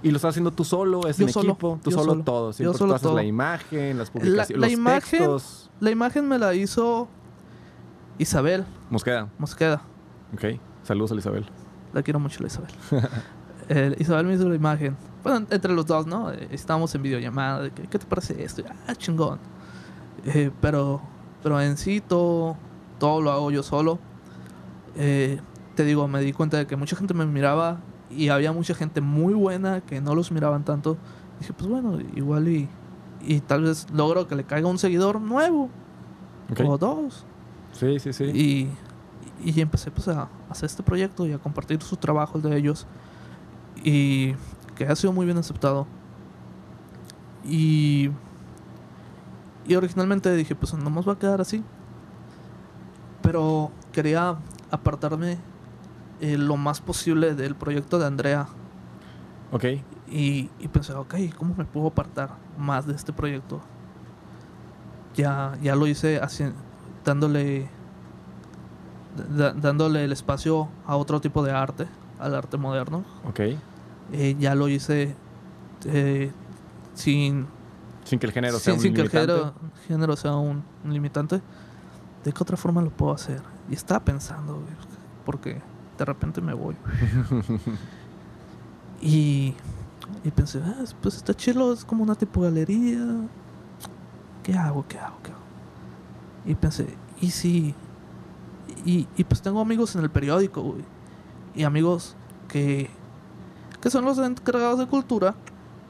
[0.03, 1.07] ¿Y lo estás haciendo tú solo?
[1.09, 1.81] ¿Es Yo en solo, equipo?
[1.83, 2.25] ¿Tú solo, solo.
[2.25, 2.53] todo?
[2.53, 3.17] Yo solo tú haces todo.
[3.17, 5.71] la imagen, las La, publicaciones, la los imagen, textos.
[5.81, 7.09] la imagen me la hizo
[8.19, 9.29] Isabel Mosqueda.
[9.39, 9.83] Mosqueda.
[10.33, 10.61] Ok.
[10.85, 11.45] Saludos a Isabel.
[11.93, 12.71] La quiero mucho, la Isabel.
[13.71, 14.95] Eh, Isabel me hizo la imagen.
[15.23, 16.31] Bueno, entre los dos, ¿no?
[16.31, 17.63] Eh, estábamos en videollamada.
[17.63, 18.63] De que, ¿Qué te parece esto?
[18.87, 19.39] Ah, chingón.
[20.27, 21.01] Eh, pero,
[21.43, 22.59] pero en sí, todo,
[22.99, 23.99] todo lo hago yo solo.
[24.97, 25.41] Eh,
[25.77, 27.79] te digo, me di cuenta de que mucha gente me miraba
[28.17, 30.97] y había mucha gente muy buena que no los miraban tanto.
[31.41, 32.69] Dije, pues bueno, igual y,
[33.23, 35.71] y tal vez logro que le caiga un seguidor nuevo
[36.65, 37.25] o dos.
[37.73, 38.25] Sí, sí, sí.
[38.25, 38.69] Y,
[39.45, 42.87] y empecé pues a hacer este proyecto y a compartir su trabajo, el de ellos.
[43.83, 44.35] Y
[44.77, 45.87] que ha sido muy bien aceptado.
[47.45, 48.11] Y,
[49.67, 51.63] y originalmente dije, pues no más va a quedar así.
[53.23, 54.37] Pero quería
[54.71, 55.39] apartarme
[56.21, 58.47] eh, lo más posible del proyecto de Andrea.
[59.53, 59.65] Ok.
[60.11, 63.61] Y, y pensé, ok, ¿cómo me puedo apartar más de este proyecto?
[65.15, 66.45] Ya, ya lo hice así,
[67.05, 67.69] dándole,
[69.37, 71.87] da- dándole el espacio a otro tipo de arte,
[72.19, 73.05] al arte moderno.
[73.29, 73.41] Ok.
[74.13, 75.15] Eh, ya lo hice
[75.87, 76.33] eh,
[76.95, 77.47] sin,
[78.05, 79.33] Sin que el género sea sin, un sin que el limitante.
[79.33, 79.55] género,
[79.87, 81.41] género sea un, un limitante.
[82.25, 83.41] ¿De qué otra forma lo puedo hacer?
[83.71, 84.63] Y estaba pensando,
[85.25, 85.61] porque
[85.99, 86.77] de repente me voy.
[89.05, 89.55] Y,
[90.25, 93.05] y pensé, ah, pues está chido, es como una tipo galería.
[94.43, 94.87] ¿Qué hago?
[94.89, 95.19] ¿Qué hago?
[95.23, 95.43] ¿Qué hago?
[96.47, 97.75] Y pensé, ¿y si?
[98.87, 100.85] Y, y pues tengo amigos en el periódico, güey.
[101.55, 102.17] Y amigos
[102.49, 102.89] que,
[103.83, 105.35] que son los encargados de cultura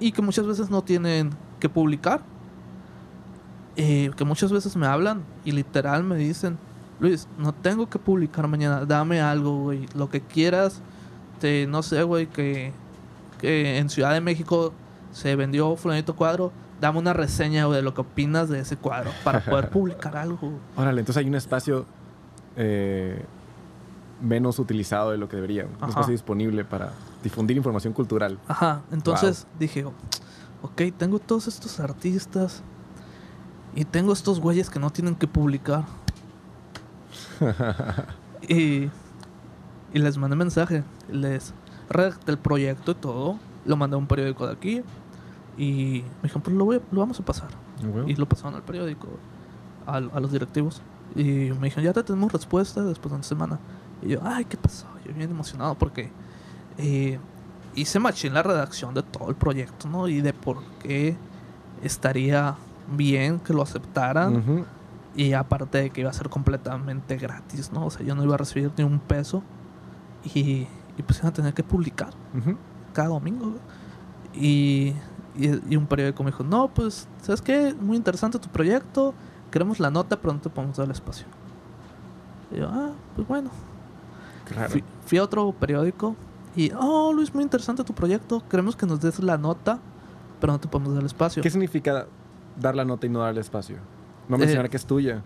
[0.00, 2.22] y que muchas veces no tienen que publicar.
[3.76, 6.58] Eh, que muchas veces me hablan y literal me dicen,
[7.00, 10.80] Luis, no tengo que publicar mañana, dame algo, güey, lo que quieras.
[11.40, 12.72] Te, no sé, güey, que,
[13.40, 14.72] que en Ciudad de México
[15.12, 19.10] se vendió fulanito cuadro, dame una reseña güey, de lo que opinas de ese cuadro
[19.22, 20.52] para poder publicar algo.
[20.76, 21.86] Órale, entonces hay un espacio
[22.56, 23.24] eh,
[24.20, 25.66] menos utilizado de lo que debería.
[25.80, 26.92] Un espacio disponible para
[27.22, 28.38] difundir información cultural.
[28.48, 29.84] Ajá, entonces dije,
[30.62, 32.62] ok, tengo todos estos artistas
[33.74, 35.84] y tengo estos güeyes que no tienen que publicar.
[38.48, 38.54] y,
[39.92, 41.52] y les mandé mensaje, les
[41.88, 44.82] redacté el proyecto y todo, lo mandé a un periódico de aquí
[45.56, 47.48] Y me dijeron, pues lo, voy a- lo vamos a pasar.
[47.82, 48.04] Ah.
[48.06, 49.06] Y lo pasaron al periódico,
[49.86, 50.82] al- a, los directivos.
[51.14, 51.22] Y
[51.60, 53.58] me dijeron, ya te tenemos respuesta después de una semana.
[54.02, 54.86] Y yo, ay, ¿qué pasó?
[55.06, 56.10] Yo bien emocionado porque
[56.78, 57.18] eh,
[57.76, 60.08] hice machín la redacción de todo el proyecto, ¿no?
[60.08, 61.16] Y de por qué
[61.82, 62.56] estaría
[62.96, 64.36] bien que lo aceptaran.
[64.36, 64.64] Ujú.
[65.16, 67.86] Y aparte de que iba a ser completamente gratis, ¿no?
[67.86, 69.42] O sea, yo no iba a recibir ni un peso.
[70.34, 70.66] Y,
[70.96, 72.56] y pues iban a tener que publicar Ujú.
[72.92, 73.52] cada domingo.
[74.34, 74.92] Y,
[75.36, 77.74] y, y un periódico me dijo, no, pues, ¿sabes qué?
[77.78, 79.14] Muy interesante tu proyecto.
[79.50, 81.26] Queremos la nota, pero no te podemos dar el espacio.
[82.50, 83.50] Y yo, ah, pues bueno.
[84.48, 84.70] Claro.
[84.70, 86.16] Fui, fui a otro periódico
[86.56, 88.42] y, oh, Luis, muy interesante tu proyecto.
[88.48, 89.78] Queremos que nos des la nota,
[90.40, 91.42] pero no te podemos dar el espacio.
[91.42, 92.06] ¿Qué significa
[92.60, 93.76] dar la nota y no darle espacio?
[94.28, 95.22] No Eh, mencionar que es tuya.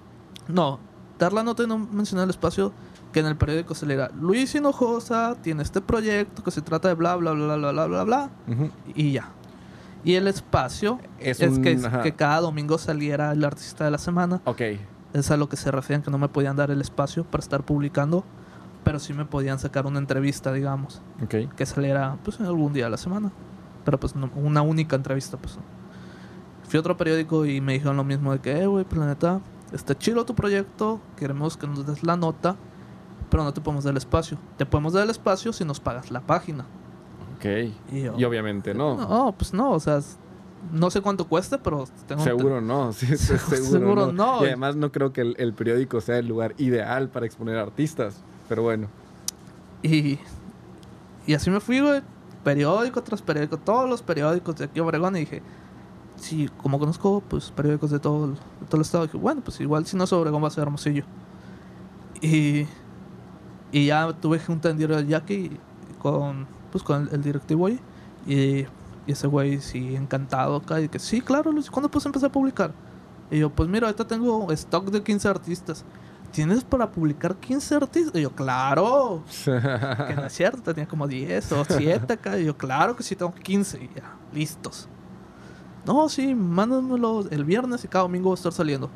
[0.49, 0.81] No,
[1.19, 2.73] dar la nota y no mencionar el espacio
[3.13, 4.11] que en el periódico se leerá.
[4.21, 8.05] Luis Hinojosa tiene este proyecto que se trata de bla, bla, bla, bla, bla, bla,
[8.05, 8.31] bla,
[8.95, 9.31] y ya.
[10.05, 14.41] Y el espacio Es, es, un- que, cada domingo saliera el artista de la semana.
[14.45, 14.61] Ok.
[15.13, 17.65] Es a lo que se refieren que no me podían dar el espacio para estar
[17.65, 18.25] publicando,
[18.85, 21.55] pero sí me podían sacar una entrevista, digamos, Ok.
[21.57, 23.33] que saliera pues algún día de la semana.
[23.85, 25.59] Pero pues no- una única entrevista, pues.
[26.69, 29.07] Fui a otro periódico y me dijeron lo mismo de que, eh, güey, pues la
[29.07, 29.41] neta,
[29.73, 32.57] está chido tu proyecto, queremos que nos des la nota,
[33.31, 34.39] pero no te podemos dar el espacio.
[34.57, 36.65] Te podemos dar el espacio si nos pagas la página.
[37.37, 37.45] Ok.
[37.93, 38.97] Y yo, Y obviamente no.
[38.97, 40.01] no, pues no, o sea,
[40.73, 44.43] no sé cuánto cueste, pero tengo Seguro no, sí, seguro, Seguro no.
[44.43, 48.23] Y además no creo que el, el periódico sea el lugar ideal para exponer artistas.
[48.49, 48.89] Pero bueno.
[49.83, 50.19] Y,
[51.27, 52.03] y así me fui, güey.
[52.45, 55.17] Periódico tras periódico, todos los periódicos de aquí a Obregón.
[55.17, 55.43] Y dije,
[56.19, 58.37] sí, como conozco, pues periódicos de todo, de
[58.69, 61.05] todo el estado, dije, bueno, pues igual si no es Obregón va a ser Hermosillo.
[62.21, 62.67] Y,
[63.73, 65.59] y ya tuve junta en Diario Yaqui
[65.99, 67.79] con, pues, con el, el directivo ahí.
[68.27, 68.67] Y,
[69.07, 70.81] y ese güey, sí, encantado acá.
[70.81, 72.73] Y que, sí, claro, Luis, ¿cuándo puedes empezar a publicar?
[73.31, 75.85] Y yo, pues mira, ahorita tengo stock de 15 artistas.
[76.31, 78.15] ¿Tienes para publicar 15 artistas?
[78.15, 79.23] Y yo, claro.
[79.45, 82.39] Que no es cierto, tenía como 10 o 7 acá.
[82.39, 84.89] Y yo, claro que sí, tengo 15 y ya, listos.
[85.89, 88.91] No, sí, mándamelo el viernes y cada domingo va a estar saliendo.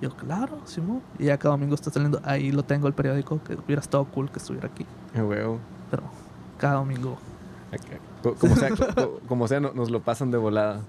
[0.00, 1.02] Yo, claro, Simón.
[1.18, 2.20] Y ya cada domingo está saliendo.
[2.24, 4.86] Ahí lo tengo el periódico, que hubiera estado cool que estuviera aquí.
[5.12, 5.58] Qué huevo.
[5.90, 6.04] Pero
[6.56, 7.18] cada domingo.
[8.22, 8.70] Co- Como sea,
[9.28, 10.80] como nos lo pasan de volada.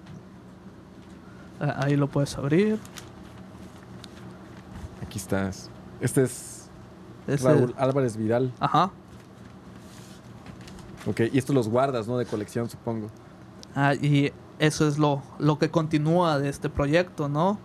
[1.60, 2.78] ah, Ahí lo puedes abrir.
[5.04, 5.70] Aquí estás.
[6.00, 6.70] Este es
[7.28, 8.54] Es Raúl Álvarez Vidal.
[8.60, 8.92] Ajá.
[11.08, 12.18] Ok, y estos los guardas, ¿no?
[12.20, 13.08] De colección, supongo.
[13.76, 17.58] Ah, y eso es lo, lo que continúa de este proyecto, ¿no?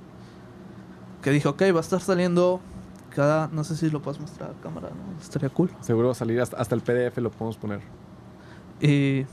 [1.22, 2.60] Que dije, ok, va a estar saliendo
[3.14, 3.48] cada...
[3.48, 5.20] No sé si lo puedes mostrar a cámara, ¿no?
[5.20, 5.70] Estaría cool.
[5.80, 7.80] Seguro va a salir hasta, hasta el PDF lo podemos poner.
[8.80, 9.26] Y...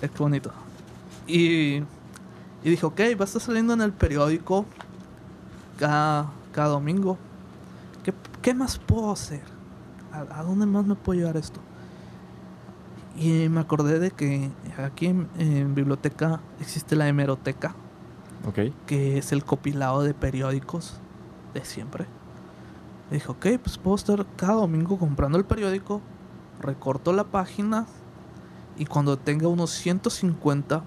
[0.00, 0.50] Es que bonito.
[1.26, 1.82] Y...
[2.64, 4.64] Y dije, ok, va a estar saliendo en el periódico
[5.78, 7.18] cada, cada domingo.
[8.04, 9.42] ¿Qué, qué más puedo hacer?
[10.12, 11.60] ¿A, a dónde más me puedo llevar esto?
[13.16, 17.74] Y me acordé de que aquí en, en biblioteca existe la hemeroteca,
[18.86, 21.00] que es el compilado de periódicos
[21.54, 22.06] de siempre.
[23.10, 26.00] Y dije, ok, pues puedo estar cada domingo comprando el periódico,
[26.60, 27.86] recorto la página
[28.78, 30.82] y cuando tenga unos 150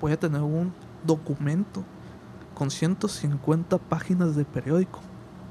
[0.00, 0.72] voy a tener un
[1.04, 1.82] documento
[2.54, 5.00] con 150 páginas de periódico.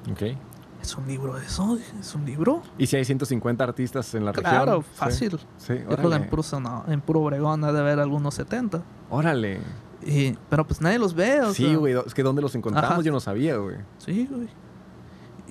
[0.10, 0.38] Ok.
[0.82, 1.78] ¿Es un libro eso?
[2.00, 2.62] ¿Es un libro?
[2.78, 4.52] ¿Y si hay 150 artistas en la región?
[4.52, 4.88] Claro, Sí.
[4.96, 5.40] fácil.
[5.58, 8.82] Sí, Yo creo que en puro, Sona- en puro Obregón ha de haber algunos 70.
[9.10, 9.60] Órale.
[10.04, 11.42] Y, pero pues nadie los ve.
[11.42, 11.94] o Sí, güey.
[12.06, 12.92] Es que ¿dónde los encontramos?
[12.92, 13.02] Ajá.
[13.04, 13.76] Yo no sabía, güey.
[14.00, 14.48] Sí, güey.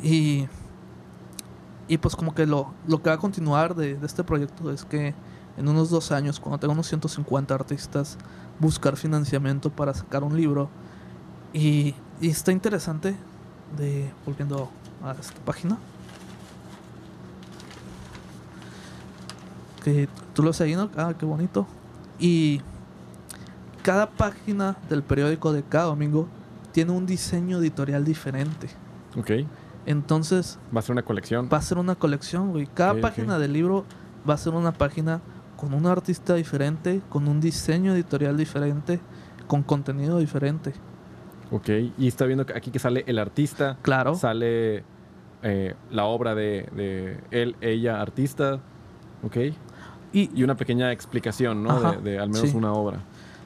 [0.02, 0.48] Y,
[1.86, 4.84] y pues como que lo, lo que va a continuar de, de este proyecto es
[4.84, 5.14] que
[5.56, 8.18] en unos dos años, cuando tenga unos 150 artistas,
[8.58, 10.68] buscar financiamiento para sacar un libro.
[11.52, 13.14] Y, y está interesante,
[13.76, 14.70] de volviendo
[15.02, 15.78] a esta página,
[19.82, 20.90] que tú lo ahí, ¿no?
[20.96, 21.66] Ah, qué bonito.
[22.18, 22.60] Y
[23.82, 26.28] cada página del periódico de cada domingo
[26.72, 28.68] tiene un diseño editorial diferente.
[29.16, 29.30] Ok.
[29.86, 31.48] Entonces Va a ser una colección.
[31.52, 32.66] va a ser una colección, güey.
[32.66, 33.84] Cada página del libro
[34.28, 35.20] va a ser una página
[35.56, 39.00] con un artista diferente, con un diseño editorial diferente,
[39.46, 40.74] con contenido diferente.
[41.50, 41.68] Ok.
[41.98, 43.76] Y está viendo que aquí que sale el artista.
[43.82, 44.14] Claro.
[44.14, 44.84] Sale
[45.42, 48.60] eh, la obra de, de él, ella, artista.
[49.24, 49.36] Ok.
[50.12, 51.70] Y, Y una pequeña explicación, ¿no?
[51.70, 52.56] Ajá, De, de al menos sí.
[52.56, 53.00] una obra.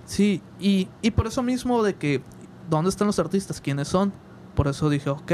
[0.06, 2.22] Sí, y, y por eso mismo de que,
[2.68, 3.60] ¿dónde están los artistas?
[3.60, 4.12] ¿Quiénes son?
[4.54, 5.32] Por eso dije, ok,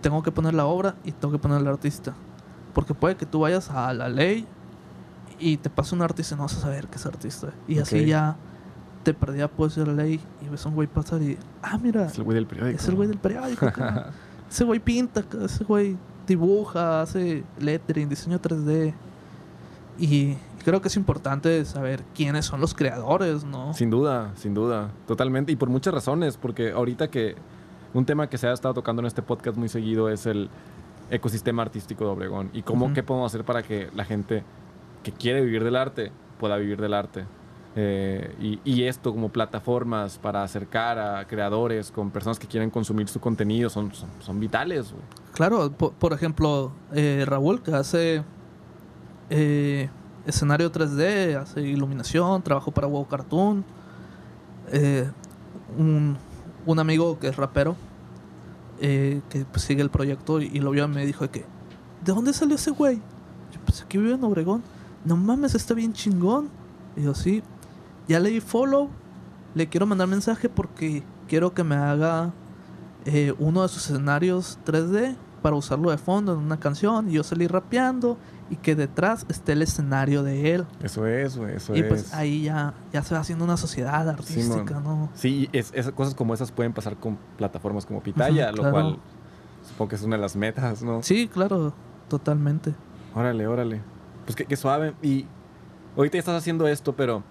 [0.00, 2.14] tengo que poner la obra y tengo que poner el artista.
[2.72, 4.46] Porque puede que tú vayas a la ley
[5.40, 7.48] y te pase un artista y no vas a saber que es artista.
[7.66, 8.36] Y así ya
[9.10, 11.78] de perdida puedes ir a la ley y ves a un güey pasar y, ah,
[11.78, 12.76] mira, Es el güey del periódico.
[12.78, 13.66] es el güey del periódico.
[13.66, 14.10] acá.
[14.50, 18.94] ese güey pinta, acá, ese güey dibuja, hace lettering, diseño 3D.
[19.98, 23.72] Y creo que es importante saber quiénes son los creadores, ¿no?
[23.74, 25.50] Sin duda, sin duda, totalmente.
[25.50, 27.34] Y por muchas razones, porque ahorita que
[27.94, 30.50] un tema que se ha estado tocando en este podcast muy seguido es el
[31.10, 32.50] ecosistema artístico de Obregón.
[32.52, 34.44] Y cómo, qué podemos hacer para que la gente
[35.02, 37.24] que quiere vivir del arte pueda vivir del arte.
[37.80, 43.20] Eh, y, esto como plataformas para acercar a creadores con personas que quieren consumir su
[43.20, 44.92] contenido son, son, vitales.
[45.32, 48.24] Claro, po- por, ejemplo, eh, Raúl que hace
[49.30, 49.88] eh,
[50.26, 53.64] escenario 3D, hace iluminación, trabajó para WoW Cartoon.
[54.72, 55.08] Eh,
[55.78, 56.16] un,
[56.66, 57.76] un amigo que es rapero,
[58.80, 59.22] que
[59.52, 61.44] pues, sigue el proyecto y, lo vio y me dijo que,
[62.04, 62.96] ¿de dónde salió ese güey?
[63.52, 64.64] Yo, pues aquí vive en Obregón.
[65.04, 66.48] No mames, está bien chingón.
[66.96, 67.40] Y yo, sí,
[68.08, 68.88] ya le di follow,
[69.54, 72.32] le quiero mandar mensaje porque quiero que me haga
[73.04, 77.22] eh, uno de sus escenarios 3D para usarlo de fondo en una canción y yo
[77.22, 78.18] salí rapeando
[78.50, 80.66] y que detrás esté el escenario de él.
[80.82, 81.86] Eso es, güey, eso y es.
[81.86, 85.10] pues ahí ya, ya se va haciendo una sociedad artística, ¿no?
[85.14, 88.72] Sí, es, es- cosas como esas pueden pasar con plataformas como Pitaya, lo claro.
[88.72, 88.98] cual
[89.68, 91.02] supongo que es una de las metas, ¿no?
[91.02, 91.72] Sí, claro,
[92.08, 92.74] totalmente.
[93.14, 93.82] Órale, órale.
[94.24, 94.94] Pues qué, qué suave.
[95.02, 95.26] Y
[95.96, 97.22] ahorita ya estás haciendo esto, pero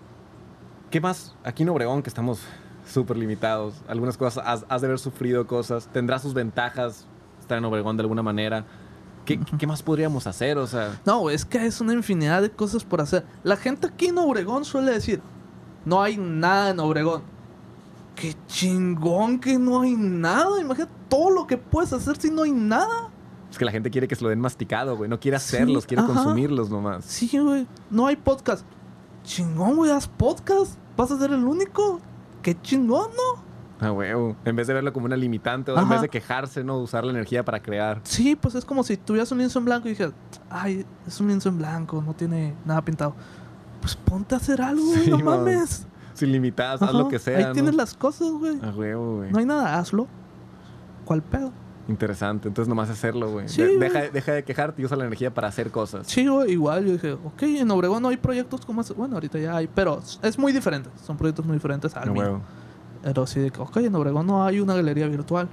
[0.90, 1.36] ¿qué más?
[1.44, 2.40] Aquí en Obregón, que estamos
[2.88, 7.06] súper limitados, algunas cosas, has, has de haber sufrido cosas, tendrá sus ventajas
[7.40, 8.66] estar en Obregón de alguna manera.
[9.26, 10.58] ¿Qué, más podríamos hacer?
[10.58, 13.26] O sea, No, es que es una infinidad de cosas por hacer.
[13.44, 15.22] La gente aquí en Obregón suele decir,
[15.84, 17.24] no hay nada en Obregón.
[18.16, 20.62] Qué chingón que no hay nada.
[20.62, 23.10] Imagínate todo lo que puedes hacer si no hay nada.
[23.52, 25.10] es que la gente quiere que se lo den masticado, güey.
[25.10, 26.14] No quiere Sí, hacerlos, quiere ajá.
[26.14, 27.04] consumirlos nomás.
[27.04, 27.68] Sí, güey.
[27.92, 28.66] No hay podcast.
[29.28, 30.78] Chingón, güey, haz podcast.
[30.96, 32.00] Vas a ser el único.
[32.42, 33.44] Qué chingón, ¿no?
[33.86, 34.38] Ah, huevo.
[34.46, 36.80] En vez de verlo como una limitante, o en vez de quejarse, ¿no?
[36.80, 38.00] Usar la energía para crear.
[38.04, 40.14] Sí, pues es como si tuvieras un lienzo en blanco y dijeras,
[40.50, 43.16] ay, es un lienzo en blanco, no tiene nada pintado.
[43.82, 45.40] Pues ponte a hacer algo, güey, Sí, no man.
[45.40, 45.86] mames.
[46.14, 47.38] Sin limitadas, haz lo que sea.
[47.38, 47.52] Ahí ¿no?
[47.52, 48.58] tienes las cosas, güey.
[48.64, 49.32] Ah, huevo, güey.
[49.32, 50.08] No hay nada, hazlo.
[51.04, 51.52] ¿Cuál pedo?
[51.88, 52.48] Interesante.
[52.48, 53.48] Entonces nomás hacerlo, güey.
[53.48, 53.80] Sí, De- güey.
[53.80, 56.08] deja, deja de quejarte y usa la energía para hacer cosas.
[56.08, 58.94] Sí, güey, igual yo dije, ok, en Obregón no hay proyectos como ese.
[58.94, 60.90] Bueno, ahorita ya hay, pero es muy diferente.
[61.06, 62.22] Son proyectos muy diferentes al Ah, mío.
[62.24, 62.42] huevo.
[63.04, 65.48] Pero sí, de que, ok, en Obregón no hay una galería virtual,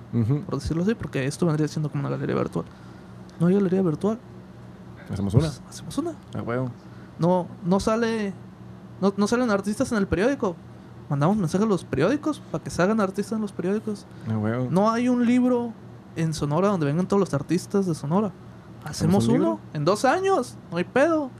[0.46, 2.64] por decirlo así, porque esto vendría siendo como una galería virtual.
[3.38, 4.18] No hay galería virtual.
[5.12, 5.44] Hacemos una.
[5.48, 6.14] Pues, hacemos una.
[6.34, 6.70] Ah, huevo.
[7.18, 8.32] No, no sale.
[9.00, 10.56] No, no salen artistas en el periódico.
[11.10, 14.06] Mandamos mensajes a los periódicos para que se hagan artistas en los periódicos.
[14.28, 14.68] Ah, huevo.
[14.70, 15.72] No hay un libro
[16.16, 18.32] en Sonora donde vengan todos los artistas de Sonora.
[18.84, 19.60] Hacemos un uno libro?
[19.72, 20.56] en dos años.
[20.70, 21.30] No hay pedo.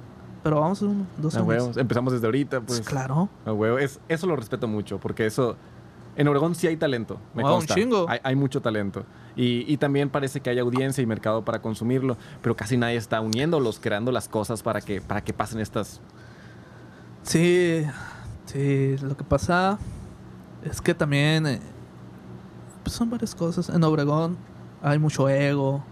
[0.43, 1.77] Pero vamos a uno en dos años.
[1.77, 2.89] Empezamos desde ahorita, Pues pues.
[2.89, 3.29] claro.
[3.47, 3.79] A huevo.
[3.79, 5.57] Es, eso lo respeto mucho, porque eso.
[6.17, 7.19] En Obregón sí hay talento.
[7.35, 7.75] Me Wow, un consta.
[7.75, 8.07] chingo.
[8.09, 9.05] Hay, hay mucho talento.
[9.37, 13.21] Y, y también parece que hay audiencia y mercado para consumirlo, pero casi nadie está
[13.21, 16.01] uniéndolos, creando las cosas para que, para que pasen estas.
[17.23, 17.85] Sí,
[18.47, 18.97] sí.
[19.03, 19.79] Lo que pasa
[20.63, 21.61] es que también eh,
[22.83, 23.69] pues son varias cosas.
[23.71, 24.37] En Obregón
[24.85, 25.82] hay mucho ego.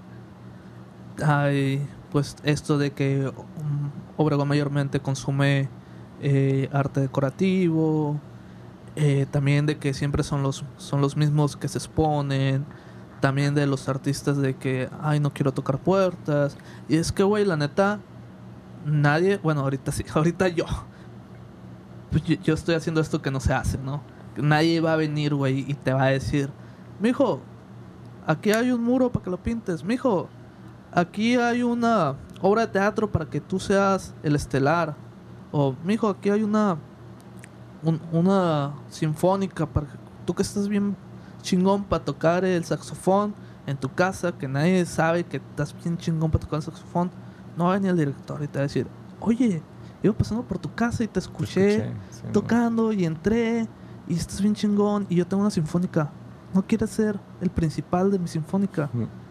[1.25, 5.69] Hay pues esto de que um, Obregón mayormente consume
[6.21, 8.21] eh, arte decorativo.
[8.97, 12.67] eh, también de que siempre son los, son los mismos que se exponen.
[13.21, 16.59] También de los artistas de que, ay, no quiero tocar puertas.
[16.89, 18.01] Y es que, güey, la neta,
[18.85, 20.67] nadie, bueno, ahorita sí, ahorita yo.
[22.11, 24.03] Pues yo, yo estoy haciendo esto que no se hace, ¿no?
[24.37, 26.51] Nadie va a venir, güey, y te va a decir,
[27.01, 27.41] mijo,
[28.27, 30.29] aquí hay un muro para que lo pintes, mijo,
[30.93, 34.95] aquí hay una obra de teatro para que tú seas el estelar,
[35.51, 36.77] o mijo, aquí hay una
[37.85, 40.95] un- una sinfónica para que tú que estás bien
[41.43, 43.35] chingón para tocar el saxofón
[43.67, 47.11] en tu casa, que nadie sabe que estás bien chingón para tocar el saxofón,
[47.57, 48.87] no va a venir el director y te va a decir,
[49.21, 49.61] oye,
[50.03, 52.33] iba pasando por tu casa y te escuché, Escuché, sí, ¿no?
[52.33, 53.67] tocando y entré
[54.07, 56.11] y estás bien chingón y yo tengo una sinfónica.
[56.55, 58.91] ¿No quieres ser el principal de mi sinfónica?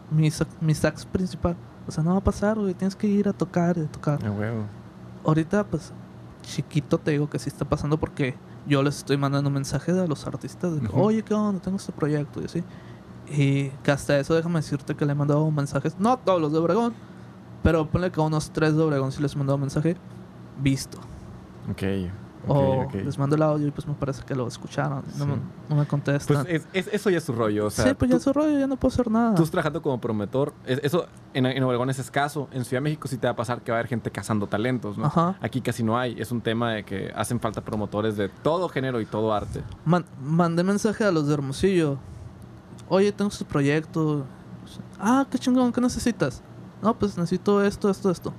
[0.09, 1.55] Mi, sax- mi sax principal.
[1.87, 2.73] O sea, no va a pasar, güey.
[2.73, 4.19] Tienes que ir a tocar y a tocar.
[4.25, 4.63] Ah, huevo.
[5.25, 5.91] Ahorita, pues,
[6.43, 8.35] chiquito te digo que sí está pasando porque
[8.67, 11.61] yo les estoy mandando mensajes a los artistas de que, oye, ¿qué onda?
[11.61, 12.63] Tengo este proyecto y así.
[13.29, 16.57] Y que hasta eso déjame decirte que le he mandado mensajes, no todos los de
[16.59, 16.93] Obregón,
[17.63, 19.95] pero ponle que a unos tres de Obregón sí les he mandado mensaje
[20.61, 20.97] visto.
[21.69, 21.83] Ok.
[22.47, 25.03] O les mando el audio y pues me parece que lo escucharon.
[25.17, 25.35] No, me,
[25.69, 26.43] no me contestan.
[26.45, 27.67] Pues es- es- eso ya es su rollo.
[27.67, 29.35] O sea, sí, pues ya es su rollo, ya no puedo hacer nada.
[29.35, 30.53] Tú estás trabajando como promotor.
[30.65, 32.47] es- Eso en, en Obregón es escaso.
[32.51, 34.47] En Ciudad de México sí te va a pasar que va a haber gente cazando
[34.47, 35.05] talentos, ¿no?
[35.05, 35.35] Ajá.
[35.41, 36.19] Aquí casi no hay.
[36.19, 39.61] Es un tema de que hacen falta promotores de todo género y todo arte.
[39.85, 41.97] Man- mandé mensaje a los de Hermosillo.
[42.89, 44.25] Oye, tengo este proyecto.
[44.99, 46.41] Ah, qué chingón, ¿qué necesitas?
[46.81, 48.33] No, pues necesito esto, esto, esto.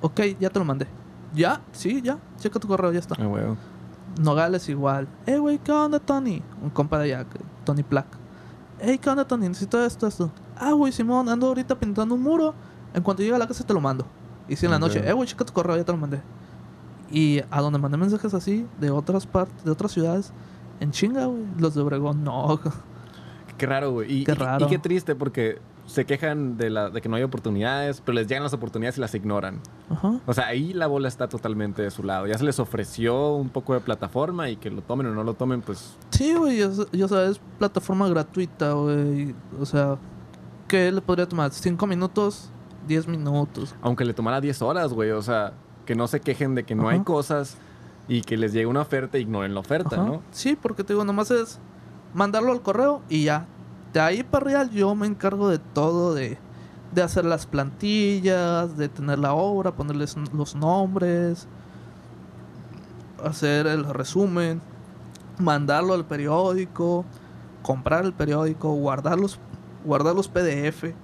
[0.00, 0.86] Ok, ya te lo mandé.
[1.34, 1.60] ¿Ya?
[1.72, 2.18] Sí, ya.
[2.38, 3.14] Checa tu correo, ya está.
[3.18, 3.56] Ah, huevo.
[4.20, 5.08] Nogales igual.
[5.26, 6.42] Eh, güey, ¿qué onda, Tony?
[6.62, 7.26] Un compa de allá,
[7.64, 8.06] Tony Plack.
[8.80, 9.48] Hey, ¿qué onda, Tony?
[9.48, 10.30] Necesito esto, esto.
[10.56, 12.54] Ah, güey, Simón, ando ahorita pintando un muro.
[12.94, 14.04] En cuanto llegue a la casa te lo mando.
[14.48, 16.20] Y si en la noche, eh, güey, checa tu correo, ya te lo mandé.
[17.10, 20.32] Y a donde mandé mensajes así, de otras partes, de otras ciudades,
[20.80, 21.44] en chinga, güey.
[21.58, 22.58] Los de Obregón, no.
[23.58, 24.12] Qué raro, güey.
[24.20, 24.66] Y, Qué y- raro.
[24.66, 25.60] Y, qué triste porque
[25.90, 29.00] se quejan de, la, de que no hay oportunidades, pero les llegan las oportunidades y
[29.00, 29.60] las ignoran.
[29.90, 30.20] Ajá.
[30.24, 32.28] O sea, ahí la bola está totalmente de su lado.
[32.28, 35.34] Ya se les ofreció un poco de plataforma y que lo tomen o no lo
[35.34, 36.58] tomen, pues Sí, güey,
[36.92, 39.34] ya sabes, plataforma gratuita, güey.
[39.58, 39.98] O sea,
[40.68, 41.50] ¿qué le podría tomar?
[41.50, 42.50] ¿Cinco minutos?
[42.86, 43.74] ¿Diez minutos?
[43.82, 45.10] aunque le tomara 10 horas, güey.
[45.10, 45.54] O sea,
[45.86, 47.56] que no se quejen de que no hay cosas
[48.06, 50.04] y que les llegue una oferta e ignoren la oferta, Ajá.
[50.04, 50.22] ¿no?
[50.30, 51.58] Sí, porque te digo, nomás es
[52.14, 53.46] mandarlo al correo y ya.
[53.92, 56.38] De ahí para real yo me encargo de todo, de,
[56.92, 61.48] de hacer las plantillas, de tener la obra, ponerles los nombres,
[63.24, 64.60] hacer el resumen,
[65.38, 67.04] mandarlo al periódico,
[67.62, 69.38] comprar el periódico, guardar los,
[69.84, 70.94] guardar los PDF.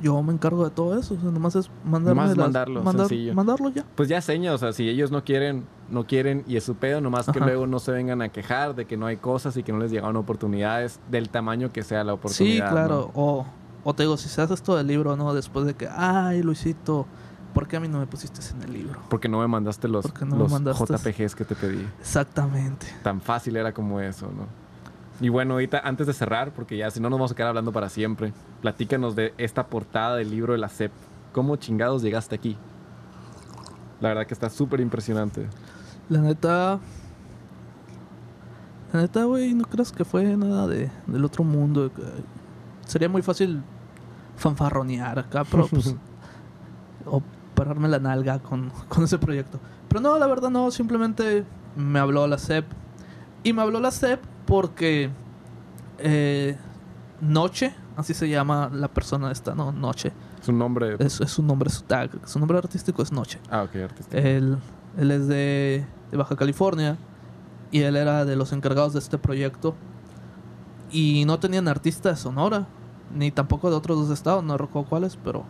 [0.00, 3.08] Yo me encargo de todo eso, o sea, nomás es mandarme Nomás las- mandarlo, mandar-
[3.08, 3.34] sencillo.
[3.34, 3.84] mandarlo ya.
[3.94, 7.00] Pues ya seña, o sea, si ellos no quieren, no quieren y es su pedo,
[7.00, 9.72] nomás que luego no se vengan a quejar de que no hay cosas y que
[9.72, 12.70] no les llegaron oportunidades del tamaño que sea la Sí, oportunidad.
[12.70, 13.10] claro.
[13.14, 13.20] ¿no?
[13.22, 13.46] O,
[13.84, 15.32] o te digo, si se hace esto del libro, ¿no?
[15.34, 17.06] Después de que, ay, Luisito,
[17.54, 19.00] ¿por qué a mí no me pusiste en el libro?
[19.08, 20.84] Porque no me mandaste los, me los mandaste.
[20.96, 21.86] JPGs que te pedí.
[22.00, 22.86] Exactamente.
[23.02, 24.46] Tan fácil era como eso, ¿no?
[25.20, 27.72] Y bueno, ahorita antes de cerrar, porque ya si no nos vamos a quedar hablando
[27.72, 30.92] para siempre, platícanos de esta portada del libro de la SEP.
[31.32, 32.56] ¿Cómo chingados llegaste aquí?
[34.00, 35.46] La verdad que está súper impresionante.
[36.08, 36.78] La neta.
[38.92, 41.90] La neta, güey, no creas que fue nada de, del otro mundo.
[42.86, 43.62] sería muy fácil
[44.36, 45.94] fanfarronear acá, pero pues.
[47.06, 47.22] o
[47.54, 49.58] pararme la nalga con, con ese proyecto.
[49.88, 51.44] Pero no, la verdad no, simplemente
[51.74, 52.66] me habló la CEP.
[53.44, 55.10] Y me habló la CEP porque.
[55.98, 56.56] eh,
[57.20, 59.72] Noche, así se llama la persona esta, ¿no?
[59.72, 60.12] Noche.
[60.40, 60.96] Es un nombre...
[60.98, 62.10] Es, es su nombre, su tag.
[62.26, 63.40] Su nombre artístico es Noche.
[63.50, 64.18] Ah, ok, artista.
[64.18, 64.58] Él,
[64.98, 66.98] él es de, de Baja California
[67.70, 69.74] y él era de los encargados de este proyecto.
[70.90, 72.66] Y no tenían artista de Sonora,
[73.14, 75.44] ni tampoco de otros dos estados, no recuerdo cuáles, pero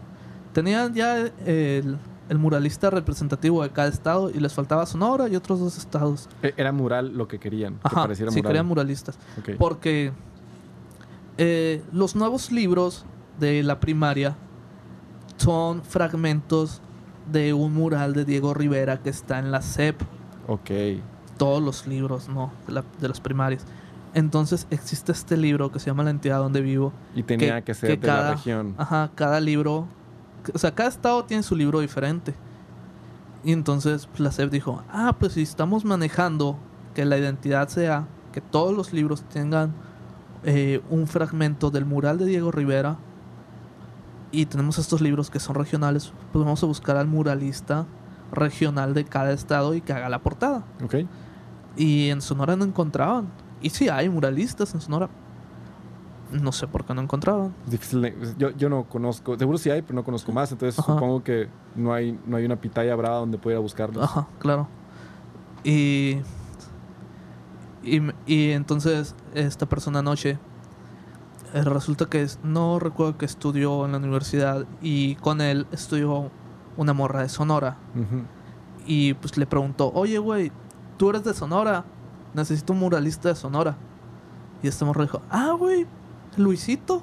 [0.53, 1.99] tenían ya el,
[2.29, 6.29] el muralista representativo de cada estado y les faltaba Sonora y otros dos estados.
[6.43, 8.49] E- Era mural lo que querían, que Ajá, pareciera sí, mural.
[8.51, 9.19] querían muralistas.
[9.59, 10.13] Porque
[11.39, 13.05] eh, los nuevos libros
[13.39, 14.37] de la primaria
[15.37, 16.81] son fragmentos
[17.31, 20.01] de un mural de Diego Rivera que está en la CEP.
[20.49, 20.71] Ok.
[21.37, 22.53] Todos los libros, ¿no?
[22.67, 23.65] De, la- de las primarias.
[24.15, 26.93] Entonces existe este libro que se llama La entidad donde vivo.
[27.15, 28.75] Y tenía que, ser de la región.
[28.79, 29.87] Ajá, cada libro.
[30.55, 32.35] O sea, cada estado tiene su libro diferente.
[33.45, 36.57] Y entonces pues, la CEP dijo: Ah, pues si estamos manejando
[36.95, 39.75] que la identidad sea que todos los libros tengan
[40.45, 42.99] eh, un fragmento del mural de Diego Rivera.
[44.33, 47.87] Y tenemos estos libros que son regionales, pues vamos a buscar al muralista
[48.33, 50.65] regional de cada estado y que haga la portada.
[50.85, 50.97] Ok.
[51.77, 53.29] Y en Sonora no encontraban.
[53.63, 55.09] Y sí hay muralistas en Sonora.
[56.33, 57.55] No sé por qué no encontraban.
[57.67, 58.03] Es difícil.
[58.03, 59.39] de- Yo, yo no conozco.
[59.39, 60.51] Seguro sí hay, pero no conozco más.
[60.53, 60.95] Entonces Ajá.
[60.95, 64.03] supongo que no hay, no hay una pitaya brava donde pueda buscarlos.
[64.05, 64.67] Ajá, claro.
[65.65, 66.19] Y,
[67.83, 70.39] y, y entonces esta persona anoche
[71.55, 76.31] eh, resulta que no recuerdo que estudió en la universidad y con él estudió
[76.77, 77.77] una morra de Sonora.
[78.87, 80.53] Y pues le preguntó, oye, güey,
[80.97, 81.85] tú eres de Sonora,
[82.35, 83.77] necesito un muralista de Sonora.
[84.63, 85.87] Y esta morra dijo, ah, güey,
[86.37, 87.03] Luisito.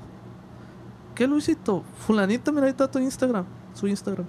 [1.16, 1.84] ¿Qué Luisito?
[2.08, 4.26] Fulanita, mira ahí está tu Instagram, su Instagram.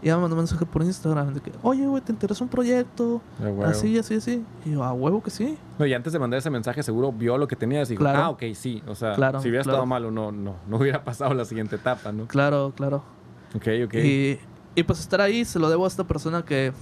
[0.00, 2.50] Y ella me mandó un mensaje por Instagram de que, oye, güey, ¿te interesa un
[2.50, 3.20] proyecto?
[3.40, 3.68] Ah.
[3.68, 4.44] Así, así, así.
[4.64, 5.56] Y yo, a huevo que sí.
[5.78, 8.18] No, y antes de mandar ese mensaje, seguro vio lo que tenías y dijo, Claro.
[8.18, 8.82] ah, ok, sí.
[8.88, 9.76] O sea, Claro, si hubiera claro.
[9.76, 12.26] estado malo, no, no, no hubiera pasado la siguiente etapa, ¿no?
[12.26, 13.04] Claro, claro.
[13.54, 13.94] Ok, ok.
[13.94, 14.40] Y,
[14.74, 16.72] y pues estar ahí se lo debo a esta persona que,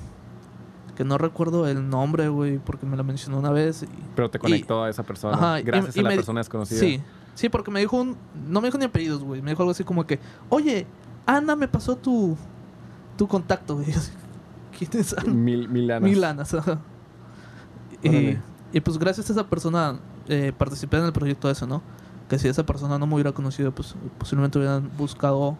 [0.96, 3.82] que no recuerdo el nombre, güey, porque me la mencionó una vez.
[3.82, 5.34] Y, Pero te conectó a esa persona.
[5.36, 6.80] Ajá, gracias y a la me persona desconocida.
[6.80, 7.02] Sí,
[7.34, 8.16] sí, porque me dijo un.
[8.48, 9.42] No me dijo ni apellidos, güey.
[9.42, 10.86] Me dijo algo así como que, oye,
[11.26, 12.36] Ana me pasó tu,
[13.16, 13.86] tu contacto, güey.
[14.78, 15.32] ¿Quién es Ana?
[15.32, 16.10] Mil, mil lanas.
[16.10, 16.78] Mil Anas, ajá.
[18.02, 18.38] Y,
[18.72, 21.82] y pues gracias a esa persona eh, participé en el proyecto ese, ¿no?
[22.28, 25.58] Que si esa persona no me hubiera conocido, pues posiblemente hubieran buscado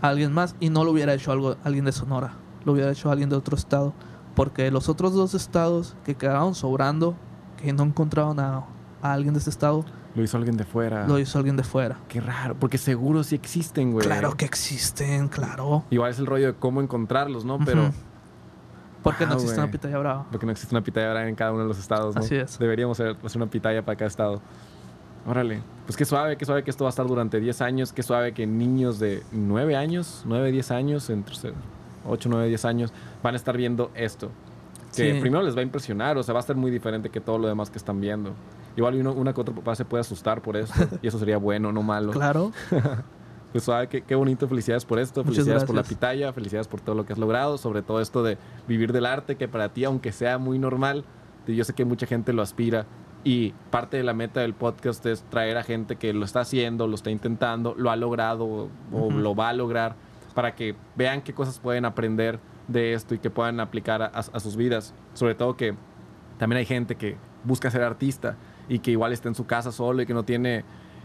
[0.00, 2.34] a alguien más y no lo hubiera hecho algo, alguien de Sonora,
[2.64, 3.92] lo hubiera hecho alguien de otro estado.
[4.34, 7.16] Porque los otros dos estados que quedaron sobrando,
[7.56, 8.64] que no encontraron a,
[9.02, 9.84] a alguien de ese estado,
[10.14, 11.06] Lo hizo alguien de fuera.
[11.06, 11.98] lo hizo alguien de fuera.
[12.08, 14.04] Qué raro, porque seguro sí existen, güey.
[14.06, 15.84] Claro que existen, claro.
[15.90, 17.58] Igual es el rollo de cómo encontrarlos, ¿no?
[17.64, 17.90] Pero.
[19.02, 20.26] Porque no existe una pitaya brava.
[20.30, 22.20] porque no existe una pitaya ahora en cada uno de los estados, ¿no?
[22.20, 22.58] Así es.
[22.58, 24.40] Deberíamos hacer hacer una pitaya para cada estado.
[25.26, 25.62] Órale.
[25.86, 27.92] Pues qué suave, qué suave que esto va a estar durante 10 años.
[27.92, 31.34] Qué suave que niños de 9 años, 9, 10 años, entre
[32.06, 34.30] 8, 9, 10 años, van a estar viendo esto.
[34.96, 35.20] Que Sí.
[35.20, 37.46] primero les va a impresionar, o sea, va a estar muy diferente que todo lo
[37.46, 38.32] demás que están viendo.
[38.78, 41.72] Igual uno, una que otra papá se puede asustar por esto, y eso sería bueno,
[41.72, 42.12] no malo.
[42.12, 42.52] Claro.
[43.50, 46.82] Pues suave, qué, qué bonito, felicidades por esto, Muchas felicidades por la pitaya, felicidades por
[46.82, 48.36] todo lo que has logrado, sobre todo esto de
[48.68, 51.02] vivir del arte, que para ti, aunque sea muy normal,
[51.46, 52.84] yo sé que mucha gente lo aspira
[53.24, 56.86] y parte de la meta del podcast es traer a gente que lo está haciendo,
[56.86, 59.12] lo está intentando, lo ha logrado o Ujú.
[59.12, 59.94] lo va a lograr,
[60.34, 64.18] para que vean qué cosas pueden aprender de esto y que puedan aplicar a, a-
[64.30, 64.92] a sus vidas.
[65.14, 65.74] Sobre todo que
[66.36, 68.36] también hay gente que busca ser artista
[68.68, 70.64] y que igual está en su casa solo y que no tiene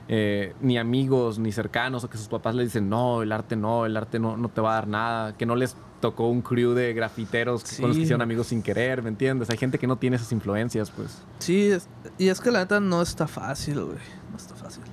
[0.10, 3.86] eh, ni amigos ni cercanos o que sus papás le dicen no, el arte no,
[3.86, 6.74] el arte no, no te va a dar nada, que no les tocó un crew
[6.74, 9.50] de grafiteros con los que hicieron amigos sin querer, ¿me entiendes?
[9.50, 11.22] Hay gente que no tiene esas influencias, pues.
[11.40, 11.88] Sí, es-
[12.18, 13.98] y es que la neta no está fácil, güey.
[14.30, 14.84] No está fácil.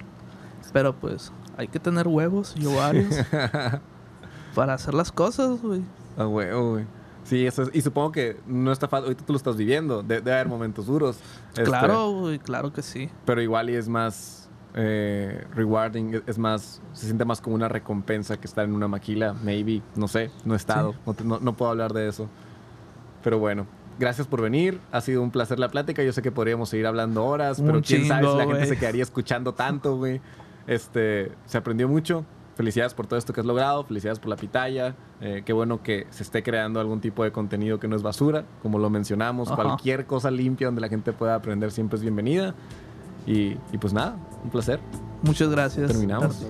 [0.72, 3.12] Pero pues hay que tener huevos y ovarios
[4.55, 5.82] para hacer las cosas, güey.
[6.16, 6.84] Ah, huevo, güey.
[7.31, 10.16] Sí, eso es- y supongo que no está fácil, ahorita tú lo estás viviendo, de-
[10.20, 11.19] debe haber momentos duros.
[11.51, 13.09] este, Claro, güey, claro que sí.
[13.24, 14.36] pero igual y es más
[14.74, 18.86] eh, rewarding, es- es más, se siente más como una recompensa que estar en una
[18.86, 20.98] maquila, maybe, no sé, no he estado, Sí.
[21.07, 22.28] no, te- no- no puedo hablar de eso.
[23.24, 23.66] Pero bueno,
[23.98, 27.24] gracias por venir, ha sido un placer la plática, yo sé que podríamos seguir hablando
[27.27, 30.20] horas, Un pero quién sabe si la gente se quedaría escuchando tanto, güey.
[30.69, 32.24] Este, se aprendió mucho.
[32.61, 34.95] Felicidades por todo esto que has logrado, felicidades por la pitaya.
[35.23, 38.45] eh, qué bueno que se esté creando algún tipo de contenido que no es basura,
[38.61, 39.49] como lo mencionamos.
[39.51, 39.62] Ajá.
[39.62, 42.55] Cualquier cosa limpia donde la gente pueda aprender siempre es bienvenida.
[43.27, 44.78] Y, y pues nada, un placer.
[45.23, 45.91] Muchas gracias.
[45.91, 46.45] Terminamos.